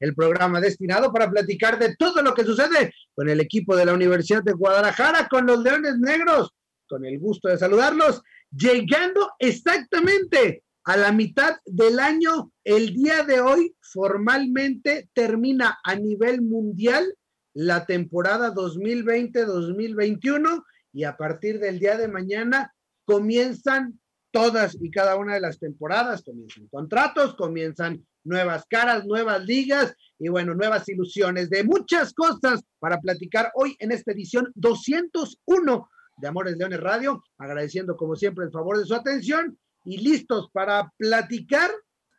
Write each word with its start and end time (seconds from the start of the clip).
el 0.00 0.14
programa 0.14 0.60
destinado 0.60 1.12
para 1.12 1.30
platicar 1.30 1.78
de 1.78 1.94
todo 1.96 2.22
lo 2.22 2.34
que 2.34 2.44
sucede 2.44 2.92
con 3.14 3.28
el 3.28 3.40
equipo 3.40 3.76
de 3.76 3.84
la 3.84 3.94
Universidad 3.94 4.42
de 4.42 4.52
Guadalajara, 4.52 5.28
con 5.28 5.46
los 5.46 5.62
Leones 5.62 5.98
Negros. 5.98 6.50
Con 6.88 7.04
el 7.04 7.18
gusto 7.18 7.48
de 7.48 7.58
saludarlos, 7.58 8.22
llegando 8.50 9.32
exactamente 9.38 10.62
a 10.84 10.96
la 10.96 11.12
mitad 11.12 11.56
del 11.66 11.98
año, 11.98 12.50
el 12.64 12.94
día 12.94 13.24
de 13.24 13.40
hoy 13.40 13.76
formalmente 13.80 15.10
termina 15.12 15.78
a 15.84 15.96
nivel 15.96 16.40
mundial 16.40 17.14
la 17.52 17.84
temporada 17.84 18.54
2020-2021 18.54 20.64
y 20.92 21.04
a 21.04 21.16
partir 21.16 21.60
del 21.60 21.78
día 21.78 21.98
de 21.98 22.08
mañana 22.08 22.74
comienzan 23.04 24.00
todas 24.30 24.76
y 24.80 24.90
cada 24.90 25.16
una 25.16 25.34
de 25.34 25.40
las 25.40 25.58
temporadas, 25.58 26.22
comienzan 26.22 26.68
contratos, 26.68 27.34
comienzan 27.34 28.06
nuevas 28.28 28.64
caras, 28.68 29.04
nuevas 29.06 29.44
ligas 29.44 29.94
y 30.18 30.28
bueno, 30.28 30.54
nuevas 30.54 30.88
ilusiones 30.88 31.50
de 31.50 31.64
muchas 31.64 32.12
cosas 32.12 32.62
para 32.78 33.00
platicar 33.00 33.50
hoy 33.54 33.76
en 33.78 33.92
esta 33.92 34.12
edición 34.12 34.52
201 34.54 35.90
de 36.18 36.28
Amores 36.28 36.56
Leones 36.56 36.80
Radio, 36.80 37.22
agradeciendo 37.38 37.96
como 37.96 38.16
siempre 38.16 38.44
el 38.44 38.52
favor 38.52 38.78
de 38.78 38.84
su 38.84 38.94
atención 38.94 39.58
y 39.84 39.98
listos 39.98 40.50
para 40.52 40.92
platicar. 40.96 41.70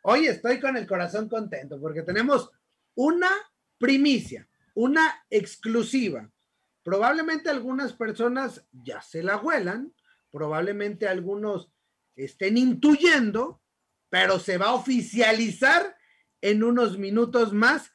Hoy 0.02 0.26
estoy 0.26 0.60
con 0.60 0.76
el 0.76 0.86
corazón 0.86 1.28
contento 1.28 1.78
porque 1.80 2.02
tenemos 2.02 2.50
una 2.94 3.30
primicia, 3.78 4.48
una 4.74 5.24
exclusiva. 5.28 6.30
Probablemente 6.82 7.50
algunas 7.50 7.92
personas 7.92 8.64
ya 8.72 9.02
se 9.02 9.22
la 9.22 9.36
huelan, 9.36 9.92
probablemente 10.32 11.06
algunos 11.06 11.70
estén 12.16 12.56
intuyendo, 12.56 13.60
pero 14.08 14.38
se 14.38 14.58
va 14.58 14.68
a 14.68 14.74
oficializar 14.74 15.96
en 16.40 16.62
unos 16.62 16.98
minutos 16.98 17.52
más 17.52 17.90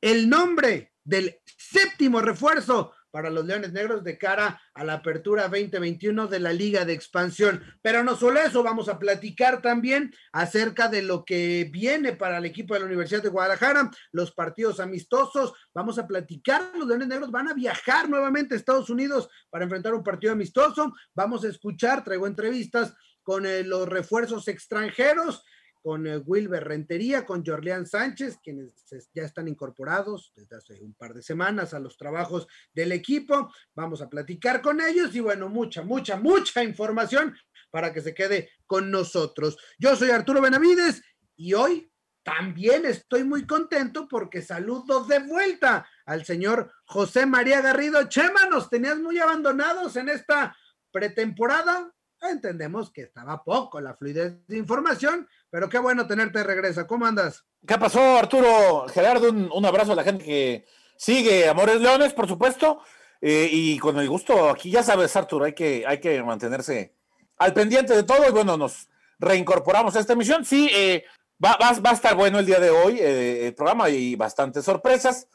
el 0.00 0.28
nombre 0.28 0.92
del 1.04 1.40
séptimo 1.56 2.20
refuerzo 2.20 2.92
para 3.10 3.30
los 3.30 3.46
Leones 3.46 3.72
Negros 3.72 4.04
de 4.04 4.18
cara 4.18 4.60
a 4.74 4.84
la 4.84 4.94
apertura 4.94 5.48
2021 5.48 6.26
de 6.26 6.40
la 6.40 6.52
Liga 6.52 6.84
de 6.84 6.92
Expansión. 6.92 7.62
Pero 7.82 8.04
no 8.04 8.16
solo 8.16 8.40
eso, 8.40 8.62
vamos 8.62 8.88
a 8.88 8.98
platicar 8.98 9.62
también 9.62 10.14
acerca 10.32 10.88
de 10.88 11.02
lo 11.02 11.24
que 11.24 11.68
viene 11.72 12.12
para 12.12 12.38
el 12.38 12.44
equipo 12.44 12.74
de 12.74 12.80
la 12.80 12.86
Universidad 12.86 13.22
de 13.22 13.30
Guadalajara, 13.30 13.90
los 14.12 14.32
partidos 14.32 14.80
amistosos, 14.80 15.54
vamos 15.74 15.98
a 15.98 16.06
platicar, 16.06 16.70
los 16.76 16.86
Leones 16.86 17.08
Negros 17.08 17.30
van 17.30 17.48
a 17.48 17.54
viajar 17.54 18.08
nuevamente 18.08 18.54
a 18.54 18.58
Estados 18.58 18.90
Unidos 18.90 19.28
para 19.50 19.64
enfrentar 19.64 19.94
un 19.94 20.04
partido 20.04 20.32
amistoso, 20.32 20.92
vamos 21.14 21.44
a 21.44 21.48
escuchar, 21.48 22.04
traigo 22.04 22.26
entrevistas 22.26 22.94
con 23.22 23.46
eh, 23.46 23.62
los 23.62 23.88
refuerzos 23.88 24.48
extranjeros, 24.48 25.44
con 25.82 26.06
eh, 26.06 26.18
Wilber 26.18 26.64
Rentería, 26.64 27.24
con 27.24 27.44
Jorleán 27.44 27.86
Sánchez, 27.86 28.38
quienes 28.42 28.74
ya 29.14 29.24
están 29.24 29.48
incorporados 29.48 30.32
desde 30.34 30.56
hace 30.56 30.80
un 30.82 30.94
par 30.94 31.14
de 31.14 31.22
semanas 31.22 31.74
a 31.74 31.80
los 31.80 31.96
trabajos 31.96 32.46
del 32.72 32.92
equipo. 32.92 33.52
Vamos 33.74 34.02
a 34.02 34.08
platicar 34.08 34.60
con 34.62 34.80
ellos 34.80 35.14
y 35.14 35.20
bueno, 35.20 35.48
mucha, 35.48 35.82
mucha, 35.82 36.16
mucha 36.16 36.62
información 36.62 37.34
para 37.70 37.92
que 37.92 38.00
se 38.00 38.14
quede 38.14 38.50
con 38.66 38.90
nosotros. 38.90 39.56
Yo 39.78 39.96
soy 39.96 40.10
Arturo 40.10 40.40
Benavides 40.40 41.02
y 41.36 41.54
hoy 41.54 41.90
también 42.22 42.84
estoy 42.84 43.24
muy 43.24 43.46
contento 43.46 44.06
porque 44.06 44.42
saludo 44.42 45.04
de 45.04 45.20
vuelta 45.20 45.88
al 46.04 46.26
señor 46.26 46.70
José 46.84 47.24
María 47.24 47.62
Garrido. 47.62 48.06
Chema, 48.08 48.46
nos 48.50 48.68
tenías 48.68 48.98
muy 48.98 49.18
abandonados 49.18 49.96
en 49.96 50.10
esta 50.10 50.54
pretemporada. 50.90 51.90
Entendemos 52.20 52.90
que 52.90 53.02
estaba 53.02 53.44
poco 53.44 53.80
la 53.80 53.94
fluidez 53.94 54.46
de 54.46 54.58
información, 54.58 55.28
pero 55.50 55.68
qué 55.68 55.78
bueno 55.78 56.06
tenerte 56.06 56.38
de 56.38 56.44
regreso. 56.44 56.86
¿Cómo 56.86 57.06
andas? 57.06 57.44
¿Qué 57.66 57.78
pasó, 57.78 58.18
Arturo? 58.18 58.86
Gerardo, 58.88 59.30
un, 59.30 59.64
abrazo 59.64 59.92
a 59.92 59.96
la 59.96 60.04
gente 60.04 60.24
que 60.24 60.66
sigue 60.96 61.48
Amores 61.48 61.80
Leones, 61.80 62.12
por 62.12 62.26
supuesto. 62.26 62.80
Eh, 63.20 63.48
y 63.50 63.78
con 63.78 63.98
el 63.98 64.08
gusto, 64.08 64.50
aquí 64.50 64.70
ya 64.70 64.82
sabes, 64.82 65.14
Arturo, 65.16 65.44
hay 65.44 65.52
que, 65.52 65.84
hay 65.86 66.00
que 66.00 66.22
mantenerse 66.22 66.94
al 67.38 67.52
pendiente 67.52 67.94
de 67.94 68.02
todo. 68.02 68.28
Y 68.28 68.32
bueno, 68.32 68.56
nos 68.56 68.88
reincorporamos 69.18 69.94
a 69.94 70.00
esta 70.00 70.14
emisión. 70.14 70.44
Sí, 70.44 70.68
eh, 70.74 71.04
va, 71.44 71.56
va, 71.56 71.90
a 71.90 71.94
estar 71.94 72.16
bueno 72.16 72.38
el 72.38 72.46
día 72.46 72.58
de 72.58 72.70
hoy 72.70 72.98
eh, 72.98 73.46
el 73.46 73.54
programa 73.54 73.88
y 73.90 74.16
bastantes 74.16 74.64
sorpresas. 74.64 75.28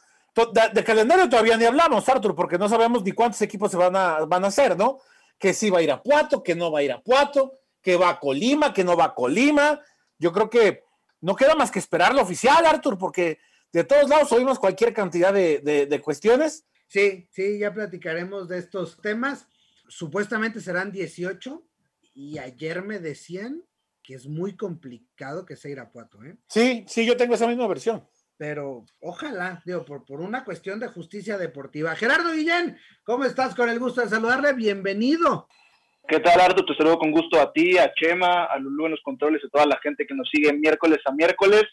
De, 0.74 0.84
calendario 0.84 1.30
todavía 1.30 1.58
ni 1.58 1.66
hablamos, 1.66 2.10
Arturo, 2.10 2.36
porque 2.36 2.58
no 2.58 2.68
sabemos 2.68 3.04
ni 3.04 3.12
cuántos 3.12 3.42
equipos 3.42 3.70
se 3.70 3.78
van 3.78 3.96
a, 3.96 4.26
van 4.26 4.44
a 4.44 4.48
hacer, 4.48 4.76
¿no? 4.76 5.00
Que 5.38 5.54
sí 5.54 5.70
va 5.70 5.80
a 5.80 5.82
ir 5.82 5.92
a 5.92 6.02
Puato, 6.02 6.44
que 6.44 6.56
no 6.56 6.72
va 6.72 6.80
a 6.80 6.84
ir 6.84 6.92
a 6.92 7.02
Puato, 7.02 7.60
que 7.82 7.96
va 7.98 8.10
a 8.10 8.20
Colima, 8.20 8.74
que 8.74 8.84
no 8.84 8.96
va 8.96 9.06
a 9.06 9.14
Colima 9.14 9.82
yo 10.24 10.32
creo 10.32 10.50
que 10.50 10.84
no 11.20 11.36
queda 11.36 11.54
más 11.54 11.70
que 11.70 11.80
esperar 11.80 12.16
lo 12.16 12.22
oficial, 12.22 12.66
Artur, 12.66 12.98
porque 12.98 13.40
de 13.74 13.84
todos 13.84 14.10
lados 14.10 14.32
oímos 14.32 14.58
cualquier 14.58 14.94
cantidad 14.94 15.34
de, 15.34 16.02
cuestiones. 16.02 16.66
Sí, 16.88 17.28
sí, 17.30 17.60
ya 17.60 17.74
platicaremos 17.74 18.48
de 18.48 18.60
estos 18.60 19.02
temas. 19.02 19.48
Supuestamente 19.90 20.62
serán 20.62 20.94
18 20.94 21.62
y 22.14 22.38
ayer 22.38 22.84
me 22.84 23.00
decían 23.00 23.64
que 24.02 24.16
es 24.16 24.28
muy 24.28 24.56
complicado 24.56 25.46
que 25.46 25.58
sea 25.58 25.72
Irapuato, 25.72 26.24
¿eh? 26.24 26.38
Sí, 26.48 26.86
sí, 26.88 27.06
yo 27.06 27.18
tengo 27.18 27.36
esa 27.36 27.48
misma 27.48 27.68
versión. 27.68 28.08
Pero 28.46 28.84
ojalá, 29.00 29.62
digo, 29.64 29.86
por, 29.86 30.04
por 30.04 30.20
una 30.20 30.44
cuestión 30.44 30.78
de 30.78 30.90
justicia 30.90 31.38
deportiva. 31.38 31.96
Gerardo 31.96 32.34
Guillén, 32.34 32.78
¿cómo 33.06 33.24
estás? 33.24 33.56
Con 33.56 33.70
el 33.70 33.80
gusto 33.80 34.02
de 34.02 34.09
saludarle, 34.09 34.52
bienvenido. 34.52 35.48
¿Qué 36.09 36.20
tal, 36.20 36.42
Ardo? 36.42 36.66
Te 36.66 36.76
saludo 36.76 36.98
con 36.98 37.12
gusto 37.12 37.40
a 37.40 37.54
ti, 37.54 37.78
a 37.78 37.94
Chema, 37.94 38.44
a 38.44 38.58
Lulú 38.59 38.88
en 38.88 38.92
los 38.92 39.02
controles, 39.02 39.42
a 39.46 39.48
toda 39.48 39.66
la 39.66 39.80
gente 39.81 40.06
que 40.06 40.14
nos 40.14 40.28
sigue 40.30 40.52
miércoles 40.52 41.00
a 41.06 41.14
miércoles. 41.14 41.64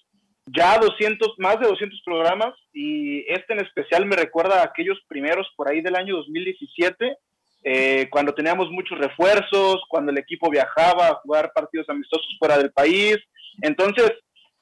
Ya 0.46 0.78
200, 0.78 1.34
más 1.38 1.58
de 1.58 1.66
200 1.66 2.02
programas 2.04 2.54
y 2.72 3.24
este 3.26 3.52
en 3.54 3.62
especial 3.62 4.06
me 4.06 4.14
recuerda 4.14 4.60
a 4.60 4.66
aquellos 4.66 5.00
primeros 5.08 5.48
por 5.56 5.68
ahí 5.68 5.80
del 5.80 5.96
año 5.96 6.14
2017, 6.18 7.16
eh, 7.64 8.06
cuando 8.12 8.32
teníamos 8.32 8.70
muchos 8.70 8.96
refuerzos, 8.96 9.82
cuando 9.88 10.12
el 10.12 10.18
equipo 10.18 10.48
viajaba 10.48 11.08
a 11.08 11.14
jugar 11.16 11.50
partidos 11.52 11.88
amistosos 11.88 12.36
fuera 12.38 12.56
del 12.58 12.70
país. 12.70 13.16
Entonces, 13.60 14.12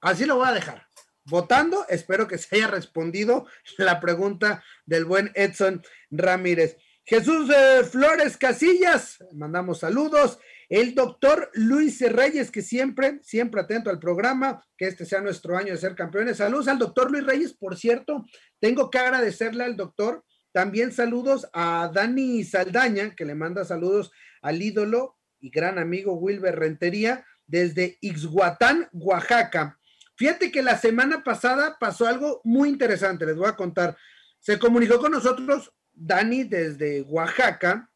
Así 0.01 0.25
lo 0.25 0.35
voy 0.35 0.49
a 0.49 0.53
dejar. 0.53 0.87
Votando, 1.25 1.85
espero 1.87 2.27
que 2.27 2.37
se 2.37 2.57
haya 2.57 2.67
respondido 2.67 3.47
la 3.77 4.01
pregunta 4.01 4.61
del 4.85 5.05
buen 5.05 5.31
Edson 5.35 5.81
Ramírez. 6.11 6.75
Jesús 7.05 7.49
eh, 7.49 7.83
Flores 7.85 8.35
Casillas, 8.35 9.23
mandamos 9.33 9.79
saludos. 9.79 10.37
El 10.67 10.95
doctor 10.95 11.49
Luis 11.53 12.01
Reyes, 12.01 12.51
que 12.51 12.61
siempre, 12.61 13.19
siempre 13.21 13.61
atento 13.61 13.89
al 13.89 13.99
programa, 13.99 14.65
que 14.77 14.87
este 14.87 15.05
sea 15.05 15.21
nuestro 15.21 15.57
año 15.57 15.71
de 15.71 15.77
ser 15.77 15.95
campeones. 15.95 16.37
Saludos 16.37 16.67
al 16.67 16.79
doctor 16.79 17.09
Luis 17.09 17.25
Reyes, 17.25 17.53
por 17.53 17.77
cierto, 17.77 18.25
tengo 18.59 18.89
que 18.89 18.99
agradecerle 18.99 19.63
al 19.63 19.77
doctor. 19.77 20.25
También 20.53 20.91
saludos 20.91 21.49
a 21.51 21.91
Dani 21.93 22.43
Saldaña, 22.43 23.15
que 23.15 23.25
le 23.25 23.33
manda 23.33 23.65
saludos 23.65 24.11
al 24.41 24.61
ídolo 24.61 25.17
y 25.41 25.49
gran 25.49 25.79
amigo 25.79 26.13
Wilber 26.13 26.57
Rentería 26.57 27.25
desde 27.47 27.97
Ixhuatán, 28.01 28.87
Oaxaca. 28.93 29.79
Fíjate 30.15 30.51
que 30.51 30.61
la 30.61 30.77
semana 30.77 31.23
pasada 31.23 31.77
pasó 31.79 32.07
algo 32.07 32.39
muy 32.43 32.69
interesante, 32.69 33.25
les 33.25 33.35
voy 33.35 33.49
a 33.49 33.55
contar. 33.55 33.97
Se 34.39 34.59
comunicó 34.59 34.99
con 34.99 35.11
nosotros 35.11 35.73
Dani 35.91 36.43
desde 36.43 37.01
Oaxaca 37.01 37.89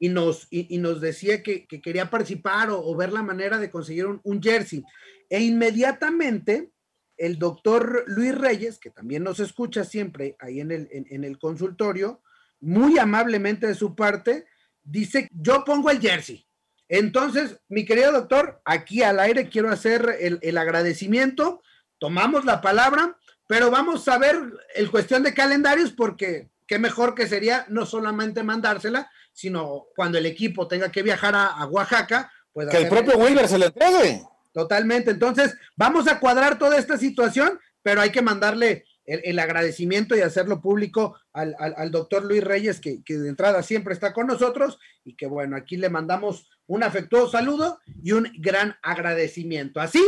y, 0.00 0.08
nos, 0.08 0.48
y, 0.50 0.76
nos 0.78 1.00
decía 1.00 1.40
que, 1.40 1.68
quería 1.68 2.10
participar 2.10 2.68
o, 2.70 2.96
ver 2.96 3.12
la 3.12 3.22
manera 3.22 3.58
de 3.58 3.70
conseguir 3.70 4.06
un, 4.06 4.42
jersey. 4.42 4.82
E 5.30 5.40
inmediatamente 5.40 6.72
el 7.16 7.38
doctor 7.38 8.04
Luis 8.06 8.34
Reyes, 8.34 8.78
que 8.78 8.90
también 8.90 9.22
nos 9.22 9.40
escucha 9.40 9.84
siempre 9.84 10.36
ahí 10.38 10.60
en 10.60 10.70
el, 10.70 10.88
en 10.90 11.24
el 11.24 11.38
consultorio, 11.38 12.22
muy 12.60 12.98
amablemente 12.98 13.66
de 13.66 13.74
su 13.74 13.94
parte, 13.94 14.46
dice, 14.82 15.28
yo 15.32 15.64
pongo 15.64 15.90
el 15.90 16.00
jersey. 16.00 16.46
Entonces, 16.88 17.60
mi 17.68 17.84
querido 17.84 18.12
doctor, 18.12 18.60
aquí 18.64 19.02
al 19.02 19.18
aire 19.18 19.48
quiero 19.48 19.70
hacer 19.70 20.18
el, 20.20 20.58
agradecimiento, 20.58 21.62
tomamos 21.98 22.44
la 22.44 22.60
palabra, 22.60 23.18
pero 23.46 23.70
vamos 23.70 24.06
a 24.08 24.18
ver 24.18 24.36
el 24.74 24.90
cuestión 24.90 25.22
de 25.22 25.34
calendarios 25.34 25.92
porque 25.92 26.50
qué 26.66 26.78
mejor 26.78 27.14
que 27.14 27.26
sería 27.26 27.66
no 27.68 27.86
solamente 27.86 28.42
mandársela, 28.42 29.10
sino 29.32 29.86
cuando 29.96 30.18
el 30.18 30.26
equipo 30.26 30.68
tenga 30.68 30.90
que 30.90 31.02
viajar 31.02 31.34
a, 31.34 31.64
Oaxaca, 31.66 32.32
pues... 32.52 32.68
Que 32.68 32.78
el 32.78 32.88
propio 32.88 33.18
Wilber 33.18 33.48
se 33.48 33.58
le 33.58 33.66
entregue. 33.66 34.22
Totalmente, 34.56 35.10
entonces 35.10 35.54
vamos 35.76 36.08
a 36.08 36.18
cuadrar 36.18 36.56
toda 36.56 36.78
esta 36.78 36.96
situación, 36.96 37.60
pero 37.82 38.00
hay 38.00 38.08
que 38.08 38.22
mandarle 38.22 38.86
el, 39.04 39.38
agradecimiento 39.38 40.16
y 40.16 40.22
hacerlo 40.22 40.62
público 40.62 41.14
al, 41.34 41.90
doctor 41.90 42.24
Luis 42.24 42.42
Reyes, 42.42 42.80
que, 42.80 43.04
que, 43.04 43.18
de 43.18 43.28
entrada 43.28 43.62
siempre 43.62 43.92
está 43.92 44.14
con 44.14 44.26
nosotros 44.26 44.78
y 45.04 45.14
que 45.14 45.26
bueno, 45.26 45.58
aquí 45.58 45.76
le 45.76 45.90
mandamos 45.90 46.48
un 46.66 46.82
afectuoso 46.82 47.32
saludo 47.32 47.80
y 48.02 48.12
un 48.12 48.32
gran 48.38 48.78
agradecimiento. 48.82 49.78
Así, 49.78 50.02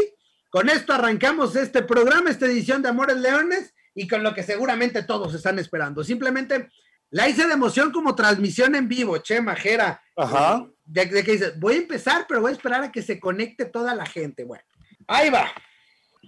con 0.48 0.70
esto 0.70 0.94
arrancamos 0.94 1.54
este 1.54 1.82
programa, 1.82 2.30
esta 2.30 2.46
edición 2.46 2.80
de 2.80 2.88
Amores 2.88 3.18
Leones 3.18 3.74
y 3.94 4.08
con 4.08 4.22
lo 4.22 4.32
que 4.32 4.44
seguramente 4.44 5.02
todos 5.02 5.34
están 5.34 5.58
esperando. 5.58 6.02
Simplemente 6.02 6.70
la 7.10 7.28
hice 7.28 7.46
de 7.46 7.52
emoción 7.52 7.92
como 7.92 8.14
transmisión 8.14 8.74
en 8.76 8.88
vivo, 8.88 9.18
Che 9.18 9.42
Majera. 9.42 10.00
Ajá. 10.16 10.66
De, 10.88 11.08
que 11.08 11.32
dices, 11.32 11.58
voy 11.60 11.74
a 11.74 11.78
empezar, 11.78 12.24
pero 12.26 12.40
voy 12.40 12.50
a 12.50 12.54
esperar 12.54 12.82
a 12.82 12.90
que 12.90 13.02
se 13.02 13.20
conecte 13.20 13.66
toda 13.66 13.94
la 13.94 14.06
gente. 14.06 14.44
Bueno, 14.44 14.64
ahí 15.06 15.28
va. 15.28 15.52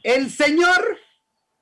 El 0.03 0.31
señor 0.31 0.99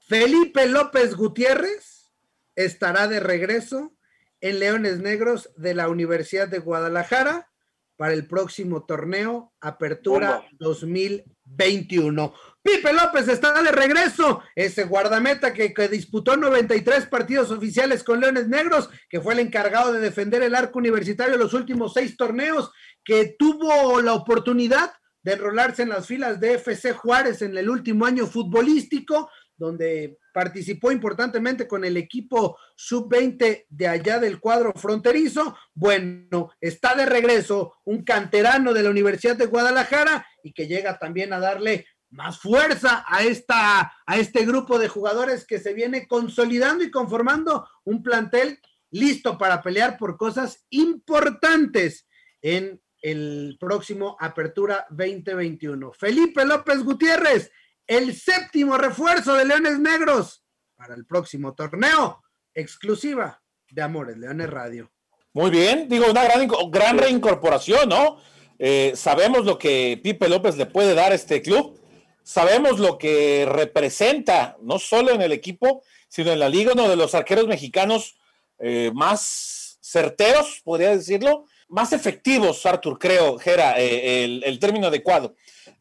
Felipe 0.00 0.66
López 0.66 1.14
Gutiérrez 1.14 2.10
estará 2.56 3.06
de 3.06 3.20
regreso 3.20 3.96
en 4.40 4.58
Leones 4.58 4.98
Negros 4.98 5.50
de 5.56 5.74
la 5.74 5.88
Universidad 5.88 6.48
de 6.48 6.58
Guadalajara 6.58 7.50
para 7.96 8.14
el 8.14 8.26
próximo 8.26 8.84
torneo 8.84 9.52
Apertura 9.60 10.44
2021. 10.58 12.34
Pipe 12.62 12.92
López 12.92 13.28
está 13.28 13.62
de 13.62 13.70
regreso, 13.70 14.42
ese 14.54 14.84
guardameta 14.84 15.54
que, 15.54 15.72
que, 15.72 15.88
disputó 15.88 16.36
93 16.36 17.06
partidos 17.06 17.50
oficiales 17.50 18.02
con 18.02 18.20
Leones 18.20 18.48
Negros, 18.48 18.90
que 19.08 19.20
fue 19.20 19.34
el 19.34 19.40
encargado 19.40 19.92
de 19.92 20.00
defender 20.00 20.42
el 20.42 20.54
arco 20.54 20.78
universitario 20.78 21.34
en 21.34 21.40
los 21.40 21.54
últimos 21.54 21.94
seis 21.94 22.16
torneos, 22.16 22.70
que 23.04 23.36
tuvo 23.38 24.00
la 24.02 24.12
oportunidad 24.12 24.92
de 25.22 25.32
enrolarse 25.32 25.82
en 25.82 25.90
las 25.90 26.06
filas 26.06 26.40
de 26.40 26.54
FC 26.54 26.92
Juárez 26.92 27.42
en 27.42 27.56
el 27.56 27.68
último 27.70 28.06
año 28.06 28.26
futbolístico, 28.26 29.30
donde 29.56 30.18
participó 30.32 30.92
importantemente 30.92 31.66
con 31.66 31.84
el 31.84 31.96
equipo 31.96 32.56
sub-20 32.76 33.66
de 33.68 33.88
allá 33.88 34.20
del 34.20 34.38
cuadro 34.38 34.72
fronterizo. 34.76 35.56
Bueno, 35.74 36.52
está 36.60 36.94
de 36.94 37.06
regreso 37.06 37.74
un 37.84 38.04
canterano 38.04 38.72
de 38.72 38.84
la 38.84 38.90
Universidad 38.90 39.36
de 39.36 39.46
Guadalajara 39.46 40.26
y 40.44 40.52
que 40.52 40.68
llega 40.68 40.98
también 40.98 41.32
a 41.32 41.40
darle 41.40 41.86
más 42.10 42.38
fuerza 42.38 43.04
a, 43.06 43.22
esta, 43.22 43.92
a 44.06 44.16
este 44.16 44.44
grupo 44.46 44.78
de 44.78 44.88
jugadores 44.88 45.46
que 45.46 45.58
se 45.58 45.74
viene 45.74 46.06
consolidando 46.06 46.84
y 46.84 46.90
conformando 46.90 47.68
un 47.84 48.02
plantel 48.02 48.60
listo 48.90 49.36
para 49.36 49.62
pelear 49.62 49.98
por 49.98 50.16
cosas 50.16 50.64
importantes 50.70 52.06
en 52.40 52.80
el 53.02 53.56
próximo 53.60 54.16
Apertura 54.18 54.86
2021. 54.90 55.92
Felipe 55.92 56.44
López 56.44 56.82
Gutiérrez, 56.82 57.50
el 57.86 58.14
séptimo 58.14 58.76
refuerzo 58.76 59.34
de 59.34 59.44
Leones 59.44 59.78
Negros 59.78 60.44
para 60.76 60.94
el 60.94 61.06
próximo 61.06 61.54
torneo, 61.54 62.22
exclusiva 62.54 63.42
de 63.70 63.82
Amores 63.82 64.16
Leones 64.16 64.48
Radio. 64.50 64.90
Muy 65.32 65.50
bien, 65.50 65.88
digo, 65.88 66.06
una 66.10 66.24
gran, 66.24 66.48
gran 66.70 66.98
reincorporación, 66.98 67.88
¿no? 67.88 68.18
Eh, 68.58 68.92
sabemos 68.96 69.44
lo 69.44 69.58
que 69.58 70.00
Pipe 70.02 70.28
López 70.28 70.56
le 70.56 70.66
puede 70.66 70.94
dar 70.94 71.12
a 71.12 71.14
este 71.14 71.42
club, 71.42 71.77
sabemos 72.28 72.78
lo 72.78 72.98
que 72.98 73.48
representa, 73.50 74.58
no 74.60 74.78
solo 74.78 75.12
en 75.12 75.22
el 75.22 75.32
equipo, 75.32 75.82
sino 76.08 76.30
en 76.30 76.38
la 76.38 76.50
liga, 76.50 76.72
uno 76.74 76.86
de 76.86 76.94
los 76.94 77.14
arqueros 77.14 77.46
mexicanos 77.46 78.18
eh, 78.58 78.90
más 78.92 79.78
certeros, 79.80 80.60
podría 80.62 80.90
decirlo, 80.90 81.46
más 81.68 81.94
efectivos, 81.94 82.66
Artur, 82.66 82.98
creo, 82.98 83.38
Gera, 83.38 83.80
eh, 83.80 84.42
el, 84.44 84.58
término 84.58 84.88
adecuado. 84.88 85.36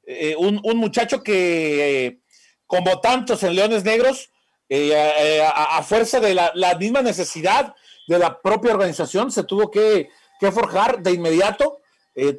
Eh, 0.06 0.38
un, 0.38 0.62
muchacho 0.78 1.22
que, 1.22 2.06
eh, 2.06 2.20
como 2.66 3.02
tantos 3.02 3.44
en 3.44 3.54
Leones 3.54 3.84
Negros, 3.84 4.30
a, 4.70 5.84
fuerza 5.84 6.22
de 6.22 6.34
la, 6.34 6.78
misma 6.80 7.02
necesidad 7.02 7.76
de 8.08 8.20
la 8.20 8.42
propia 8.42 8.72
organización, 8.72 9.34
se 9.34 9.44
tuvo 9.44 9.70
que, 9.70 10.10
forjar 10.40 11.02
de 11.02 11.12
inmediato, 11.12 11.82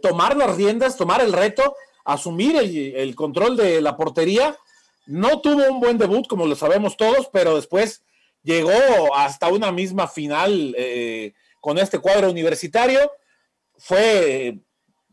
tomar 0.00 0.34
las 0.34 0.56
riendas, 0.56 0.96
tomar 0.96 1.20
el 1.20 1.32
reto, 1.32 1.74
asumir 2.12 2.56
el, 2.56 3.14
control 3.14 3.56
de 3.56 3.80
la 3.80 3.96
portería. 3.96 4.56
No 5.06 5.40
tuvo 5.40 5.70
un 5.70 5.80
buen 5.80 5.98
debut, 5.98 6.26
como 6.26 6.46
lo 6.46 6.56
sabemos 6.56 6.96
todos, 6.96 7.28
pero 7.32 7.56
después 7.56 8.02
llegó 8.42 9.14
hasta 9.14 9.48
una 9.48 9.72
misma 9.72 10.08
final 10.08 10.76
con 11.60 11.78
este 11.78 11.98
cuadro 11.98 12.30
universitario 12.30 13.10
fue 13.78 14.58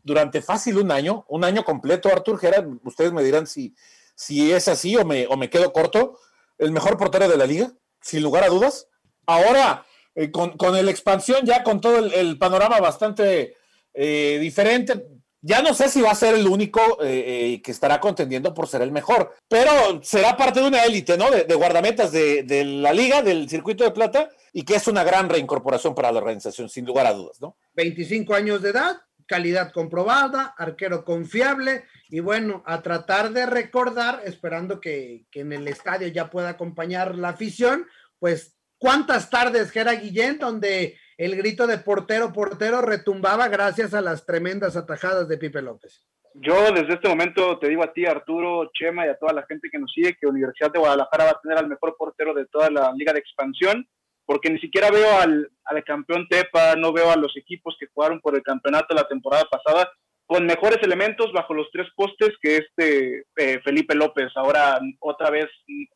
durante 0.02 0.42
fácil 0.42 0.78
un 0.78 0.90
año, 0.90 1.24
un 1.28 1.44
año 1.44 1.64
completo, 1.64 2.08
Artur 2.08 2.38
Gerard, 2.38 2.68
ustedes 2.84 3.12
me 3.12 3.24
dirán 3.24 3.46
si, 3.46 3.74
si 4.14 4.52
es 4.52 4.68
así 4.68 4.96
o 4.96 5.04
me, 5.04 5.26
o 5.26 5.36
me 5.36 5.50
quedo 5.50 5.72
corto, 5.72 6.18
el 6.58 6.72
mejor 6.72 6.96
portero 6.96 7.28
de 7.28 7.36
la 7.36 7.46
liga, 7.46 7.72
sin 8.00 8.22
lugar 8.22 8.44
a 8.44 8.48
dudas. 8.48 8.88
Ahora, 9.26 9.84
eh, 10.14 10.30
con, 10.30 10.56
con 10.56 10.72
la 10.72 10.90
expansión, 10.90 11.44
ya 11.44 11.64
con 11.64 11.80
todo 11.80 11.98
el, 11.98 12.38
panorama 12.38 12.78
bastante 12.80 13.56
eh, 13.94 14.38
diferente, 14.40 15.06
ya 15.42 15.62
no 15.62 15.74
sé 15.74 15.88
si 15.88 16.00
va 16.00 16.10
a 16.10 16.16
ser 16.16 16.34
el 16.34 16.46
único 16.46 16.98
eh, 17.02 17.60
que 17.62 17.70
estará 17.70 18.00
contendiendo 18.00 18.54
por 18.54 18.68
ser 18.68 18.82
el 18.82 18.92
mejor, 18.92 19.34
pero 19.48 20.02
será 20.02 20.36
parte 20.36 20.60
de 20.60 20.66
una 20.66 20.84
élite, 20.84 21.16
¿no? 21.16 21.30
De, 21.30 21.54
guardametas 21.54 22.12
de, 22.12 22.64
la 22.64 22.92
liga, 22.92 23.22
del 23.22 23.48
circuito 23.48 23.84
de 23.84 23.90
plata, 23.90 24.28
y 24.52 24.64
que 24.64 24.76
es 24.76 24.86
una 24.86 25.04
gran 25.04 25.28
reincorporación 25.28 25.94
para 25.94 26.10
la 26.10 26.18
organización, 26.18 26.68
sin 26.68 26.86
lugar 26.86 27.06
a 27.06 27.12
dudas, 27.12 27.40
¿no? 27.40 27.56
25 27.74 28.34
años 28.34 28.62
de 28.62 28.70
edad, 28.70 28.96
calidad 29.26 29.72
comprobada, 29.72 30.54
arquero 30.56 31.04
confiable 31.04 31.84
y 32.08 32.20
bueno, 32.20 32.62
a 32.66 32.82
tratar 32.82 33.32
de 33.32 33.46
recordar, 33.46 34.22
esperando 34.24 34.80
que, 34.80 35.26
en 35.32 35.52
el 35.52 35.68
estadio 35.68 36.08
ya 36.08 36.30
pueda 36.30 36.50
acompañar 36.50 37.16
la 37.16 37.30
afición, 37.30 37.86
pues 38.18 38.56
cuántas 38.78 39.28
tardes 39.28 39.74
era 39.74 39.92
Guillén 39.92 40.38
donde 40.38 40.96
el 41.16 41.36
grito 41.36 41.66
de 41.66 41.78
portero, 41.78 42.32
portero 42.32 42.82
retumbaba 42.82 43.48
gracias 43.48 43.94
a 43.94 44.00
las 44.00 44.26
tremendas 44.26 44.76
atajadas 44.76 45.28
de 45.28 45.38
Pipe 45.38 45.62
López. 45.62 46.06
Yo 46.34 46.70
desde 46.72 46.94
este 46.94 47.08
momento 47.08 47.58
te 47.58 47.68
digo 47.68 47.82
a 47.82 47.92
ti, 47.92 48.04
Arturo, 48.04 48.70
Chema 48.74 49.06
y 49.06 49.08
a 49.08 49.16
toda 49.16 49.32
la 49.32 49.46
gente 49.46 49.68
que 49.70 49.78
nos 49.78 49.90
sigue 49.92 50.16
que 50.20 50.26
Universidad 50.26 50.70
de 50.70 50.78
Guadalajara 50.78 51.24
va 51.24 51.30
a 51.30 51.40
tener 51.40 51.56
al 51.56 51.68
mejor 51.68 51.96
portero 51.96 52.34
de 52.34 52.44
toda 52.46 52.70
la 52.70 52.92
liga 52.92 53.12
de 53.12 53.20
expansión 53.20 53.88
porque 54.26 54.50
ni 54.50 54.58
siquiera 54.58 54.90
veo 54.90 55.18
al, 55.20 55.48
campeón 55.84 56.26
Tepa, 56.28 56.74
no 56.76 56.92
veo 56.92 57.10
a 57.10 57.16
los 57.16 57.34
equipos 57.36 57.76
que 57.78 57.86
jugaron 57.94 58.20
por 58.20 58.34
el 58.34 58.42
campeonato 58.42 58.94
la 58.94 59.08
temporada 59.08 59.44
pasada 59.44 59.90
con 60.26 60.44
mejores 60.44 60.78
elementos 60.82 61.32
bajo 61.32 61.54
los 61.54 61.68
tres 61.72 61.86
postes 61.94 62.30
que 62.42 62.56
este 62.56 63.26
eh, 63.36 63.60
Felipe 63.64 63.94
López, 63.94 64.32
ahora 64.34 64.80
otra 64.98 65.30
vez 65.30 65.46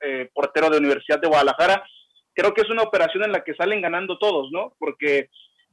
eh, 0.01 0.31
portero 0.33 0.71
de 0.71 0.79
Universidad 0.79 1.21
de 1.21 1.27
Guadalajara. 1.27 1.85
Creo 2.35 2.55
que 2.55 2.63
es 2.63 2.71
una 2.71 2.83
operación 2.83 3.25
en 3.25 3.33
la 3.33 3.43
que 3.43 3.55
salen 3.55 3.81
ganando 3.81 4.19
todos, 4.19 4.51
¿no? 4.53 4.75
Porque 4.79 5.29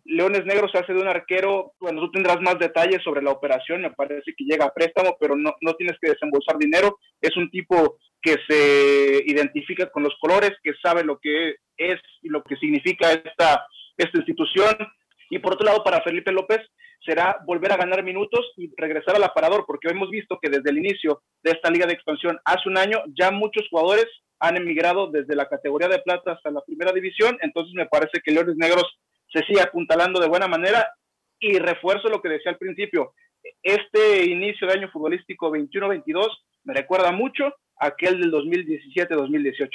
Leones 0.06 0.46
Negros 0.46 0.72
se 0.72 0.80
hace 0.80 0.94
de 0.94 1.02
un 1.02 1.08
arquero, 1.08 1.74
bueno, 1.80 2.02
tú 2.02 2.12
tendrás 2.12 2.40
más 2.42 2.58
detalles 2.58 3.04
sobre 3.04 3.22
la 3.22 3.32
operación, 3.32 3.82
me 3.82 3.92
parece 3.92 4.34
que 4.38 4.46
llega 4.46 4.66
a 4.66 4.74
préstamo, 4.74 5.18
pero 5.20 5.36
no, 5.36 5.54
no 5.62 5.74
tienes 5.76 5.98
que 6.00 6.12
desembolsar 6.12 6.58
dinero, 6.58 6.98
es 7.22 7.36
un 7.36 7.50
tipo 7.50 7.98
que 8.22 8.38
se 8.48 9.24
identifica 9.26 9.90
con 9.90 10.04
los 10.04 10.16
colores, 10.20 10.52
que 10.64 10.72
sabe 10.82 11.04
lo 11.04 11.20
que 11.20 11.56
es 11.78 12.00
y 12.22 12.30
lo 12.30 12.42
que 12.44 12.56
significa 12.56 13.12
esta, 13.12 13.66
esta 13.98 14.18
institución. 14.18 14.76
Y 15.30 15.40
por 15.40 15.54
otro 15.54 15.66
lado, 15.66 15.84
para 15.84 16.02
Felipe 16.02 16.32
López, 16.32 16.60
será 17.06 17.38
volver 17.46 17.72
a 17.74 17.78
ganar 17.78 18.04
minutos 18.04 18.54
y 18.58 18.72
regresar 18.78 19.16
al 19.16 19.24
aparador, 19.24 19.66
porque 19.68 19.90
hemos 19.90 20.10
visto 20.10 20.40
que 20.42 20.50
desde 20.50 20.70
el 20.70 20.78
inicio 20.78 21.22
de 21.44 21.52
esta 21.52 21.70
liga 21.70 21.86
de 21.86 21.94
expansión 21.94 22.40
hace 22.46 22.68
un 22.68 22.78
año 22.78 23.02
ya 23.18 23.32
muchos 23.32 23.68
jugadores 23.70 24.08
han 24.40 24.58
emigrado 24.58 25.08
desde 25.08 25.36
la 25.36 25.48
categoría 25.48 25.88
de 25.88 26.00
plata 26.00 26.34
hasta 26.34 26.52
la 26.52 26.62
primera 26.62 26.92
división, 26.92 27.38
entonces 27.42 27.74
me 27.74 27.88
parece 27.88 28.22
que 28.24 28.32
Leones 28.32 28.56
Negros 28.58 28.86
se 29.32 29.44
sigue 29.44 29.62
apuntalando 29.62 30.20
de 30.20 30.28
buena 30.28 30.48
manera 30.48 30.88
y 31.40 31.60
refuerzo 31.60 32.10
lo 32.10 32.22
que 32.22 32.30
decía 32.30 32.52
al 32.52 32.58
principio, 32.58 33.14
este 33.64 34.26
inicio 34.26 34.68
de 34.68 34.74
año 34.74 34.90
futbolístico 34.92 35.52
21-22 35.52 36.28
me 36.64 36.74
recuerda 36.74 37.12
mucho 37.12 37.54
aquel 37.80 38.20
del 38.20 38.32
2017-2018. 38.32 39.70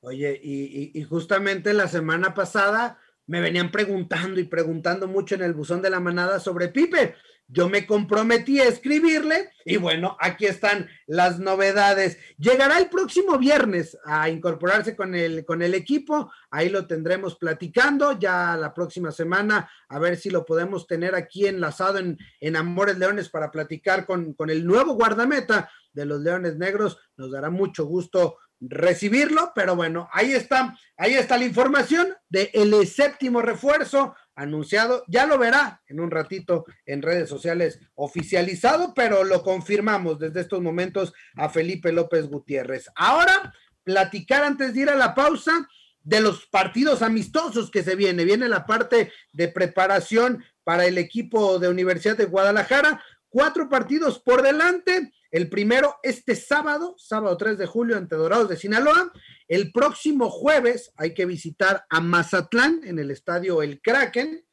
Oye, 0.00 0.38
y, 0.42 1.02
justamente 1.04 1.72
la 1.72 1.88
semana 1.88 2.34
pasada 2.34 2.98
me 3.26 3.40
venían 3.40 3.70
preguntando 3.70 4.40
y 4.40 4.44
preguntando 4.44 5.08
mucho 5.08 5.34
en 5.34 5.42
el 5.42 5.54
buzón 5.54 5.82
de 5.82 5.90
la 5.90 6.00
manada 6.00 6.38
sobre 6.40 6.68
Pipe. 6.68 7.14
Yo 7.48 7.68
me 7.68 7.86
comprometí 7.86 8.58
a 8.58 8.66
escribirle 8.66 9.50
y 9.64 9.76
bueno, 9.76 10.16
aquí 10.20 10.46
están 10.46 10.88
las 11.06 11.38
novedades. 11.38 12.18
Llegará 12.38 12.78
el 12.78 12.88
próximo 12.88 13.38
viernes 13.38 13.96
a 14.04 14.28
incorporarse 14.28 14.96
con 14.96 15.14
el, 15.14 15.44
con 15.44 15.62
el 15.62 15.74
equipo. 15.74 16.32
Ahí 16.50 16.70
lo 16.70 16.88
tendremos 16.88 17.36
platicando 17.36 18.18
ya 18.18 18.56
la 18.56 18.74
próxima 18.74 19.12
semana, 19.12 19.70
a 19.88 19.98
ver 20.00 20.16
si 20.16 20.30
lo 20.30 20.44
podemos 20.44 20.88
tener 20.88 21.14
aquí 21.14 21.46
enlazado 21.46 21.98
en, 21.98 22.18
en 22.40 22.56
Amores 22.56 22.98
Leones 22.98 23.28
para 23.28 23.52
platicar 23.52 24.06
con, 24.06 24.34
con 24.34 24.50
el 24.50 24.66
nuevo 24.66 24.94
guardameta 24.94 25.70
de 25.92 26.04
los 26.04 26.20
Leones 26.22 26.56
Negros. 26.56 26.98
Nos 27.16 27.30
dará 27.30 27.50
mucho 27.50 27.86
gusto 27.86 28.38
recibirlo, 28.60 29.52
pero 29.54 29.76
bueno, 29.76 30.08
ahí 30.12 30.32
está, 30.32 30.76
ahí 30.96 31.14
está 31.14 31.36
la 31.36 31.44
información 31.44 32.14
de 32.28 32.50
el 32.54 32.86
séptimo 32.86 33.42
refuerzo 33.42 34.14
anunciado, 34.34 35.02
ya 35.08 35.26
lo 35.26 35.38
verá 35.38 35.82
en 35.88 35.98
un 35.98 36.10
ratito 36.10 36.66
en 36.84 37.02
redes 37.02 37.28
sociales 37.28 37.80
oficializado, 37.94 38.92
pero 38.94 39.24
lo 39.24 39.42
confirmamos 39.42 40.18
desde 40.18 40.42
estos 40.42 40.60
momentos 40.60 41.14
a 41.36 41.48
Felipe 41.48 41.90
López 41.90 42.26
Gutiérrez. 42.28 42.90
Ahora, 42.94 43.54
platicar 43.82 44.44
antes 44.44 44.74
de 44.74 44.80
ir 44.82 44.90
a 44.90 44.96
la 44.96 45.14
pausa 45.14 45.68
de 46.02 46.20
los 46.20 46.46
partidos 46.46 47.02
amistosos 47.02 47.70
que 47.70 47.82
se 47.82 47.96
viene, 47.96 48.24
viene 48.24 48.48
la 48.48 48.66
parte 48.66 49.10
de 49.32 49.48
preparación 49.48 50.44
para 50.64 50.86
el 50.86 50.98
equipo 50.98 51.58
de 51.58 51.68
Universidad 51.68 52.16
de 52.16 52.26
Guadalajara, 52.26 53.02
cuatro 53.28 53.68
partidos 53.68 54.20
por 54.20 54.42
delante, 54.42 55.12
el 55.30 55.48
primero 55.48 55.96
este 56.02 56.36
sábado, 56.36 56.94
sábado 56.98 57.36
3 57.36 57.58
de 57.58 57.66
julio 57.66 57.96
ante 57.96 58.16
Dorados 58.16 58.48
de 58.48 58.56
Sinaloa. 58.56 59.12
El 59.48 59.72
próximo 59.72 60.30
jueves 60.30 60.92
hay 60.96 61.14
que 61.14 61.26
visitar 61.26 61.84
a 61.88 62.00
Mazatlán 62.00 62.80
en 62.84 62.98
el 62.98 63.10
estadio 63.10 63.62
El 63.62 63.80
Kraken. 63.80 64.44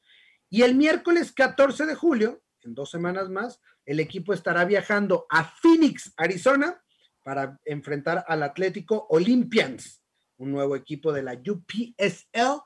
Y 0.49 0.61
el 0.61 0.75
miércoles 0.75 1.31
14 1.31 1.85
de 1.85 1.95
julio, 1.95 2.43
en 2.61 2.75
dos 2.75 2.91
semanas 2.91 3.29
más, 3.29 3.59
el 3.85 3.99
equipo 3.99 4.33
estará 4.33 4.65
viajando 4.65 5.25
a 5.29 5.43
Phoenix, 5.43 6.13
Arizona, 6.17 6.81
para 7.23 7.59
enfrentar 7.65 8.23
al 8.27 8.43
Atlético 8.43 9.07
Olympians, 9.09 10.03
un 10.37 10.51
nuevo 10.51 10.75
equipo 10.75 11.11
de 11.11 11.23
la 11.23 11.33
UPSL, 11.33 12.61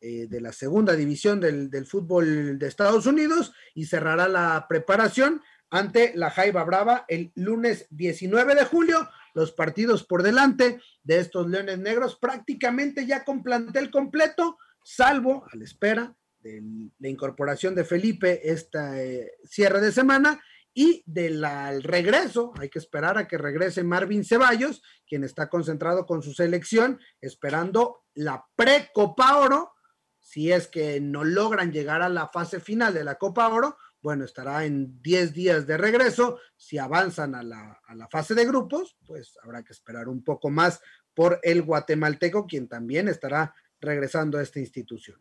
eh, 0.00 0.26
de 0.28 0.40
la 0.40 0.52
segunda 0.52 0.94
división 0.94 1.40
del, 1.40 1.70
del, 1.70 1.86
fútbol 1.86 2.58
de 2.58 2.66
Estados 2.66 3.06
Unidos, 3.06 3.52
y 3.74 3.86
cerrará 3.86 4.28
la 4.28 4.66
preparación 4.68 5.40
ante 5.72 6.12
la 6.14 6.30
Jaiba 6.30 6.62
Brava 6.64 7.06
el 7.08 7.32
lunes 7.34 7.86
19 7.90 8.54
de 8.54 8.64
julio. 8.66 9.08
Los 9.34 9.52
partidos 9.52 10.04
por 10.04 10.22
delante 10.22 10.80
de 11.02 11.18
estos 11.18 11.48
Leones 11.48 11.78
Negros 11.78 12.16
prácticamente 12.16 13.06
ya 13.06 13.24
con 13.24 13.42
plantel 13.42 13.90
completo, 13.90 14.58
salvo 14.84 15.46
a 15.50 15.56
la 15.56 15.64
espera 15.64 16.14
de 16.40 16.62
la 16.98 17.08
incorporación 17.08 17.74
de 17.74 17.84
Felipe 17.84 18.52
esta 18.52 19.02
eh, 19.02 19.32
cierre 19.44 19.80
de 19.80 19.92
semana 19.92 20.42
y 20.74 21.02
del 21.06 21.42
regreso, 21.82 22.52
hay 22.58 22.68
que 22.68 22.78
esperar 22.78 23.16
a 23.16 23.26
que 23.26 23.38
regrese 23.38 23.82
Marvin 23.82 24.24
Ceballos, 24.24 24.82
quien 25.06 25.24
está 25.24 25.48
concentrado 25.48 26.04
con 26.04 26.22
su 26.22 26.34
selección, 26.34 27.00
esperando 27.20 28.04
la 28.14 28.44
pre-Copa 28.56 29.38
Oro. 29.38 29.72
Si 30.18 30.52
es 30.52 30.68
que 30.68 31.00
no 31.00 31.24
logran 31.24 31.72
llegar 31.72 32.02
a 32.02 32.08
la 32.08 32.28
fase 32.28 32.60
final 32.60 32.94
de 32.94 33.04
la 33.04 33.16
Copa 33.16 33.48
Oro, 33.48 33.76
bueno, 34.02 34.24
estará 34.24 34.64
en 34.64 35.00
10 35.00 35.32
días 35.32 35.66
de 35.66 35.76
regreso. 35.76 36.38
Si 36.56 36.76
avanzan 36.76 37.34
a 37.34 37.42
la, 37.42 38.08
fase 38.10 38.34
de 38.34 38.44
grupos, 38.44 38.96
pues 39.06 39.38
habrá 39.42 39.62
que 39.62 39.72
esperar 39.72 40.08
un 40.08 40.24
poco 40.24 40.50
más 40.50 40.80
por 41.14 41.38
el 41.42 41.62
guatemalteco, 41.62 42.46
quien 42.46 42.68
también 42.68 43.08
estará 43.08 43.54
regresando 43.80 44.38
a 44.38 44.42
esta 44.42 44.60
institución. 44.60 45.20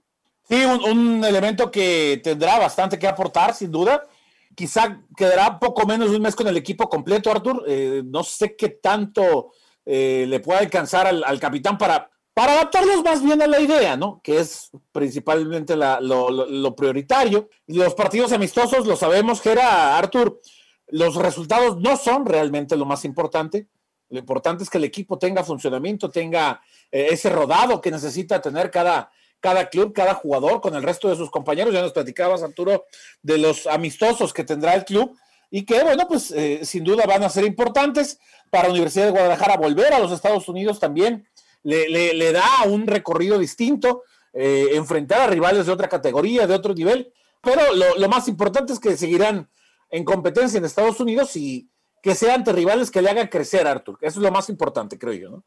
Sí, 0.50 0.64
un, 0.66 1.24
elemento 1.24 1.70
que 1.70 2.20
tendrá 2.24 2.58
bastante 2.58 2.98
que 2.98 3.08
aportar, 3.08 3.54
sin 3.54 3.72
duda. 3.72 4.08
Quizá 4.56 5.02
quedará 5.16 5.60
poco 5.60 5.86
menos 5.86 6.10
de 6.10 6.18
un 6.18 6.24
mes 6.24 6.36
con 6.36 6.48
el 6.48 6.58
equipo 6.58 6.90
completo, 6.90 7.32
Artur. 7.32 7.64
Eh, 7.68 8.02
no 8.06 8.24
sé 8.24 8.56
qué 8.56 8.70
tanto 8.70 9.54
eh, 9.86 10.26
le 10.28 10.40
pueda 10.40 10.60
alcanzar 10.60 11.08
al 11.08 11.40
capitán 11.40 11.78
para 11.78 12.12
para 12.42 12.54
adaptarlos 12.54 13.04
más 13.04 13.22
bien 13.22 13.40
a 13.44 13.46
la 13.46 13.60
idea, 13.60 13.96
¿no? 13.96 14.20
Que 14.24 14.40
es 14.40 14.72
principalmente 14.92 15.76
lo, 15.76 16.76
prioritario. 16.76 17.52
Los 17.68 17.94
partidos 17.94 18.32
amistosos, 18.32 18.88
lo 18.88 18.96
sabemos, 18.96 19.42
Gera, 19.42 19.96
Arthur, 19.96 20.42
los 20.88 21.14
resultados 21.18 21.78
no 21.78 21.96
son 21.98 22.26
realmente 22.26 22.76
lo 22.76 22.86
más 22.86 23.06
importante. 23.06 23.68
Lo 24.10 24.18
importante 24.18 24.64
es 24.64 24.72
que 24.72 24.80
el 24.80 24.86
equipo 24.86 25.20
tenga 25.20 25.44
funcionamiento, 25.44 26.10
tenga 26.10 26.60
eh, 26.92 27.10
ese 27.12 27.30
rodado 27.30 27.80
que 27.80 27.92
necesita 27.92 28.42
tener 28.42 28.72
cada, 28.72 29.12
cada 29.40 29.70
club, 29.70 29.94
cada 29.94 30.16
jugador 30.16 30.62
con 30.62 30.74
el 30.74 30.82
resto 30.82 31.10
de 31.10 31.18
sus 31.18 31.30
compañeros. 31.30 31.72
Ya 31.72 31.84
nos 31.84 31.94
platicabas, 31.94 32.42
Arturo, 32.42 32.86
de 33.22 33.38
los 33.38 33.68
amistosos 33.68 34.34
que 34.34 34.44
tendrá 34.44 34.74
el 34.74 34.84
club 34.84 35.16
y 35.52 35.64
que, 35.64 35.84
bueno, 35.84 36.08
pues 36.08 36.32
eh, 36.32 36.62
sin 36.64 36.84
duda 36.84 37.06
van 37.06 37.22
a 37.22 37.30
ser 37.30 37.46
importantes 37.46 38.18
para 38.50 38.64
la 38.64 38.72
Universidad 38.72 39.06
de 39.06 39.12
Guadalajara 39.12 39.58
volver 39.58 39.94
a 39.94 40.00
los 40.00 40.12
Estados 40.12 40.50
Unidos 40.50 40.80
también 40.80 41.28
le, 41.64 42.32
da 42.32 42.64
un 42.66 42.88
recorrido 42.88 43.38
distinto, 43.38 44.04
eh, 44.34 44.70
enfrentar 44.74 45.22
a 45.22 45.28
rivales 45.28 45.66
de 45.66 45.72
otra 45.72 45.90
categoría, 45.90 46.48
de 46.48 46.56
otro 46.56 46.74
nivel, 46.74 47.14
pero 47.42 47.62
lo, 47.98 48.10
más 48.10 48.28
importante 48.28 48.74
es 48.74 48.80
que 48.80 48.96
seguirán 48.96 49.50
en 49.90 50.06
competencia 50.06 50.58
en 50.58 50.66
Estados 50.66 51.00
Unidos 51.00 51.36
y 51.36 51.70
que 52.02 52.16
sean 52.16 52.36
ante 52.36 52.54
rivales 52.54 52.92
que 52.92 53.02
le 53.02 53.10
hagan 53.10 53.28
crecer, 53.28 53.68
Artur. 53.68 53.98
Eso 54.02 54.20
es 54.20 54.24
lo 54.24 54.32
más 54.32 54.50
importante, 54.50 54.98
creo 54.98 55.14
yo, 55.14 55.30
¿no? 55.30 55.46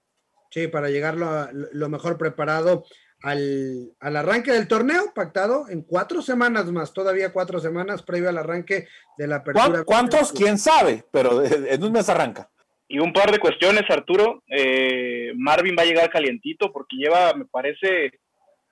Sí, 0.50 0.68
para 0.68 0.88
llegar 0.88 1.16
lo, 1.16 1.88
mejor 1.88 2.16
preparado 2.16 2.84
al, 3.22 3.96
arranque 4.00 4.52
del 4.52 4.68
torneo, 4.68 5.12
pactado 5.12 5.68
en 5.68 5.82
cuatro 5.82 6.22
semanas 6.22 6.66
más, 6.66 6.92
todavía 6.92 7.32
cuatro 7.32 7.58
semanas 7.58 8.02
previo 8.02 8.28
al 8.28 8.38
arranque 8.38 8.86
de 9.18 9.26
la 9.26 9.36
apertura. 9.36 9.82
¿Cuántos? 9.84 10.30
¿Quién 10.30 10.58
sabe? 10.58 11.04
Pero 11.10 11.44
en 11.44 11.82
un 11.82 11.92
mes 11.92 12.08
arranca. 12.08 12.50
Y 12.94 13.00
un 13.00 13.12
par 13.12 13.32
de 13.32 13.40
cuestiones, 13.40 13.82
Arturo. 13.88 14.44
Eh, 14.46 15.32
Marvin 15.34 15.74
va 15.76 15.82
a 15.82 15.84
llegar 15.84 16.08
calientito 16.10 16.70
porque 16.70 16.94
lleva, 16.94 17.34
me 17.34 17.44
parece, 17.44 18.20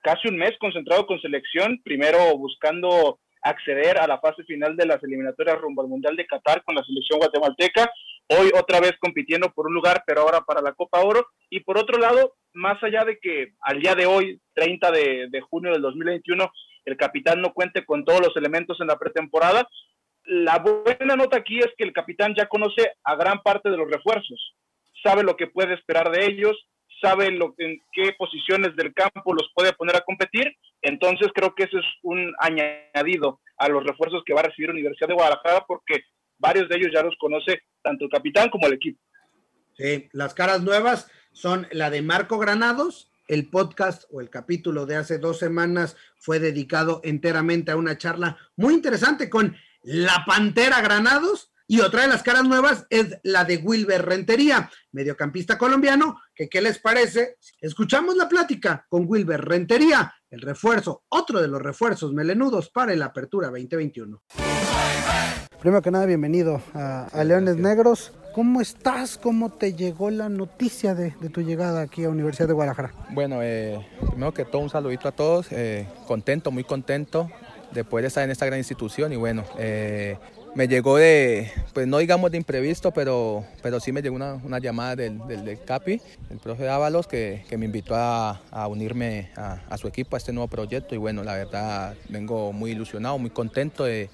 casi 0.01 0.29
un 0.29 0.37
mes 0.37 0.53
concentrado 0.61 1.05
con 1.05 1.19
selección. 1.19 1.81
Primero 1.83 2.37
buscando 2.37 3.19
acceder 3.41 3.97
a 3.97 4.07
la 4.07 4.21
fase 4.21 4.45
final 4.45 4.77
de 4.77 4.85
las 4.85 5.03
eliminatorias 5.03 5.59
rumbo 5.59 5.81
al 5.81 5.89
Mundial 5.89 6.15
de 6.15 6.25
Qatar 6.25 6.63
con 6.63 6.73
la 6.73 6.85
selección 6.85 7.19
guatemalteca. 7.19 7.91
Hoy 8.29 8.49
otra 8.57 8.79
vez 8.79 8.93
compitiendo 9.01 9.51
por 9.51 9.67
un 9.67 9.73
lugar, 9.73 10.05
pero 10.07 10.21
ahora 10.21 10.39
para 10.39 10.61
la 10.61 10.71
Copa 10.71 11.01
Oro. 11.01 11.27
Y 11.49 11.59
por 11.59 11.77
otro 11.77 11.99
lado, 11.99 12.35
más 12.53 12.81
allá 12.81 13.03
de 13.03 13.19
que 13.19 13.55
al 13.59 13.81
día 13.81 13.93
de 13.93 14.05
hoy, 14.05 14.39
30 14.53 14.89
de, 14.91 15.27
de 15.31 15.41
junio 15.41 15.73
del 15.73 15.81
2021, 15.81 16.49
el 16.85 16.95
capitán 16.95 17.41
no 17.41 17.51
cuente 17.51 17.85
con 17.85 18.05
todos 18.05 18.21
los 18.21 18.37
elementos 18.37 18.79
en 18.79 18.87
la 18.87 18.97
pretemporada, 18.97 19.67
la 20.25 20.59
buena 20.59 21.15
nota 21.15 21.37
aquí 21.37 21.59
es 21.59 21.69
que 21.77 21.83
el 21.83 21.93
capitán 21.93 22.33
ya 22.37 22.47
conoce 22.47 22.91
a 23.03 23.15
gran 23.15 23.41
parte 23.41 23.69
de 23.69 23.77
los 23.77 23.89
refuerzos, 23.89 24.55
sabe 25.03 25.23
lo 25.23 25.35
que 25.35 25.47
puede 25.47 25.73
esperar 25.73 26.11
de 26.11 26.25
ellos, 26.25 26.55
sabe 27.01 27.27
en 27.27 27.81
qué 27.91 28.13
posiciones 28.17 28.75
del 28.75 28.93
campo 28.93 29.33
los 29.33 29.51
puede 29.53 29.73
poner 29.73 29.97
a 29.97 30.01
competir, 30.01 30.55
entonces 30.81 31.27
creo 31.33 31.53
que 31.53 31.63
ese 31.63 31.77
es 31.77 31.85
un 32.01 32.33
añadido 32.39 33.41
a 33.57 33.67
los 33.67 33.83
refuerzos 33.83 34.23
que 34.25 34.33
va 34.33 34.39
a 34.39 34.43
recibir 34.43 34.69
Universidad 34.69 35.09
de 35.09 35.15
Guadalajara 35.15 35.65
porque 35.67 36.03
varios 36.37 36.69
de 36.69 36.77
ellos 36.77 36.91
ya 36.93 37.03
los 37.03 37.15
conoce 37.17 37.61
tanto 37.81 38.05
el 38.05 38.11
capitán 38.11 38.49
como 38.49 38.67
el 38.67 38.73
equipo. 38.73 38.99
Sí, 39.77 40.07
las 40.13 40.33
caras 40.33 40.61
nuevas 40.61 41.11
son 41.31 41.67
la 41.71 41.89
de 41.89 42.01
Marco 42.01 42.37
Granados, 42.37 43.11
el 43.27 43.49
podcast 43.49 44.03
o 44.11 44.21
el 44.21 44.29
capítulo 44.29 44.85
de 44.85 44.97
hace 44.97 45.17
dos 45.17 45.39
semanas 45.39 45.97
fue 46.17 46.39
dedicado 46.39 47.01
enteramente 47.03 47.71
a 47.71 47.77
una 47.77 47.97
charla 47.97 48.37
muy 48.55 48.73
interesante 48.73 49.29
con 49.29 49.55
la 49.83 50.23
Pantera 50.25 50.81
Granados. 50.81 51.49
Y 51.65 51.79
otra 51.79 52.01
de 52.01 52.09
las 52.09 52.23
caras 52.23 52.43
nuevas 52.43 52.85
es 52.89 53.17
la 53.23 53.45
de 53.45 53.57
Wilber 53.57 54.05
Rentería, 54.05 54.69
mediocampista 54.91 55.57
colombiano, 55.57 56.19
que 56.35 56.49
qué 56.49 56.61
les 56.61 56.77
parece. 56.77 57.37
Escuchamos 57.61 58.17
la 58.17 58.27
plática 58.27 58.85
con 58.89 59.05
Wilber 59.07 59.39
Rentería, 59.39 60.13
el 60.29 60.41
refuerzo, 60.41 61.03
otro 61.07 61.41
de 61.41 61.47
los 61.47 61.61
refuerzos 61.61 62.11
melenudos 62.11 62.69
para 62.69 62.93
la 62.95 63.05
Apertura 63.05 63.47
2021. 63.47 64.21
Primero 65.61 65.81
que 65.81 65.91
nada, 65.91 66.05
bienvenido 66.05 66.61
a, 66.73 67.23
Leones 67.23 67.55
Negros. 67.55 68.11
¿Cómo 68.35 68.59
estás? 68.59 69.17
¿Cómo 69.17 69.53
te 69.53 69.73
llegó 69.73 70.09
la 70.09 70.27
noticia 70.27 70.93
de, 70.93 71.11
tu 71.29 71.41
llegada 71.41 71.81
aquí 71.81 72.03
a 72.03 72.09
Universidad 72.09 72.49
de 72.49 72.53
Guadalajara? 72.53 72.93
Bueno, 73.11 73.41
eh, 73.41 73.87
primero 74.09 74.33
que 74.33 74.43
todo 74.43 74.61
un 74.61 74.69
saludito 74.69 75.07
a 75.07 75.13
todos, 75.13 75.47
eh, 75.51 75.87
contento, 76.05 76.51
muy 76.51 76.65
contento 76.65 77.31
de 77.73 77.83
poder 77.83 78.05
estar 78.05 78.23
en 78.23 78.31
esta 78.31 78.45
gran 78.45 78.59
institución 78.59 79.11
y 79.13 79.15
bueno, 79.15 79.43
eh, 79.57 80.17
me 80.55 80.67
llegó 80.67 80.97
de, 80.97 81.51
pues 81.73 81.87
no 81.87 81.97
digamos 81.97 82.31
de 82.31 82.37
imprevisto, 82.37 82.91
pero, 82.91 83.43
pero 83.61 83.79
sí 83.79 83.91
me 83.91 84.01
llegó 84.01 84.15
una, 84.15 84.35
una 84.35 84.59
llamada 84.59 84.95
del, 84.95 85.19
del, 85.27 85.59
CAPI, 85.63 85.99
el 86.29 86.37
profe 86.37 86.69
Ábalos, 86.69 87.07
que, 87.07 87.43
que 87.49 87.57
me 87.57 87.65
invitó 87.65 87.95
a, 87.95 88.39
unirme 88.69 89.31
a, 89.35 89.59
a, 89.69 89.77
su 89.77 89.87
equipo, 89.87 90.15
a 90.15 90.19
este 90.19 90.31
nuevo 90.31 90.47
proyecto 90.47 90.93
y 90.93 90.99
bueno, 90.99 91.23
la 91.23 91.33
verdad 91.33 91.95
vengo 92.09 92.53
muy 92.53 92.71
ilusionado, 92.71 93.17
muy 93.17 93.31
contento 93.31 93.85
de, 93.85 94.09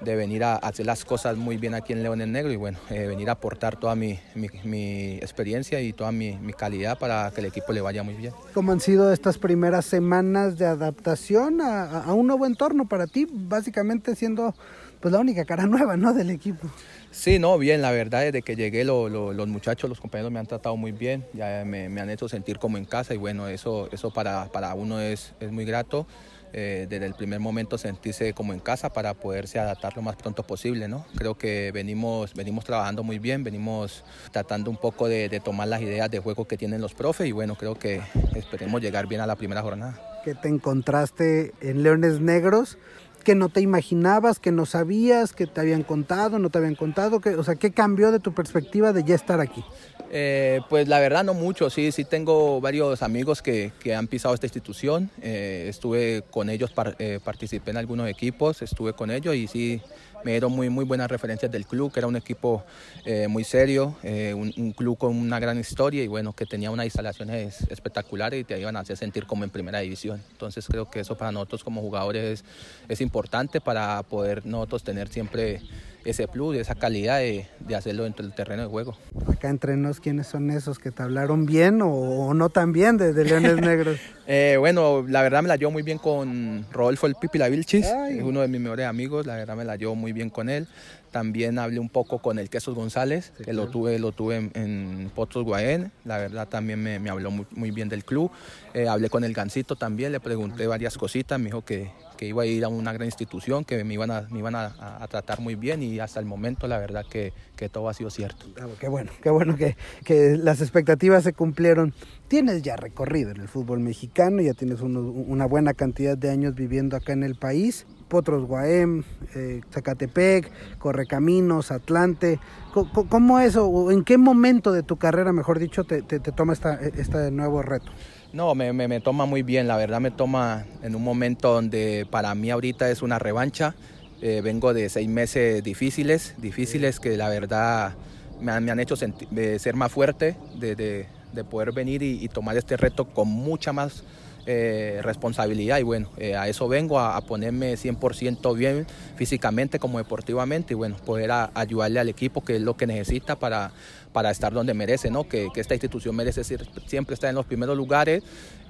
de 0.00 0.16
venir 0.16 0.44
a 0.44 0.56
hacer 0.56 0.86
las 0.86 1.04
cosas 1.04 1.36
muy 1.36 1.56
bien 1.56 1.74
aquí 1.74 1.92
en 1.92 2.02
León 2.02 2.20
en 2.20 2.32
Negro 2.32 2.52
y 2.52 2.56
bueno, 2.56 2.78
eh, 2.90 3.06
venir 3.06 3.28
a 3.28 3.32
aportar 3.32 3.76
toda 3.78 3.94
mi, 3.94 4.18
mi, 4.34 4.48
mi 4.64 5.14
experiencia 5.16 5.80
y 5.80 5.92
toda 5.92 6.12
mi, 6.12 6.36
mi, 6.36 6.52
calidad 6.52 6.98
para 6.98 7.30
que 7.30 7.40
el 7.40 7.46
equipo 7.46 7.72
le 7.72 7.80
vaya 7.80 8.02
muy 8.02 8.14
bien. 8.14 8.32
¿Cómo 8.54 8.72
han 8.72 8.80
sido 8.80 9.12
estas 9.12 9.38
primeras 9.38 9.84
semanas 9.84 10.58
de 10.58 10.66
adaptación 10.66 11.60
a, 11.60 12.04
a 12.04 12.12
un 12.14 12.26
nuevo 12.26 12.46
entorno 12.46 12.88
para 12.88 13.06
ti? 13.06 13.26
Básicamente 13.30 14.14
siendo 14.14 14.54
pues 15.00 15.12
la 15.12 15.18
única 15.18 15.44
cara 15.44 15.66
nueva, 15.66 15.96
¿no? 15.96 16.12
Del 16.12 16.30
equipo. 16.30 16.68
Sí, 17.10 17.38
no, 17.38 17.58
bien, 17.58 17.82
la 17.82 17.90
verdad 17.90 18.20
desde 18.20 18.42
que 18.42 18.54
llegué 18.54 18.84
lo, 18.84 19.08
lo, 19.08 19.32
los 19.32 19.48
muchachos, 19.48 19.88
los 19.90 20.00
compañeros 20.00 20.30
me 20.30 20.38
han 20.38 20.46
tratado 20.46 20.76
muy 20.76 20.92
bien, 20.92 21.24
ya 21.32 21.64
me, 21.66 21.88
me, 21.88 22.00
han 22.00 22.10
hecho 22.10 22.28
sentir 22.28 22.58
como 22.58 22.78
en 22.78 22.84
casa 22.84 23.14
y 23.14 23.16
bueno, 23.16 23.48
eso, 23.48 23.88
eso 23.90 24.12
para, 24.12 24.46
para 24.46 24.74
uno 24.74 25.00
es, 25.00 25.34
es 25.40 25.50
muy 25.50 25.64
grato. 25.64 26.06
Eh, 26.52 26.86
desde 26.90 27.06
el 27.06 27.14
primer 27.14 27.38
momento 27.38 27.78
sentirse 27.78 28.32
como 28.32 28.52
en 28.52 28.58
casa 28.58 28.92
para 28.92 29.14
poderse 29.14 29.60
adaptar 29.60 29.94
lo 29.94 30.02
más 30.02 30.16
pronto 30.16 30.42
posible. 30.42 30.88
¿no? 30.88 31.06
Creo 31.16 31.38
que 31.38 31.70
venimos, 31.72 32.34
venimos 32.34 32.64
trabajando 32.64 33.04
muy 33.04 33.18
bien, 33.18 33.44
venimos 33.44 34.04
tratando 34.32 34.70
un 34.70 34.76
poco 34.76 35.08
de, 35.08 35.28
de, 35.28 35.40
tomar 35.40 35.68
las 35.68 35.80
ideas 35.80 36.10
de 36.10 36.18
juego 36.18 36.46
que 36.46 36.56
tienen 36.56 36.80
los 36.80 36.94
profes 36.94 37.28
y 37.28 37.32
bueno, 37.32 37.54
creo 37.54 37.78
que 37.78 38.00
esperemos 38.34 38.80
llegar 38.80 39.06
bien 39.06 39.20
a 39.20 39.26
la 39.26 39.36
primera 39.36 39.62
jornada. 39.62 40.00
¿Qué 40.24 40.34
te 40.34 40.48
encontraste 40.48 41.52
en 41.60 41.82
Leones 41.82 42.20
Negros? 42.20 42.78
Que 43.20 43.34
no 43.34 43.48
te 43.48 43.60
imaginabas, 43.60 44.38
que 44.38 44.52
no 44.52 44.66
sabías, 44.66 45.32
que 45.32 45.46
te 45.46 45.60
habían 45.60 45.82
contado, 45.82 46.38
no 46.38 46.50
te 46.50 46.58
habían 46.58 46.74
contado, 46.74 47.20
o 47.38 47.44
sea, 47.44 47.54
¿qué 47.54 47.70
cambió 47.70 48.10
de 48.12 48.20
tu 48.20 48.32
perspectiva 48.32 48.92
de 48.92 49.04
ya 49.04 49.14
estar 49.14 49.40
aquí? 49.40 49.64
Eh, 50.12 50.60
pues 50.68 50.88
la 50.88 50.98
verdad 50.98 51.22
no 51.22 51.34
mucho, 51.34 51.70
sí, 51.70 51.92
sí 51.92 52.04
tengo 52.04 52.60
varios 52.60 53.02
amigos 53.02 53.42
que, 53.42 53.72
que 53.80 53.94
han 53.94 54.08
pisado 54.08 54.34
esta 54.34 54.46
institución, 54.46 55.10
eh, 55.22 55.66
estuve 55.68 56.24
con 56.30 56.50
ellos, 56.50 56.72
eh, 56.98 57.20
participé 57.22 57.70
en 57.70 57.76
algunos 57.76 58.08
equipos, 58.08 58.60
estuve 58.62 58.92
con 58.92 59.10
ellos 59.10 59.36
y 59.36 59.46
sí 59.46 59.80
me 60.24 60.32
dieron 60.32 60.52
muy, 60.52 60.68
muy 60.70 60.84
buenas 60.84 61.10
referencias 61.10 61.50
del 61.50 61.66
club, 61.66 61.92
que 61.92 62.00
era 62.00 62.06
un 62.06 62.16
equipo 62.16 62.64
eh, 63.04 63.28
muy 63.28 63.44
serio, 63.44 63.96
eh, 64.02 64.34
un, 64.34 64.72
club 64.72 64.98
con 64.98 65.16
una 65.16 65.38
gran 65.38 65.58
historia 65.58 66.02
y 66.02 66.06
bueno, 66.06 66.32
que 66.32 66.46
tenía 66.46 66.70
unas 66.70 66.86
instalaciones 66.86 67.62
espectaculares 67.70 68.40
y 68.40 68.44
te 68.44 68.58
iban 68.58 68.76
a 68.76 68.80
hacer 68.80 68.96
sentir 68.96 69.26
como 69.26 69.44
en 69.44 69.50
primera 69.50 69.80
división. 69.80 70.22
Entonces 70.30 70.66
creo 70.66 70.90
que 70.90 71.00
eso 71.00 71.16
para 71.16 71.32
nosotros 71.32 71.64
como 71.64 71.80
jugadores 71.80 72.40
es, 72.40 72.44
es 72.88 73.00
importante 73.00 73.60
para 73.60 74.02
poder 74.02 74.46
nosotros 74.46 74.82
tener 74.82 75.08
siempre 75.08 75.60
ese 76.04 76.28
plus, 76.28 76.56
esa 76.56 76.74
calidad 76.74 77.18
de, 77.18 77.46
de, 77.60 77.76
hacerlo 77.76 78.04
dentro 78.04 78.24
del 78.24 78.34
terreno 78.34 78.62
de 78.62 78.68
juego. 78.68 78.96
Acá 79.26 79.48
entre 79.48 79.76
nos, 79.76 80.00
¿quiénes 80.00 80.26
son 80.26 80.50
esos 80.50 80.78
que 80.78 80.90
te 80.90 81.02
hablaron 81.02 81.46
bien 81.46 81.82
o, 81.82 81.90
o 81.90 82.34
no 82.34 82.48
tan 82.50 82.72
bien 82.72 82.96
de, 82.96 83.12
de 83.12 83.24
Leones 83.24 83.56
Negros? 83.60 83.98
eh, 84.26 84.56
bueno, 84.58 85.04
la 85.06 85.22
verdad 85.22 85.42
me 85.42 85.48
la 85.48 85.56
llevo 85.56 85.70
muy 85.70 85.82
bien 85.82 85.98
con 85.98 86.66
Rodolfo 86.72 87.06
el 87.06 87.14
Pipi 87.14 87.38
La 87.38 87.48
Vilchis, 87.48 87.86
es 87.86 88.22
uno 88.22 88.40
de 88.40 88.48
mis 88.48 88.60
mejores 88.60 88.86
amigos, 88.86 89.26
la 89.26 89.36
verdad 89.36 89.56
me 89.56 89.64
la 89.64 89.76
llevo 89.76 89.94
muy 89.94 90.12
bien 90.12 90.30
con 90.30 90.48
él. 90.48 90.66
También 91.10 91.58
hablé 91.58 91.80
un 91.80 91.88
poco 91.88 92.20
con 92.20 92.38
el 92.38 92.48
Quesos 92.48 92.76
González, 92.76 93.32
sí, 93.36 93.38
que 93.38 93.50
claro. 93.50 93.64
lo 93.64 93.70
tuve, 93.70 93.98
lo 93.98 94.12
tuve 94.12 94.36
en, 94.36 94.50
en 94.54 95.10
Potros 95.12 95.44
Guaén. 95.44 95.90
La 96.04 96.18
verdad 96.18 96.46
también 96.46 96.80
me, 96.80 97.00
me 97.00 97.10
habló 97.10 97.32
muy, 97.32 97.46
muy, 97.50 97.72
bien 97.72 97.88
del 97.88 98.04
club. 98.04 98.30
Eh, 98.74 98.86
hablé 98.86 99.10
con 99.10 99.24
el 99.24 99.32
Gancito 99.32 99.74
también, 99.74 100.12
le 100.12 100.20
pregunté 100.20 100.68
varias 100.68 100.96
cositas. 100.96 101.40
Me 101.40 101.46
dijo 101.46 101.64
que, 101.64 101.90
que 102.20 102.26
iba 102.26 102.42
a 102.42 102.46
ir 102.46 102.66
a 102.66 102.68
una 102.68 102.92
gran 102.92 103.06
institución, 103.06 103.64
que 103.64 103.82
me 103.82 103.94
iban, 103.94 104.10
a, 104.10 104.26
me 104.30 104.40
iban 104.40 104.54
a, 104.54 104.74
a, 105.00 105.08
tratar 105.08 105.40
muy 105.40 105.54
bien 105.54 105.82
y 105.82 106.00
hasta 106.00 106.20
el 106.20 106.26
momento 106.26 106.68
la 106.68 106.76
verdad 106.76 107.06
que, 107.10 107.32
que 107.56 107.70
todo 107.70 107.88
ha 107.88 107.94
sido 107.94 108.10
cierto. 108.10 108.44
Claro, 108.52 108.72
qué 108.78 108.88
bueno, 108.88 109.10
qué 109.22 109.30
bueno 109.30 109.56
que, 109.56 109.74
que, 110.04 110.36
las 110.36 110.60
expectativas 110.60 111.24
se 111.24 111.32
cumplieron. 111.32 111.94
Tienes 112.28 112.60
ya 112.60 112.76
recorrido 112.76 113.30
en 113.30 113.40
el 113.40 113.48
fútbol 113.48 113.80
mexicano, 113.80 114.42
ya 114.42 114.52
tienes 114.52 114.82
uno, 114.82 115.00
una 115.00 115.46
buena 115.46 115.72
cantidad 115.72 116.18
de 116.18 116.28
años 116.28 116.54
viviendo 116.54 116.94
acá 116.94 117.14
en 117.14 117.22
el 117.22 117.36
país. 117.36 117.86
Potros 118.08 118.44
Guaem, 118.44 119.02
eh, 119.34 119.62
Zacatepec, 119.72 120.78
Correcaminos, 120.78 121.70
Atlante. 121.70 122.38
¿Cómo, 122.72 123.08
¿Cómo, 123.08 123.40
eso, 123.40 123.66
o 123.66 123.90
en 123.90 124.04
qué 124.04 124.18
momento 124.18 124.72
de 124.72 124.82
tu 124.82 124.96
carrera, 124.96 125.32
mejor 125.32 125.58
dicho, 125.58 125.84
te, 125.84 126.02
te, 126.02 126.20
te 126.20 126.32
toma 126.32 126.52
esta, 126.52 126.74
este 126.74 127.30
nuevo 127.30 127.62
reto? 127.62 127.90
No, 128.32 128.54
me, 128.54 128.72
me, 128.72 128.86
me, 128.86 129.00
toma 129.00 129.26
muy 129.26 129.42
bien, 129.42 129.66
la 129.66 129.76
verdad 129.76 130.00
me 130.00 130.10
toma 130.10 130.64
en 130.82 130.94
un 130.94 131.02
momento 131.02 131.52
donde 131.52 132.06
para 132.10 132.34
mí 132.34 132.50
ahorita 132.50 132.88
es 132.90 133.02
una 133.02 133.18
revancha. 133.18 133.74
Eh, 134.22 134.40
vengo 134.42 134.74
de 134.74 134.88
seis 134.88 135.08
meses 135.08 135.64
difíciles, 135.64 136.34
difíciles 136.38 137.00
que 137.00 137.16
la 137.16 137.28
verdad 137.28 137.94
me 138.40 138.52
han, 138.52 138.64
me 138.64 138.70
han 138.70 138.78
hecho 138.78 138.94
ser 138.96 139.74
más 139.74 139.90
fuerte, 139.90 140.36
de, 140.58 140.76
de, 140.76 141.06
de 141.32 141.44
poder 141.44 141.72
venir 141.72 142.02
y, 142.02 142.22
y, 142.22 142.28
tomar 142.28 142.56
este 142.56 142.76
reto 142.76 143.06
con 143.06 143.28
mucha 143.28 143.72
más 143.72 144.04
eh, 144.46 145.00
responsabilidad 145.02 145.78
y 145.78 145.82
bueno, 145.82 146.10
eh, 146.16 146.34
a 146.34 146.48
eso 146.48 146.68
vengo, 146.68 146.98
a, 146.98 147.16
a 147.16 147.20
ponerme 147.20 147.74
100% 147.74 148.56
bien 148.56 148.86
físicamente 149.16 149.78
como 149.78 149.98
deportivamente 149.98 150.74
y 150.74 150.76
bueno, 150.76 150.96
poder 151.04 151.30
ayudarle 151.54 152.00
al 152.00 152.08
equipo 152.08 152.42
que 152.42 152.56
es 152.56 152.62
lo 152.62 152.76
que 152.76 152.86
necesita 152.86 153.38
para, 153.38 153.72
para 154.12 154.30
estar 154.30 154.52
donde 154.52 154.74
merece, 154.74 155.10
¿no? 155.10 155.28
que, 155.28 155.48
esta 155.54 155.74
institución 155.74 156.16
merece 156.16 156.42
siempre 156.42 157.14
estar 157.14 157.28
en 157.28 157.36
los 157.36 157.46
primeros 157.46 157.76
lugares 157.76 158.22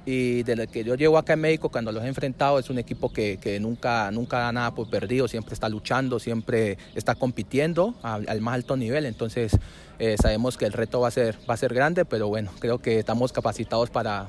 y 0.06 0.42
desde 0.42 0.66
que 0.66 0.82
yo 0.82 0.94
llego 0.94 1.18
acá 1.18 1.34
en 1.34 1.40
México, 1.40 1.68
cuando 1.68 1.92
los 1.92 2.02
he 2.02 2.08
enfrentado, 2.08 2.58
es 2.58 2.70
un 2.70 2.78
equipo 2.78 3.12
que, 3.12 3.58
nunca, 3.60 4.10
nunca 4.10 4.38
da 4.38 4.52
nada 4.52 4.74
por 4.74 4.88
perdido, 4.88 5.28
siempre 5.28 5.54
está 5.54 5.68
luchando, 5.68 6.18
siempre 6.18 6.78
está 6.94 7.14
compitiendo 7.14 7.94
al, 8.02 8.40
más 8.40 8.54
alto 8.54 8.76
nivel, 8.76 9.04
entonces 9.04 9.52
eh, 9.98 10.16
sabemos 10.20 10.56
que 10.56 10.64
el 10.64 10.72
reto 10.72 11.00
va 11.00 11.08
a, 11.08 11.10
ser, 11.10 11.36
va 11.48 11.54
a 11.54 11.58
ser 11.58 11.74
grande, 11.74 12.04
pero 12.04 12.28
bueno, 12.28 12.50
creo 12.58 12.78
que 12.78 12.98
estamos 12.98 13.32
capacitados 13.32 13.90
para 13.90 14.28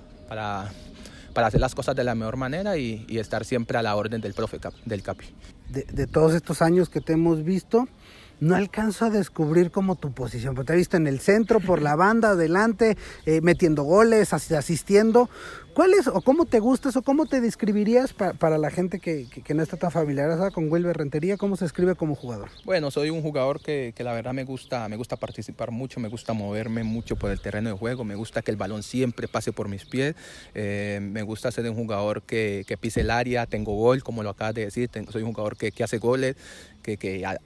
para 1.32 1.48
hacer 1.48 1.62
las 1.62 1.76
cosas 1.76 1.96
de 1.96 2.04
la 2.04 2.16
mejor 2.16 2.38
manera 2.38 2.78
y, 2.78 3.06
estar 3.10 3.46
siempre 3.46 3.78
a 3.78 3.84
la 3.84 3.96
orden 3.96 4.22
del 4.22 4.34
profe 4.34 4.60
del 4.86 5.04
CAPI. 5.04 5.28
De, 5.70 6.08
todos 6.08 6.34
estos 6.34 6.62
años 6.62 6.90
que 6.90 7.02
te 7.02 7.14
hemos 7.14 7.44
visto, 7.44 7.88
no 8.40 8.56
alcanzo 8.56 9.06
a 9.06 9.10
descubrir 9.10 9.70
como 9.72 9.96
tu 9.96 10.12
posición, 10.12 10.56
porque 10.56 10.68
te 10.68 10.74
he 10.74 10.78
visto 10.78 10.98
en 10.98 11.08
el 11.08 11.20
centro, 11.20 11.60
por 11.60 11.82
la 11.82 11.96
banda, 11.96 12.32
adelante, 12.32 12.98
eh, 13.26 13.42
metiendo 13.42 13.84
goles, 13.84 14.34
asistiendo. 14.34 15.30
¿Cuál 15.74 15.94
es 15.94 16.08
o 16.08 16.20
cómo 16.22 16.46
te 16.46 16.60
gustas 16.60 16.98
o 16.98 17.02
cómo 17.02 17.26
te 17.26 17.40
describirías 17.40 18.12
pa, 18.12 18.34
para 18.34 18.58
la 18.58 18.70
gente 18.70 19.00
que, 19.00 19.28
que, 19.28 19.54
no 19.54 19.64
está 19.64 19.78
tan 19.78 19.90
familiarizada 19.90 20.52
con 20.52 20.70
Wilber 20.70 20.98
Rentería? 20.98 21.38
¿Cómo 21.38 21.56
se 21.56 21.64
escribe 21.64 21.96
como 21.96 22.16
jugador? 22.16 22.50
Bueno, 22.66 22.92
soy 22.92 23.10
un 23.10 23.22
jugador 23.22 23.62
que, 23.62 23.94
que, 23.96 24.04
la 24.04 24.12
verdad 24.12 24.34
me 24.34 24.44
gusta, 24.44 24.90
me 24.90 24.98
gusta 24.98 25.16
participar 25.16 25.72
mucho, 25.72 26.02
me 26.02 26.10
gusta 26.10 26.34
moverme 26.34 26.84
mucho 26.84 27.16
por 27.16 27.32
el 27.32 27.40
terreno 27.40 27.70
de 27.70 27.78
juego, 27.78 28.04
me 28.04 28.16
gusta 28.16 28.42
que 28.42 28.52
el 28.52 28.58
balón 28.58 28.84
siempre 28.84 29.30
pase 29.30 29.54
por 29.54 29.70
mis 29.70 29.86
pies, 29.86 30.16
eh, 30.54 31.00
me 31.02 31.22
gusta 31.22 31.52
ser 31.52 31.70
un 31.70 31.76
jugador 31.76 32.22
que, 32.22 32.66
pise 32.82 33.02
el 33.02 33.10
área, 33.10 33.46
tengo 33.46 33.74
gol, 33.74 34.04
como 34.04 34.24
lo 34.24 34.32
acabas 34.32 34.56
de 34.56 34.66
decir, 34.66 34.90
soy 35.10 35.22
un 35.22 35.32
jugador 35.32 35.56
que, 35.56 35.72
hace 35.84 36.00
goles, 36.00 36.36
que, 36.84 36.98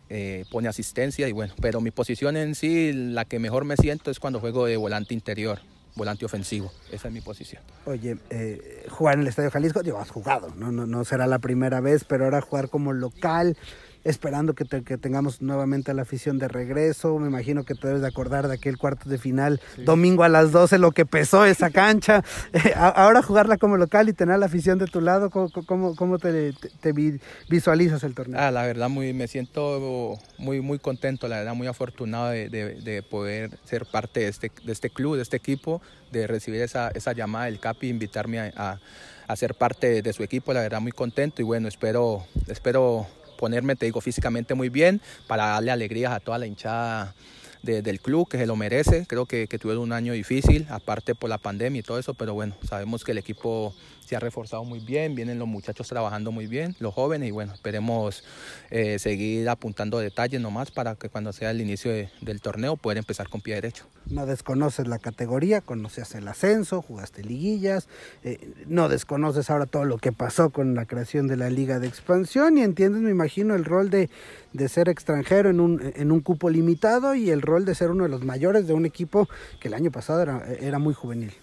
eh, 0.10 0.46
pone 0.50 0.68
asistencia 0.68 1.28
y 1.28 1.32
bueno, 1.32 1.54
pero 1.62 1.80
mi 1.80 1.92
posición 1.92 2.38
en 2.38 2.56
sí, 2.56 2.92
la 2.92 3.26
que 3.26 3.38
mejor 3.38 3.66
me 3.66 3.78
siento 3.78 4.10
es 4.10 4.20
cuando 4.20 4.40
juego 4.40 4.66
de 4.66 4.78
volante 4.78 5.14
interior 5.14 5.60
volante 5.96 6.26
ofensivo. 6.26 6.72
Esa 6.92 7.08
es 7.08 7.14
mi 7.14 7.22
posición. 7.22 7.64
Oye, 7.86 8.18
eh, 8.30 8.86
jugar 8.90 9.16
en 9.16 9.22
el 9.22 9.28
Estadio 9.28 9.52
Jalisco, 9.52 9.82
digo, 9.82 10.00
has 10.00 10.10
jugado, 10.10 10.54
¿no? 10.58 10.72
No, 10.72 10.86
no 10.86 11.06
será 11.06 11.28
la 11.28 11.40
primera 11.40 11.80
vez, 11.80 12.04
pero 12.04 12.26
ahora 12.26 12.42
jugar 12.42 12.70
como 12.70 12.94
local, 12.94 13.58
esperando 14.06 14.54
que, 14.54 14.66
te, 14.66 14.84
que, 14.84 14.98
tengamos 14.98 15.42
nuevamente 15.42 15.90
a 15.90 15.94
la 15.96 16.04
afición 16.04 16.38
de 16.38 16.48
regreso. 16.48 17.18
Me 17.18 17.28
imagino 17.28 17.66
que 17.66 17.74
te 17.74 17.88
debes 17.88 18.04
de 18.04 18.08
acordar 18.08 18.48
de 18.48 18.54
aquel 18.54 18.78
cuarto 18.78 19.10
de 19.10 19.18
final, 19.18 19.60
sí. 19.76 19.84
domingo 19.84 20.24
a 20.24 20.30
las 20.30 20.52
12, 20.52 20.78
lo 20.78 20.92
que 20.92 21.06
pesó 21.06 21.46
esa 21.46 21.70
cancha. 21.72 22.24
Eh, 22.54 22.74
ahora 22.76 23.22
jugarla 23.22 23.58
como 23.58 23.76
local 23.76 24.08
y 24.08 24.14
tener 24.14 24.36
a 24.36 24.38
la 24.38 24.46
afición 24.46 24.78
de 24.78 24.86
tu 24.86 25.02
lado, 25.02 25.30
¿cómo, 25.30 25.50
cómo, 25.66 25.96
cómo 25.96 26.20
te, 26.20 26.54
te, 26.54 26.70
te, 26.70 27.20
visualizas 27.50 28.04
el 28.04 28.14
torneo? 28.14 28.40
Ah, 28.40 28.52
la 28.52 28.64
verdad, 28.64 28.88
muy, 28.88 29.14
me 29.14 29.28
siento 29.28 30.18
muy, 30.38 30.62
muy 30.62 30.80
contento, 30.80 31.28
la 31.28 31.40
verdad, 31.40 31.56
muy 31.56 31.68
afortunado 31.68 32.30
de, 32.30 32.50
de, 32.50 32.76
de 32.76 33.04
poder 33.04 33.58
ser 33.66 33.86
parte 33.86 34.22
de 34.22 34.28
este, 34.28 34.52
de 34.64 34.72
este 34.72 34.90
club, 34.90 35.16
de 35.16 35.24
este 35.24 35.38
equipo, 35.38 35.82
de 36.12 36.28
recibir 36.28 36.62
esa, 36.62 36.90
esa 36.90 37.14
llamada 37.14 37.46
del 37.46 37.60
CAPI, 37.60 37.90
invitarme 37.90 38.40
a, 38.40 38.54
a, 38.56 38.80
a 39.28 39.36
ser 39.36 39.56
parte 39.56 40.02
de 40.02 40.14
su 40.14 40.24
equipo, 40.24 40.54
la 40.54 40.62
verdad, 40.62 40.80
muy 40.80 40.92
contento 40.92 41.42
y 41.42 41.46
bueno, 41.46 41.68
espero, 41.68 42.26
espero 42.48 43.08
ponerme, 43.36 43.76
te 43.76 43.86
digo, 43.86 44.02
físicamente 44.02 44.54
muy 44.54 44.70
bien 44.70 45.02
para 45.28 45.48
darle 45.48 45.72
alegrías 45.72 46.12
a 46.12 46.20
toda 46.20 46.38
la 46.38 46.48
hinchada 46.48 47.16
de, 47.62 47.82
del 47.82 48.00
club 48.00 48.28
que 48.30 48.38
se 48.38 48.46
lo 48.46 48.56
merece. 48.56 49.06
Creo 49.08 49.26
que, 49.26 49.48
que 49.48 49.60
tuvieron 49.60 49.84
un 49.84 49.94
año 49.94 50.14
difícil, 50.14 50.68
aparte 50.70 51.16
por 51.16 51.30
la 51.30 51.38
pandemia 51.38 51.80
y 51.80 51.84
todo 51.84 52.00
eso, 52.00 52.14
pero 52.14 52.34
bueno, 52.34 52.56
sabemos 52.68 53.04
que 53.04 53.12
el 53.12 53.18
equipo 53.18 53.74
se 54.06 54.16
ha 54.16 54.20
reforzado 54.20 54.64
muy 54.64 54.80
bien, 54.80 55.16
vienen 55.16 55.40
los 55.40 55.48
muchachos 55.48 55.88
trabajando 55.88 56.32
muy 56.32 56.48
bien, 56.48 56.76
los 56.80 56.94
jóvenes, 56.94 57.30
y 57.30 57.32
bueno, 57.32 57.54
esperemos 57.54 58.24
eh, 58.70 59.00
seguir 59.00 59.50
apuntando 59.50 60.00
detalles 60.00 60.40
nomás 60.42 60.72
para 60.72 60.96
que 60.96 61.10
cuando 61.10 61.34
sea 61.34 61.52
el 61.52 61.62
inicio 61.62 61.92
del 62.22 62.42
torneo 62.42 62.78
pueda 62.78 63.00
empezar 63.00 63.30
con 63.30 63.42
pie 63.42 63.56
derecho. 63.56 63.86
No 64.06 64.26
desconoces 64.26 64.88
la 64.88 65.00
categoría, 65.00 65.62
conoces 65.62 66.14
el 66.16 66.28
ascenso, 66.28 66.82
jugaste 66.82 67.24
liguillas, 67.24 67.88
eh, 68.24 68.54
no 68.68 68.90
desconoces 68.90 69.50
ahora 69.50 69.66
todo 69.66 69.86
lo 69.86 69.98
que 69.98 70.12
pasó 70.12 70.52
con 70.52 70.76
la 70.76 70.86
creación 70.86 71.28
de 71.28 71.38
la 71.38 71.50
liga 71.50 71.80
de 71.80 71.88
expansión 71.88 72.58
y 72.58 72.62
entiendes, 72.62 73.02
me 73.02 73.10
imagino, 73.10 73.56
el 73.56 73.66
rol 73.66 73.90
de, 73.90 74.10
de 74.54 74.70
ser 74.70 74.90
extranjero 74.90 75.50
en 75.50 75.60
un, 75.60 75.94
en 75.96 76.12
un 76.12 76.22
cupo 76.22 76.50
limitado 76.50 77.16
y 77.16 77.32
el 77.32 77.42
rol 77.42 77.66
de 77.66 77.74
ser 77.74 77.90
uno 77.90 78.04
de 78.04 78.10
los 78.10 78.24
mayores 78.24 78.68
de 78.68 78.74
un 78.74 78.86
equipo 78.86 79.28
que 79.60 79.70
el 79.70 79.74
año 79.74 79.92
pasado 79.92 80.22
era, 80.22 80.46
era 80.60 80.78
muy 80.78 80.94
juvenil. 80.94 81.34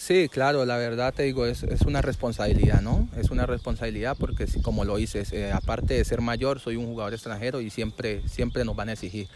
Sí, 0.00 0.30
claro, 0.30 0.64
la 0.64 0.78
verdad 0.78 1.12
te 1.12 1.24
digo, 1.24 1.44
es, 1.44 1.62
es, 1.62 1.82
una 1.82 2.00
responsabilidad, 2.00 2.80
¿no? 2.80 3.06
Es 3.18 3.28
una 3.28 3.44
responsabilidad 3.44 4.16
porque 4.18 4.46
como 4.62 4.86
lo 4.86 4.96
dices, 4.96 5.30
eh, 5.34 5.52
aparte 5.52 5.92
de 5.92 6.02
ser 6.06 6.22
mayor, 6.22 6.58
soy 6.58 6.76
un 6.76 6.86
jugador 6.86 7.12
extranjero 7.12 7.60
y 7.60 7.68
siempre, 7.68 8.26
siempre 8.26 8.64
nos 8.64 8.74
van 8.74 8.88
a 8.88 8.92
exigir. 8.92 9.28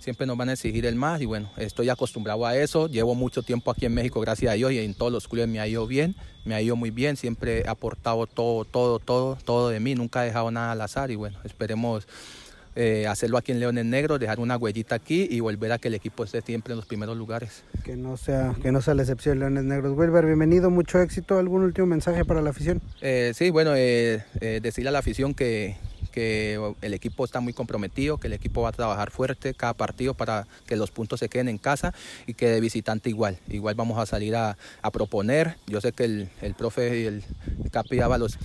Siempre 0.00 0.26
nos 0.26 0.36
van 0.36 0.48
a 0.48 0.54
exigir 0.54 0.86
el 0.86 0.96
más 0.96 1.20
y 1.20 1.24
bueno, 1.24 1.52
estoy 1.56 1.88
acostumbrado 1.88 2.44
a 2.46 2.56
eso. 2.56 2.88
Llevo 2.88 3.14
mucho 3.14 3.44
tiempo 3.44 3.70
aquí 3.70 3.86
en 3.86 3.94
México, 3.94 4.20
gracias 4.20 4.50
a 4.50 4.54
Dios, 4.56 4.72
y 4.72 4.80
en 4.80 4.94
todos 4.94 5.12
los 5.12 5.28
clubes 5.28 5.46
me 5.46 5.60
ha 5.60 5.68
ido 5.68 5.86
bien, 5.86 6.16
me 6.44 6.56
ha 6.56 6.60
ido 6.60 6.74
muy 6.74 6.90
bien. 6.90 7.16
Siempre 7.16 7.60
he 7.60 7.68
aportado 7.68 8.26
todo, 8.26 8.64
todo, 8.64 8.98
todo, 8.98 9.38
todo 9.44 9.68
de 9.68 9.78
mí, 9.78 9.94
nunca 9.94 10.24
he 10.24 10.26
dejado 10.26 10.50
nada 10.50 10.72
al 10.72 10.80
azar 10.80 11.12
y 11.12 11.14
bueno, 11.14 11.38
esperemos 11.44 12.08
eh, 12.80 13.08
hacerlo 13.08 13.38
aquí 13.38 13.50
en 13.50 13.58
Leones 13.58 13.84
Negros, 13.86 14.20
dejar 14.20 14.38
una 14.38 14.56
huellita 14.56 14.94
aquí 14.94 15.26
y 15.28 15.40
volver 15.40 15.72
a 15.72 15.78
que 15.78 15.88
el 15.88 15.94
equipo 15.94 16.22
esté 16.22 16.42
siempre 16.42 16.74
en 16.74 16.76
los 16.76 16.86
primeros 16.86 17.16
lugares. 17.16 17.64
Que 17.82 17.96
no 17.96 18.16
sea, 18.16 18.54
que 18.62 18.70
no 18.70 18.80
sea 18.80 18.94
la 18.94 19.02
excepción 19.02 19.40
Leones 19.40 19.64
Negros. 19.64 19.98
Wilber, 19.98 20.24
bienvenido, 20.24 20.70
mucho 20.70 21.00
éxito. 21.00 21.40
¿Algún 21.40 21.64
último 21.64 21.88
mensaje 21.88 22.24
para 22.24 22.40
la 22.40 22.50
afición? 22.50 22.80
Eh, 23.00 23.32
sí, 23.34 23.50
bueno, 23.50 23.72
eh, 23.74 24.22
decirle 24.62 24.90
a 24.90 24.92
la 24.92 25.00
afición 25.00 25.34
que, 25.34 25.74
que 26.12 26.74
el 26.82 26.94
equipo 26.94 27.24
está 27.24 27.40
muy 27.40 27.52
comprometido, 27.52 28.18
que 28.18 28.28
el 28.28 28.32
equipo 28.32 28.62
va 28.62 28.68
a 28.68 28.72
trabajar 28.72 29.10
fuerte 29.10 29.54
cada 29.54 29.74
partido 29.74 30.14
para 30.14 30.46
que 30.66 30.76
los 30.76 30.92
puntos 30.92 31.20
se 31.20 31.28
queden 31.28 31.48
en 31.48 31.58
casa 31.58 31.94
y 32.26 32.34
que 32.34 32.48
de 32.48 32.60
visitante 32.60 33.10
igual. 33.10 33.38
Igual 33.48 33.74
vamos 33.74 33.98
a 33.98 34.06
salir 34.06 34.36
a, 34.36 34.56
proponer. 34.92 35.56
Yo 35.66 35.80
sé 35.80 35.92
que 35.92 36.04
el, 36.04 36.28
el 36.42 36.54
profe 36.54 37.00
y 37.00 37.04
el, 37.06 37.24
Capi 37.70 38.00
Ábalos 38.00 38.38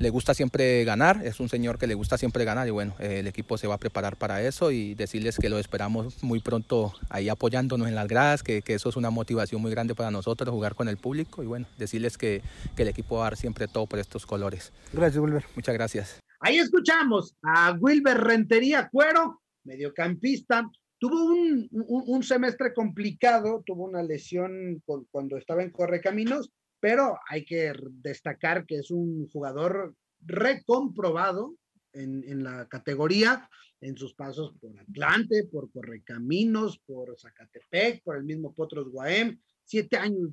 le 0.00 0.08
gusta 0.08 0.32
siempre 0.32 0.82
ganar, 0.84 1.20
es 1.26 1.40
un 1.40 1.50
señor 1.50 1.78
que 1.78 1.86
le 1.86 1.92
gusta 1.92 2.16
siempre 2.16 2.46
ganar 2.46 2.66
y 2.66 2.70
bueno, 2.70 2.94
el 3.00 3.26
equipo 3.26 3.58
se 3.58 3.66
va 3.66 3.74
a 3.74 3.78
preparar 3.78 4.16
para 4.16 4.42
eso 4.42 4.70
y 4.70 4.94
decirles 4.94 5.36
que 5.36 5.50
lo 5.50 5.58
esperamos 5.58 6.22
muy 6.22 6.40
pronto 6.40 6.94
ahí 7.10 7.28
apoyándonos 7.28 7.86
en 7.86 7.94
las 7.94 8.08
gradas, 8.08 8.42
que, 8.42 8.62
que 8.62 8.72
eso 8.72 8.88
es 8.88 8.96
una 8.96 9.10
motivación 9.10 9.60
muy 9.60 9.70
grande 9.70 9.94
para 9.94 10.10
nosotros, 10.10 10.48
jugar 10.48 10.74
con 10.74 10.88
el 10.88 10.96
público 10.96 11.42
y 11.42 11.46
bueno, 11.46 11.66
decirles 11.76 12.16
que, 12.16 12.40
que 12.76 12.82
el 12.82 12.88
equipo 12.88 13.16
va 13.16 13.20
a 13.20 13.24
dar 13.24 13.36
siempre 13.36 13.68
todo 13.68 13.86
por 13.86 13.98
estos 13.98 14.24
colores. 14.24 14.72
Gracias, 14.94 15.22
Wilber. 15.22 15.44
Muchas 15.54 15.74
gracias. 15.74 16.20
Ahí 16.40 16.58
escuchamos 16.58 17.34
a 17.42 17.72
Wilber 17.78 18.16
Rentería 18.16 18.88
Cuero, 18.90 19.42
mediocampista. 19.64 20.66
Tuvo 20.98 21.26
un, 21.26 21.68
un, 21.70 22.22
semestre 22.22 22.72
complicado, 22.72 23.62
tuvo 23.66 23.84
una 23.84 24.02
lesión 24.02 24.82
cuando 25.10 25.36
estaba 25.36 25.62
en 25.62 25.70
Correcaminos, 25.70 26.50
pero 26.80 27.18
hay 27.28 27.44
que 27.44 27.72
destacar 28.02 28.66
que 28.66 28.76
es 28.76 28.90
un 28.90 29.28
jugador 29.28 29.94
recomprobado 30.20 31.54
en, 31.92 32.24
en 32.26 32.42
la 32.42 32.66
categoría, 32.68 33.48
en 33.80 33.96
sus 33.96 34.14
pasos 34.14 34.52
por 34.60 34.78
Atlante, 34.78 35.44
por 35.50 35.70
Correcaminos, 35.70 36.78
por 36.86 37.18
Zacatepec, 37.18 38.02
por 38.02 38.16
el 38.16 38.24
mismo 38.24 38.54
Potros 38.54 38.90
Guaem, 38.90 39.38
siete 39.64 39.96
años 39.96 40.30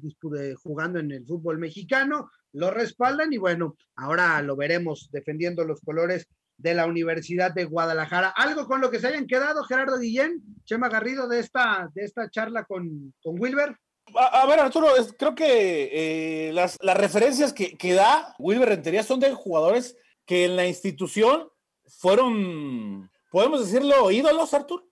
jugando 0.63 0.99
en 0.99 1.11
el 1.11 1.25
fútbol 1.25 1.59
mexicano, 1.59 2.29
lo 2.53 2.71
respaldan 2.71 3.31
y 3.33 3.37
bueno, 3.37 3.77
ahora 3.95 4.41
lo 4.41 4.55
veremos 4.55 5.09
defendiendo 5.11 5.63
los 5.63 5.81
colores 5.81 6.27
de 6.57 6.73
la 6.73 6.87
Universidad 6.87 7.53
de 7.53 7.65
Guadalajara. 7.65 8.29
¿Algo 8.29 8.65
con 8.65 8.81
lo 8.81 8.89
que 8.89 8.99
se 8.99 9.07
hayan 9.07 9.27
quedado, 9.27 9.63
Gerardo 9.63 9.99
Guillén, 9.99 10.41
Chema 10.65 10.89
Garrido, 10.89 11.27
de 11.27 11.39
esta, 11.39 11.89
de 11.93 12.03
esta 12.03 12.29
charla 12.29 12.65
con, 12.65 13.13
con 13.21 13.39
Wilber? 13.39 13.77
A, 14.15 14.45
ver, 14.45 14.59
Arturo, 14.59 14.87
creo 15.17 15.35
que 15.35 16.47
eh, 16.47 16.53
las, 16.53 16.77
las, 16.81 16.97
referencias 16.97 17.53
que, 17.53 17.77
que, 17.77 17.93
da 17.93 18.35
Wilber 18.39 18.69
Rentería 18.69 19.03
son 19.03 19.19
de 19.19 19.33
jugadores 19.33 19.97
que 20.25 20.45
en 20.45 20.55
la 20.55 20.65
institución 20.65 21.49
fueron, 21.85 23.11
podemos 23.29 23.65
decirlo, 23.65 24.09
ídolos, 24.11 24.53
Arturo 24.53 24.87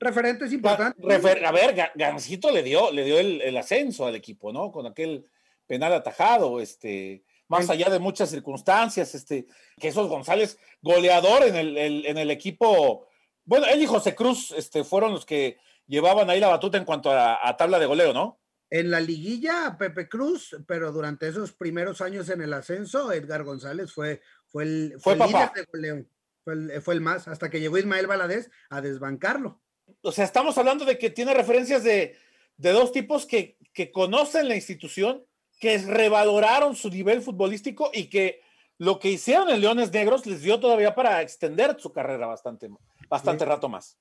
referentes 0.00 0.52
importantes. 0.52 1.04
a 1.44 1.52
ver, 1.52 1.92
Gancito 1.94 2.50
le 2.50 2.62
dio, 2.62 2.90
le 2.90 3.04
dio 3.04 3.20
el, 3.20 3.56
ascenso 3.56 4.06
al 4.06 4.16
equipo, 4.16 4.52
¿no? 4.52 4.72
Con 4.72 4.86
aquel 4.86 5.26
penal 5.66 5.92
atajado, 5.92 6.58
este, 6.58 7.22
más 7.48 7.68
allá 7.68 7.90
de 7.90 7.98
muchas 7.98 8.30
circunstancias, 8.30 9.14
este, 9.14 9.46
que 9.78 9.88
esos 9.88 10.08
González, 10.08 10.58
goleador 10.80 11.44
en 11.44 11.54
el, 11.54 12.06
en 12.06 12.18
el 12.18 12.30
equipo, 12.30 13.06
bueno, 13.44 13.66
él 13.66 13.82
y 13.82 13.86
José 13.86 14.14
Cruz, 14.14 14.52
este, 14.52 14.84
fueron 14.84 15.12
los 15.12 15.26
que 15.26 15.58
llevaban 15.86 16.30
ahí 16.30 16.40
la 16.40 16.48
batuta 16.48 16.78
en 16.78 16.84
cuanto 16.84 17.10
a, 17.12 17.56
tabla 17.56 17.78
de 17.78 17.86
goleo, 17.86 18.12
¿no? 18.12 18.39
En 18.70 18.90
la 18.90 19.00
liguilla, 19.00 19.76
Pepe 19.78 20.08
Cruz, 20.08 20.56
pero 20.66 20.92
durante 20.92 21.28
esos 21.28 21.52
primeros 21.52 22.00
años 22.00 22.28
en 22.30 22.40
el 22.40 22.52
ascenso, 22.52 23.12
Edgar 23.12 23.42
González 23.42 23.92
fue, 23.92 24.22
fue 24.46 24.62
el, 24.62 24.94
fue 25.00 25.16
líder 25.16 25.52
de 25.52 25.64
goleo. 25.72 26.06
Fue 26.44 26.54
el, 26.54 26.80
fue 26.80 26.94
el, 26.94 27.00
más, 27.00 27.28
hasta 27.28 27.50
que 27.50 27.60
llegó 27.60 27.76
Ismael 27.76 28.06
Valadez 28.06 28.50
a 28.70 28.80
desbancarlo 28.80 29.60
o 30.02 30.12
sea, 30.12 30.24
estamos 30.24 30.56
hablando 30.58 30.84
de 30.84 30.98
que 30.98 31.10
tiene 31.10 31.34
referencias 31.34 31.84
de, 31.84 32.16
dos 32.56 32.92
tipos 32.92 33.26
que, 33.26 33.56
conocen 33.92 34.48
la 34.48 34.56
institución, 34.56 35.22
que 35.58 35.78
revaloraron 35.78 36.74
su 36.74 36.90
nivel 36.90 37.22
futbolístico 37.22 37.90
y 37.92 38.08
que 38.08 38.40
lo 38.78 38.98
que 38.98 39.10
hicieron 39.10 39.50
en 39.50 39.60
Leones 39.60 39.92
Negros 39.92 40.26
les 40.26 40.42
dio 40.42 40.58
todavía 40.58 40.94
para 40.94 41.20
extender 41.22 41.76
su 41.78 41.92
carrera 41.92 42.26
bastante, 42.26 42.68
bastante 43.08 43.44
rato 43.44 43.68
más. 43.68 43.98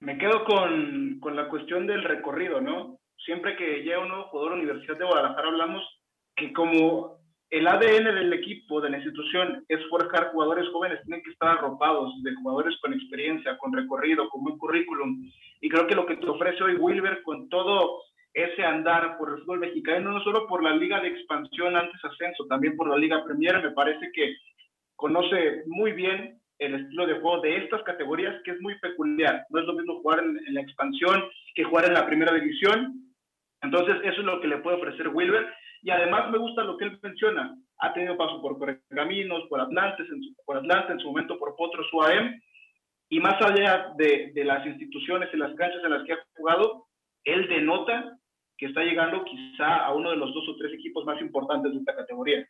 Me 0.00 0.18
quedo 0.18 0.44
con, 0.44 1.18
con, 1.20 1.36
la 1.36 1.48
cuestión 1.48 1.86
del 1.86 2.04
recorrido, 2.04 2.60
¿no? 2.60 3.00
Siempre 3.26 3.56
que 3.56 3.82
llega 3.82 3.98
un 3.98 4.08
nuevo 4.08 4.28
jugador 4.28 4.52
a 4.52 4.56
la 4.56 4.62
Universidad 4.62 4.98
de 4.98 5.04
Guadalajara 5.04 5.48
hablamos 5.48 5.82
que 6.36 6.52
como 6.52 7.18
el 7.50 7.66
ADN 7.66 8.04
del 8.04 8.32
equipo, 8.32 8.80
de 8.80 8.90
la 8.90 8.98
institución, 8.98 9.64
es 9.68 9.84
forjar 9.88 10.30
jugadores 10.30 10.68
jóvenes, 10.68 11.02
tienen 11.02 11.24
que 11.24 11.30
estar 11.30 11.48
arropados 11.48 12.12
de 12.22 12.34
jugadores 12.36 12.76
con 12.80 12.92
experiencia, 12.92 13.58
con 13.58 13.72
recorrido, 13.72 14.28
con 14.28 14.44
buen 14.44 14.58
currículum. 14.58 15.28
Y 15.60 15.68
creo 15.68 15.88
que 15.88 15.96
lo 15.96 16.06
que 16.06 16.16
te 16.16 16.28
ofrece 16.28 16.62
hoy 16.62 16.76
Wilber 16.76 17.22
con 17.22 17.48
todo 17.48 18.02
ese 18.32 18.64
andar 18.64 19.18
por 19.18 19.30
el 19.30 19.38
fútbol 19.40 19.60
mexicano, 19.60 20.12
no 20.12 20.22
solo 20.22 20.46
por 20.46 20.62
la 20.62 20.76
liga 20.76 21.00
de 21.00 21.08
expansión 21.08 21.74
antes 21.74 22.04
ascenso, 22.04 22.46
también 22.46 22.76
por 22.76 22.88
la 22.88 22.96
liga 22.96 23.24
Premier, 23.24 23.60
me 23.60 23.72
parece 23.72 24.10
que 24.12 24.36
conoce 24.94 25.62
muy 25.66 25.92
bien 25.92 26.38
el 26.58 26.74
estilo 26.74 27.06
de 27.06 27.14
juego 27.20 27.40
de 27.40 27.56
estas 27.56 27.82
categorías, 27.82 28.40
que 28.44 28.52
es 28.52 28.60
muy 28.60 28.78
peculiar. 28.78 29.44
No 29.50 29.60
es 29.60 29.66
lo 29.66 29.74
mismo 29.74 30.00
jugar 30.00 30.20
en, 30.20 30.38
en 30.46 30.54
la 30.54 30.60
expansión 30.60 31.24
que 31.54 31.64
jugar 31.64 31.86
en 31.86 31.94
la 31.94 32.06
primera 32.06 32.32
división. 32.32 33.05
Entonces, 33.66 33.96
eso 34.04 34.20
es 34.20 34.26
lo 34.26 34.40
que 34.40 34.46
le 34.46 34.58
puede 34.58 34.76
ofrecer 34.76 35.08
Wilber 35.08 35.44
y 35.82 35.90
además 35.90 36.30
me 36.30 36.38
gusta 36.38 36.62
lo 36.62 36.76
que 36.76 36.84
él 36.84 36.98
menciona. 37.02 37.56
Ha 37.78 37.92
tenido 37.92 38.16
paso 38.16 38.40
por 38.40 38.56
Caminos, 38.88 39.42
por 39.48 39.60
Atlantes, 39.60 40.06
en 40.08 40.22
su, 40.22 40.34
por 40.44 40.56
Atlante, 40.56 40.92
en 40.92 41.00
su 41.00 41.08
momento 41.08 41.36
por 41.36 41.56
Potros 41.56 41.92
UAM. 41.92 42.40
Y 43.08 43.18
más 43.18 43.34
allá 43.42 43.92
de, 43.96 44.30
de 44.34 44.44
las 44.44 44.64
instituciones 44.66 45.28
y 45.32 45.36
las 45.36 45.52
canchas 45.56 45.82
en 45.84 45.90
las 45.90 46.04
que 46.04 46.12
ha 46.12 46.18
jugado, 46.36 46.86
él 47.24 47.48
denota 47.48 48.16
que 48.56 48.66
está 48.66 48.82
llegando 48.82 49.24
quizá 49.24 49.84
a 49.84 49.92
uno 49.92 50.10
de 50.10 50.16
los 50.16 50.32
dos 50.32 50.48
o 50.48 50.56
tres 50.56 50.72
equipos 50.72 51.04
más 51.04 51.20
importantes 51.20 51.72
de 51.72 51.78
esta 51.78 51.96
categoría. 51.96 52.46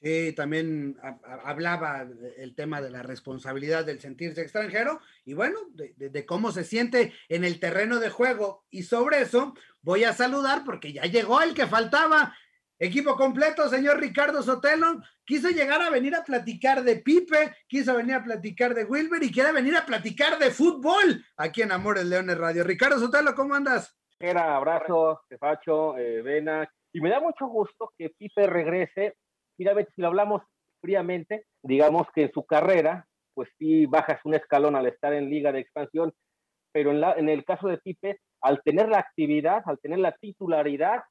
Sí, 0.00 0.32
también 0.32 0.96
hablaba 1.44 2.06
el 2.36 2.54
tema 2.54 2.80
de 2.80 2.90
la 2.90 3.02
responsabilidad 3.02 3.84
del 3.84 4.00
sentirse 4.00 4.42
extranjero 4.42 5.00
y 5.24 5.34
bueno, 5.34 5.58
de, 5.74 6.24
cómo 6.24 6.52
se 6.52 6.62
siente 6.62 7.12
en 7.28 7.44
el 7.44 7.58
terreno 7.58 7.98
de 7.98 8.08
juego. 8.08 8.64
Y 8.70 8.84
sobre 8.84 9.22
eso 9.22 9.54
voy 9.82 10.04
a 10.04 10.12
saludar 10.12 10.62
porque 10.64 10.92
ya 10.92 11.02
llegó 11.02 11.42
el 11.42 11.52
que 11.52 11.66
faltaba, 11.66 12.32
Equipo 12.80 13.16
completo, 13.16 13.68
señor 13.68 13.98
Ricardo 13.98 14.40
Sotelo. 14.40 15.00
Quiso 15.24 15.48
llegar 15.48 15.82
a 15.82 15.90
venir 15.90 16.14
a 16.14 16.22
platicar 16.22 16.84
de 16.84 16.96
Pipe, 16.96 17.56
quiso 17.66 17.96
venir 17.96 18.14
a 18.14 18.22
platicar 18.22 18.72
de 18.72 18.84
Wilber 18.84 19.20
y 19.20 19.32
quiere 19.32 19.50
venir 19.50 19.76
a 19.76 19.84
platicar 19.84 20.38
de 20.38 20.52
fútbol 20.52 21.24
aquí 21.36 21.62
en 21.62 21.72
Amores 21.72 22.04
Leones 22.04 22.38
Radio. 22.38 22.62
Ricardo 22.62 23.00
Sotelo, 23.00 23.34
¿cómo 23.34 23.56
andas? 23.56 23.98
Era 24.20 24.54
abrazo, 24.54 25.22
Tefacho, 25.28 25.98
eh, 25.98 26.22
Vena. 26.22 26.72
Y 26.92 27.00
me 27.00 27.10
da 27.10 27.18
mucho 27.18 27.48
gusto 27.48 27.92
que 27.98 28.10
Pipe 28.10 28.46
regrese. 28.46 29.16
Finalmente, 29.58 29.92
si 29.94 30.00
lo 30.00 30.08
hablamos 30.08 30.42
fríamente, 30.80 31.44
digamos 31.62 32.06
que 32.14 32.22
en 32.22 32.32
su 32.32 32.46
carrera, 32.46 33.06
pues 33.34 33.50
sí 33.58 33.86
bajas 33.86 34.20
un 34.24 34.34
escalón 34.34 34.76
al 34.76 34.86
estar 34.86 35.12
en 35.12 35.28
Liga 35.28 35.50
de 35.50 35.58
Expansión, 35.58 36.14
pero 36.72 36.92
en, 36.92 37.00
la, 37.00 37.14
en 37.14 37.28
el 37.28 37.44
caso 37.44 37.66
de 37.66 37.78
Pipe, 37.78 38.20
al 38.40 38.62
tener 38.62 38.88
la 38.88 39.00
actividad, 39.00 39.62
al 39.66 39.80
tener 39.80 39.98
la 39.98 40.12
titularidad, 40.12 41.02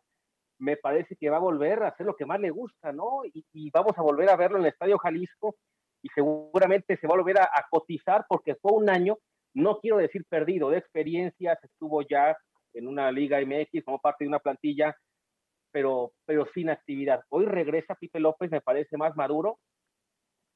me 0.59 0.77
parece 0.77 1.17
que 1.17 1.29
va 1.29 1.37
a 1.37 1.41
volver 1.41 1.83
a 1.83 1.89
hacer 1.89 2.05
lo 2.05 2.15
que 2.15 2.25
más 2.25 2.39
le 2.39 2.49
gusta, 2.49 2.93
¿no? 2.93 3.21
Y, 3.25 3.69
vamos 3.71 3.97
a 3.97 4.01
volver 4.01 4.29
a 4.29 4.37
verlo 4.37 4.57
en 4.57 4.63
el 4.63 4.71
Estadio 4.71 4.97
Jalisco 4.97 5.57
y 6.01 6.07
seguramente 6.15 6.97
se 6.97 7.05
va 7.05 7.15
a 7.15 7.17
volver 7.17 7.41
a, 7.41 7.49
cotizar 7.69 8.25
porque 8.29 8.55
fue 8.55 8.71
un 8.71 8.89
año, 8.89 9.17
no 9.53 9.79
quiero 9.79 9.97
decir 9.97 10.23
perdido, 10.29 10.69
de 10.69 10.77
experiencias, 10.77 11.61
estuvo 11.61 12.01
ya 12.01 12.37
en 12.73 12.87
una 12.87 13.11
Liga 13.11 13.39
MX 13.41 13.83
como 13.83 13.99
parte 13.99 14.23
de 14.23 14.29
una 14.29 14.39
plantilla 14.39 14.95
pero, 15.71 16.11
pero 16.25 16.47
sin 16.53 16.69
actividad. 16.69 17.23
Hoy 17.29 17.45
regresa 17.45 17.95
Pipe 17.95 18.19
López, 18.19 18.51
me 18.51 18.61
parece 18.61 18.97
más 18.97 19.15
maduro 19.15 19.59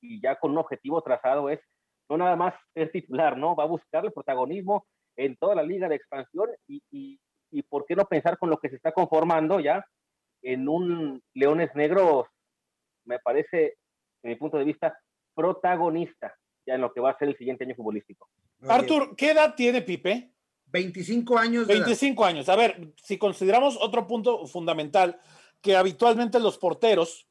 y 0.01 0.21
ya 0.21 0.37
con 0.37 0.51
un 0.51 0.57
objetivo 0.57 1.01
trazado 1.01 1.49
es 1.49 1.59
no 2.09 2.17
nada 2.17 2.35
más 2.35 2.53
ser 2.73 2.91
titular, 2.91 3.37
¿no? 3.37 3.55
Va 3.55 3.63
a 3.63 3.67
buscar 3.67 4.03
el 4.03 4.11
protagonismo 4.11 4.85
en 5.15 5.37
toda 5.37 5.55
la 5.55 5.63
liga 5.63 5.87
de 5.87 5.95
expansión 5.95 6.49
y, 6.67 6.81
y, 6.91 7.19
y 7.51 7.63
por 7.63 7.85
qué 7.85 7.95
no 7.95 8.05
pensar 8.05 8.37
con 8.37 8.49
lo 8.49 8.57
que 8.57 8.69
se 8.69 8.75
está 8.75 8.91
conformando 8.91 9.59
ya 9.59 9.85
en 10.41 10.67
un 10.67 11.21
Leones 11.33 11.73
Negros, 11.75 12.27
me 13.05 13.19
parece, 13.19 13.77
desde 14.21 14.29
mi 14.29 14.35
punto 14.35 14.57
de 14.57 14.65
vista, 14.65 14.97
protagonista 15.33 16.35
ya 16.65 16.75
en 16.75 16.81
lo 16.81 16.93
que 16.93 16.99
va 17.01 17.11
a 17.11 17.17
ser 17.17 17.29
el 17.29 17.37
siguiente 17.37 17.63
año 17.63 17.75
futbolístico. 17.75 18.27
Artur, 18.67 19.15
¿qué 19.15 19.31
edad 19.31 19.55
tiene 19.55 19.81
Pipe? 19.81 20.30
25 20.71 21.37
años. 21.37 21.67
De 21.67 21.73
25 21.75 22.23
edad. 22.23 22.29
años. 22.29 22.49
A 22.49 22.55
ver, 22.55 22.93
si 23.03 23.17
consideramos 23.17 23.77
otro 23.79 24.07
punto 24.07 24.45
fundamental, 24.47 25.19
que 25.61 25.75
habitualmente 25.75 26.39
los 26.39 26.57
porteros 26.57 27.27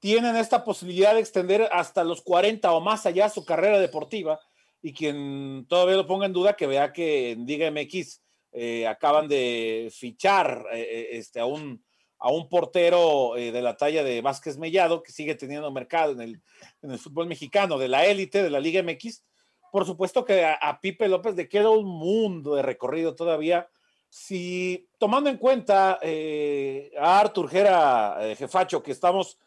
tienen 0.00 0.36
esta 0.36 0.64
posibilidad 0.64 1.14
de 1.14 1.20
extender 1.20 1.68
hasta 1.72 2.04
los 2.04 2.22
40 2.22 2.72
o 2.72 2.80
más 2.80 3.06
allá 3.06 3.28
su 3.28 3.44
carrera 3.44 3.78
deportiva, 3.78 4.40
y 4.80 4.92
quien 4.92 5.66
todavía 5.68 5.96
lo 5.96 6.06
ponga 6.06 6.26
en 6.26 6.32
duda, 6.32 6.54
que 6.54 6.66
vea 6.66 6.92
que 6.92 7.32
en 7.32 7.46
Liga 7.46 7.70
MX 7.70 8.20
eh, 8.52 8.86
acaban 8.86 9.28
de 9.28 9.92
fichar 9.92 10.64
eh, 10.72 10.80
eh, 10.80 11.08
este, 11.12 11.40
a, 11.40 11.46
un, 11.46 11.84
a 12.18 12.30
un 12.30 12.48
portero 12.48 13.32
de 13.34 13.60
la 13.60 13.76
talla 13.76 14.04
de 14.04 14.20
Vázquez 14.20 14.56
Mellado, 14.56 15.02
que 15.02 15.12
sigue 15.12 15.34
teniendo 15.34 15.70
mercado 15.72 16.12
en 16.12 16.20
el, 16.20 16.42
en 16.82 16.92
el 16.92 16.98
fútbol 16.98 17.26
mexicano, 17.26 17.78
de 17.78 17.88
la 17.88 18.06
élite, 18.06 18.42
de 18.42 18.50
la 18.50 18.60
Liga 18.60 18.82
MX. 18.82 19.24
Por 19.70 19.86
supuesto 19.86 20.24
que 20.24 20.44
a, 20.44 20.54
a 20.54 20.80
Pipe 20.80 21.08
López 21.08 21.34
le 21.34 21.48
queda 21.48 21.70
un 21.70 21.86
mundo 21.86 22.54
de 22.54 22.62
recorrido 22.62 23.14
todavía. 23.14 23.68
Si 24.08 24.88
tomando 24.98 25.28
en 25.28 25.36
cuenta 25.36 25.98
eh, 26.02 26.92
a 26.98 27.20
Artur 27.20 27.48
Gera, 27.50 28.16
eh, 28.20 28.36
jefacho, 28.36 28.82
que 28.82 28.92
estamos 28.92 29.38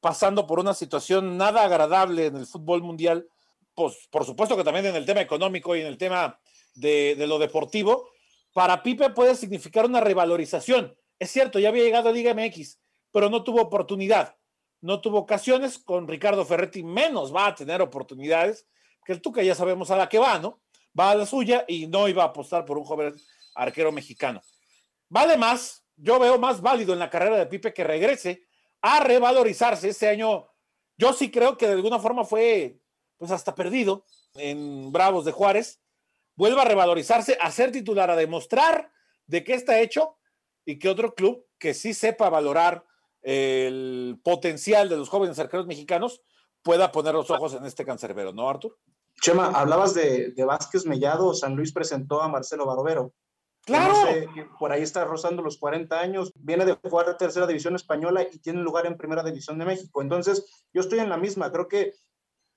pasando 0.00 0.46
por 0.46 0.58
una 0.58 0.74
situación 0.74 1.36
nada 1.36 1.62
agradable 1.62 2.26
en 2.26 2.36
el 2.36 2.46
fútbol 2.46 2.82
mundial, 2.82 3.28
pues 3.74 4.08
por 4.10 4.24
supuesto 4.24 4.56
que 4.56 4.64
también 4.64 4.86
en 4.86 4.96
el 4.96 5.06
tema 5.06 5.20
económico 5.20 5.76
y 5.76 5.80
en 5.80 5.86
el 5.86 5.96
tema 5.96 6.40
de, 6.74 7.14
de 7.14 7.26
lo 7.26 7.38
deportivo, 7.38 8.08
para 8.52 8.82
Pipe 8.82 9.10
puede 9.10 9.34
significar 9.36 9.86
una 9.86 10.00
revalorización. 10.00 10.96
Es 11.18 11.30
cierto, 11.30 11.58
ya 11.58 11.68
había 11.68 11.84
llegado 11.84 12.08
a 12.08 12.12
Liga 12.12 12.34
MX, 12.34 12.80
pero 13.12 13.30
no 13.30 13.44
tuvo 13.44 13.62
oportunidad, 13.62 14.36
no 14.80 15.00
tuvo 15.00 15.18
ocasiones. 15.18 15.78
Con 15.78 16.08
Ricardo 16.08 16.44
Ferretti 16.44 16.82
menos 16.82 17.34
va 17.34 17.46
a 17.46 17.54
tener 17.54 17.80
oportunidades, 17.80 18.66
que 19.04 19.12
el 19.12 19.20
Tuca 19.20 19.42
ya 19.42 19.54
sabemos 19.54 19.90
a 19.90 19.96
la 19.96 20.08
que 20.08 20.18
va, 20.18 20.38
¿no? 20.38 20.60
Va 20.98 21.10
a 21.10 21.14
la 21.14 21.26
suya 21.26 21.64
y 21.66 21.86
no 21.86 22.08
iba 22.08 22.22
a 22.22 22.26
apostar 22.26 22.64
por 22.64 22.78
un 22.78 22.84
joven 22.84 23.14
arquero 23.54 23.92
mexicano. 23.92 24.42
Vale 25.08 25.36
más, 25.36 25.84
yo 25.96 26.18
veo 26.18 26.38
más 26.38 26.60
válido 26.60 26.92
en 26.92 26.98
la 26.98 27.10
carrera 27.10 27.36
de 27.36 27.46
Pipe 27.46 27.72
que 27.72 27.84
regrese 27.84 28.46
a 28.80 29.00
revalorizarse 29.00 29.88
este 29.88 30.08
año. 30.08 30.48
Yo 30.96 31.12
sí 31.12 31.30
creo 31.30 31.56
que 31.56 31.66
de 31.66 31.74
alguna 31.74 31.98
forma 31.98 32.24
fue, 32.24 32.80
pues 33.16 33.30
hasta 33.30 33.54
perdido 33.54 34.04
en 34.34 34.92
Bravos 34.92 35.24
de 35.24 35.32
Juárez. 35.32 35.80
Vuelva 36.34 36.62
a 36.62 36.66
revalorizarse, 36.66 37.36
a 37.40 37.50
ser 37.50 37.72
titular, 37.72 38.10
a 38.10 38.16
demostrar 38.16 38.90
de 39.26 39.44
qué 39.44 39.54
está 39.54 39.80
hecho 39.80 40.16
y 40.64 40.78
que 40.78 40.88
otro 40.88 41.14
club 41.14 41.46
que 41.58 41.74
sí 41.74 41.94
sepa 41.94 42.30
valorar 42.30 42.84
el 43.22 44.20
potencial 44.24 44.88
de 44.88 44.96
los 44.96 45.08
jóvenes 45.08 45.38
arqueros 45.38 45.66
mexicanos 45.66 46.22
pueda 46.62 46.90
poner 46.90 47.14
los 47.14 47.30
ojos 47.30 47.54
en 47.54 47.64
este 47.64 47.84
cancerbero, 47.84 48.32
¿no, 48.32 48.48
Artur? 48.48 48.78
Chema, 49.20 49.46
hablabas 49.48 49.94
de, 49.94 50.32
de 50.32 50.44
Vázquez 50.44 50.86
Mellado, 50.86 51.34
San 51.34 51.54
Luis 51.54 51.72
presentó 51.72 52.22
a 52.22 52.28
Marcelo 52.28 52.66
Barovero. 52.66 53.12
Claro. 53.64 53.94
No 53.94 54.06
sé, 54.06 54.28
por 54.58 54.72
ahí 54.72 54.82
está 54.82 55.04
rozando 55.04 55.40
los 55.42 55.56
40 55.58 56.00
años, 56.00 56.32
viene 56.34 56.64
de 56.64 56.74
jugar 56.74 57.06
de 57.06 57.14
tercera 57.14 57.46
división 57.46 57.76
española 57.76 58.26
y 58.30 58.38
tiene 58.38 58.60
lugar 58.60 58.86
en 58.86 58.96
primera 58.96 59.22
división 59.22 59.58
de 59.58 59.64
México. 59.64 60.02
Entonces, 60.02 60.66
yo 60.72 60.80
estoy 60.80 60.98
en 60.98 61.08
la 61.08 61.16
misma, 61.16 61.52
creo 61.52 61.68
que 61.68 61.92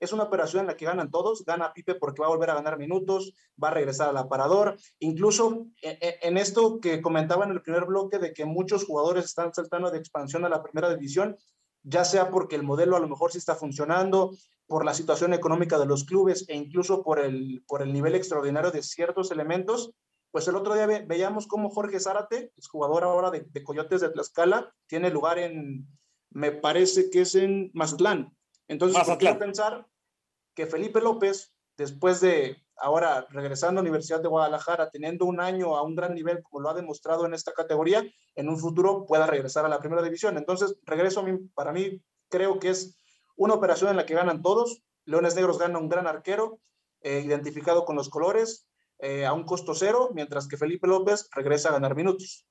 es 0.00 0.12
una 0.12 0.24
operación 0.24 0.62
en 0.62 0.66
la 0.66 0.76
que 0.76 0.84
ganan 0.84 1.10
todos, 1.10 1.44
gana 1.44 1.72
Pipe 1.72 1.94
porque 1.94 2.20
va 2.20 2.26
a 2.26 2.30
volver 2.30 2.50
a 2.50 2.54
ganar 2.54 2.76
minutos, 2.76 3.32
va 3.62 3.68
a 3.68 3.74
regresar 3.74 4.08
al 4.08 4.16
aparador, 4.16 4.76
incluso 4.98 5.66
en 5.80 6.36
esto 6.36 6.80
que 6.80 7.00
comentaba 7.00 7.44
en 7.44 7.52
el 7.52 7.62
primer 7.62 7.86
bloque 7.86 8.18
de 8.18 8.32
que 8.32 8.44
muchos 8.44 8.84
jugadores 8.84 9.24
están 9.24 9.54
saltando 9.54 9.90
de 9.90 9.98
expansión 9.98 10.44
a 10.44 10.48
la 10.48 10.62
primera 10.62 10.94
división, 10.94 11.36
ya 11.82 12.04
sea 12.04 12.30
porque 12.30 12.56
el 12.56 12.62
modelo 12.62 12.96
a 12.96 13.00
lo 13.00 13.08
mejor 13.08 13.32
sí 13.32 13.38
está 13.38 13.54
funcionando, 13.54 14.32
por 14.66 14.84
la 14.84 14.94
situación 14.94 15.32
económica 15.32 15.78
de 15.78 15.86
los 15.86 16.04
clubes 16.04 16.44
e 16.48 16.56
incluso 16.56 17.02
por 17.02 17.20
el, 17.20 17.62
por 17.66 17.82
el 17.82 17.92
nivel 17.92 18.14
extraordinario 18.14 18.70
de 18.70 18.82
ciertos 18.82 19.30
elementos, 19.30 19.92
pues 20.30 20.48
el 20.48 20.56
otro 20.56 20.74
día 20.74 20.86
ve, 20.86 21.04
veíamos 21.06 21.46
cómo 21.46 21.70
Jorge 21.70 22.00
Zárate, 22.00 22.52
es 22.56 22.68
jugador 22.68 23.04
ahora 23.04 23.30
de, 23.30 23.46
de, 23.48 23.62
Coyotes 23.62 24.00
de 24.00 24.10
Tlaxcala, 24.10 24.74
tiene 24.86 25.10
lugar 25.10 25.38
en, 25.38 25.86
me 26.30 26.52
parece 26.52 27.10
que 27.10 27.22
es 27.22 27.34
en 27.34 27.70
Mazatlán. 27.74 28.36
Entonces, 28.68 29.02
quiero 29.18 29.38
pensar 29.38 29.86
que 30.54 30.66
Felipe 30.66 31.00
López, 31.00 31.54
después 31.76 32.20
de 32.20 32.56
ahora 32.76 33.26
regresando 33.30 33.80
a 33.80 33.82
la 33.82 33.88
Universidad 33.88 34.20
de 34.20 34.28
Guadalajara, 34.28 34.90
teniendo 34.90 35.24
un 35.24 35.40
año 35.40 35.76
a 35.76 35.82
un 35.82 35.94
gran 35.94 36.14
nivel, 36.14 36.42
como 36.42 36.60
lo 36.60 36.70
ha 36.70 36.74
demostrado 36.74 37.24
en 37.24 37.34
esta 37.34 37.52
categoría, 37.52 38.04
en 38.34 38.48
un 38.48 38.58
futuro 38.58 39.06
pueda 39.06 39.26
regresar 39.26 39.64
a 39.64 39.68
la 39.68 39.78
primera 39.78 40.02
división. 40.02 40.36
Entonces, 40.36 40.76
regreso 40.82 41.20
a 41.20 41.22
mí, 41.22 41.38
para 41.54 41.72
mí, 41.72 42.02
creo 42.28 42.58
que 42.58 42.70
es 42.70 42.98
una 43.36 43.54
operación 43.54 43.90
en 43.90 43.96
la 43.96 44.06
que 44.06 44.14
ganan 44.14 44.42
todos. 44.42 44.82
Leones 45.04 45.36
Negros 45.36 45.58
gana 45.58 45.78
un 45.78 45.88
gran 45.88 46.06
arquero, 46.06 46.60
eh, 47.02 47.22
identificado 47.24 47.84
con 47.84 47.96
los 47.96 48.08
colores, 48.08 48.66
eh, 48.98 49.26
a 49.26 49.32
un 49.32 49.44
costo 49.44 49.74
cero, 49.74 50.10
mientras 50.14 50.48
que 50.48 50.56
Felipe 50.56 50.86
López 50.86 51.28
regresa 51.32 51.68
a 51.68 51.72
ganar 51.72 51.94
minutos. 51.94 52.46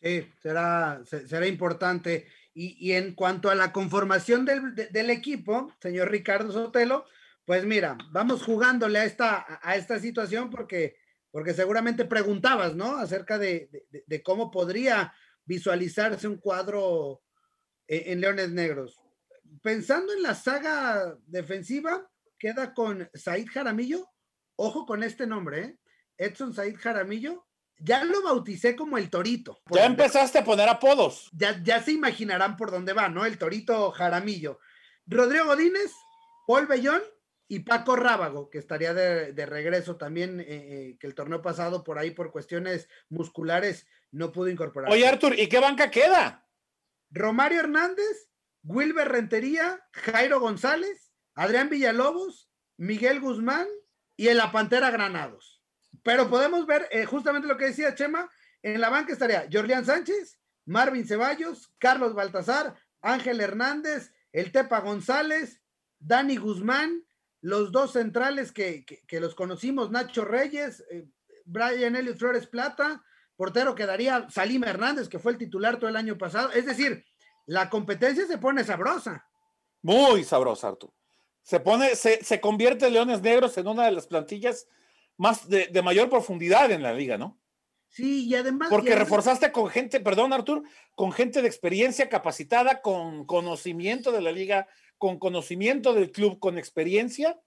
Sí, 0.00 0.26
será, 0.42 1.02
será 1.04 1.46
importante. 1.46 2.26
Y, 2.54 2.76
y 2.88 2.92
en 2.92 3.14
cuanto 3.14 3.50
a 3.50 3.54
la 3.54 3.72
conformación 3.72 4.44
del, 4.44 4.74
de, 4.74 4.86
del, 4.88 5.10
equipo, 5.10 5.72
señor 5.80 6.10
Ricardo 6.10 6.50
Sotelo, 6.50 7.04
pues 7.44 7.64
mira, 7.64 7.96
vamos 8.10 8.42
jugándole 8.42 8.98
a 8.98 9.04
esta, 9.04 9.60
a 9.62 9.76
esta 9.76 9.98
situación 9.98 10.50
porque, 10.50 10.96
porque 11.30 11.54
seguramente 11.54 12.04
preguntabas, 12.04 12.74
¿no? 12.74 12.96
Acerca 12.96 13.38
de, 13.38 13.86
de, 14.06 14.22
cómo 14.22 14.50
podría 14.50 15.14
visualizarse 15.44 16.26
un 16.28 16.38
cuadro 16.38 17.22
en, 17.86 18.12
en 18.12 18.20
Leones 18.20 18.50
Negros. 18.50 19.01
Pensando 19.60 20.12
en 20.12 20.22
la 20.22 20.34
saga 20.34 21.16
defensiva, 21.26 22.08
queda 22.38 22.72
con 22.74 23.08
Said 23.14 23.48
Jaramillo. 23.48 24.08
Ojo 24.56 24.86
con 24.86 25.02
este 25.02 25.26
nombre, 25.26 25.60
¿eh? 25.60 25.78
Edson 26.16 26.54
Said 26.54 26.76
Jaramillo, 26.76 27.46
ya 27.78 28.04
lo 28.04 28.22
bauticé 28.22 28.76
como 28.76 28.96
el 28.96 29.10
Torito. 29.10 29.60
Ya 29.70 29.86
empezaste 29.86 30.38
a 30.38 30.44
poner 30.44 30.68
apodos. 30.68 31.28
Ya, 31.32 31.60
ya 31.62 31.82
se 31.82 31.92
imaginarán 31.92 32.56
por 32.56 32.70
dónde 32.70 32.92
va, 32.92 33.08
¿no? 33.08 33.24
El 33.24 33.38
Torito 33.38 33.90
Jaramillo. 33.90 34.60
Rodrigo 35.06 35.46
Godínez, 35.46 35.92
Paul 36.46 36.66
Bellón 36.66 37.02
y 37.48 37.60
Paco 37.60 37.96
Rábago, 37.96 38.50
que 38.50 38.58
estaría 38.58 38.94
de, 38.94 39.32
de 39.32 39.46
regreso 39.46 39.96
también, 39.96 40.40
eh, 40.40 40.46
eh, 40.48 40.96
que 40.98 41.06
el 41.06 41.14
torneo 41.14 41.42
pasado 41.42 41.82
por 41.82 41.98
ahí 41.98 42.12
por 42.12 42.30
cuestiones 42.30 42.88
musculares 43.08 43.86
no 44.12 44.30
pudo 44.30 44.48
incorporar. 44.48 44.92
Oye, 44.92 45.06
Artur, 45.06 45.38
¿y 45.38 45.48
qué 45.48 45.58
banca 45.58 45.90
queda? 45.90 46.46
Romario 47.10 47.60
Hernández, 47.60 48.30
Wilber 48.62 49.08
Rentería, 49.08 49.80
Jairo 49.92 50.40
González, 50.40 51.12
Adrián 51.34 51.68
Villalobos, 51.68 52.50
Miguel 52.76 53.20
Guzmán 53.20 53.66
y 54.16 54.28
en 54.28 54.36
la 54.36 54.52
Pantera 54.52 54.90
Granados. 54.90 55.62
Pero 56.02 56.28
podemos 56.28 56.66
ver 56.66 56.88
eh, 56.90 57.04
justamente 57.04 57.48
lo 57.48 57.56
que 57.56 57.66
decía 57.66 57.94
Chema, 57.94 58.30
en 58.62 58.80
la 58.80 58.90
banca 58.90 59.12
estaría 59.12 59.48
Jorlián 59.52 59.84
Sánchez, 59.84 60.38
Marvin 60.64 61.06
Ceballos, 61.06 61.72
Carlos 61.78 62.14
Baltazar, 62.14 62.76
Ángel 63.00 63.40
Hernández, 63.40 64.12
el 64.32 64.52
Tepa 64.52 64.80
González, 64.80 65.60
Dani 65.98 66.36
Guzmán, 66.36 67.04
los 67.40 67.72
dos 67.72 67.92
centrales 67.92 68.52
que, 68.52 68.84
que, 68.84 69.20
los 69.20 69.34
conocimos, 69.34 69.90
Nacho 69.90 70.24
Reyes, 70.24 70.84
eh, 70.90 71.08
Brian 71.44 71.96
Elliot 71.96 72.18
Flores 72.18 72.46
Plata, 72.46 73.04
portero 73.36 73.74
quedaría 73.74 74.28
Salim 74.30 74.62
Hernández, 74.62 75.08
que 75.08 75.18
fue 75.18 75.32
el 75.32 75.38
titular 75.38 75.78
todo 75.78 75.90
el 75.90 75.96
año 75.96 76.16
pasado. 76.16 76.52
Es 76.52 76.66
decir, 76.66 77.04
la 77.46 77.68
competencia 77.68 78.26
se 78.26 78.38
pone 78.38 78.64
sabrosa. 78.64 79.26
Muy 79.82 80.24
sabrosa, 80.24 80.68
Arturo. 80.68 80.94
Se 81.42 81.58
pone, 81.58 81.96
se, 81.96 82.22
se 82.22 82.40
convierte 82.40 82.90
Leones 82.90 83.20
Negros 83.20 83.58
en 83.58 83.66
una 83.66 83.84
de 83.84 83.92
las 83.92 84.06
plantillas 84.06 84.68
más 85.16 85.48
de, 85.48 85.66
de, 85.66 85.82
mayor 85.82 86.08
profundidad 86.08 86.70
en 86.70 86.82
la 86.82 86.92
liga, 86.92 87.18
¿no? 87.18 87.38
Sí, 87.88 88.26
y 88.26 88.34
además. 88.34 88.68
Porque 88.70 88.90
y 88.90 88.92
además, 88.92 89.08
reforzaste 89.08 89.52
con 89.52 89.68
gente, 89.68 90.00
perdón, 90.00 90.32
Artur, 90.32 90.62
con 90.94 91.12
gente 91.12 91.42
de 91.42 91.48
experiencia 91.48 92.08
capacitada, 92.08 92.80
con 92.80 93.26
conocimiento 93.26 94.12
de 94.12 94.22
la 94.22 94.32
liga, 94.32 94.68
con 94.98 95.18
conocimiento 95.18 95.92
del 95.92 96.12
club, 96.12 96.38
con 96.38 96.58
experiencia, 96.58 97.40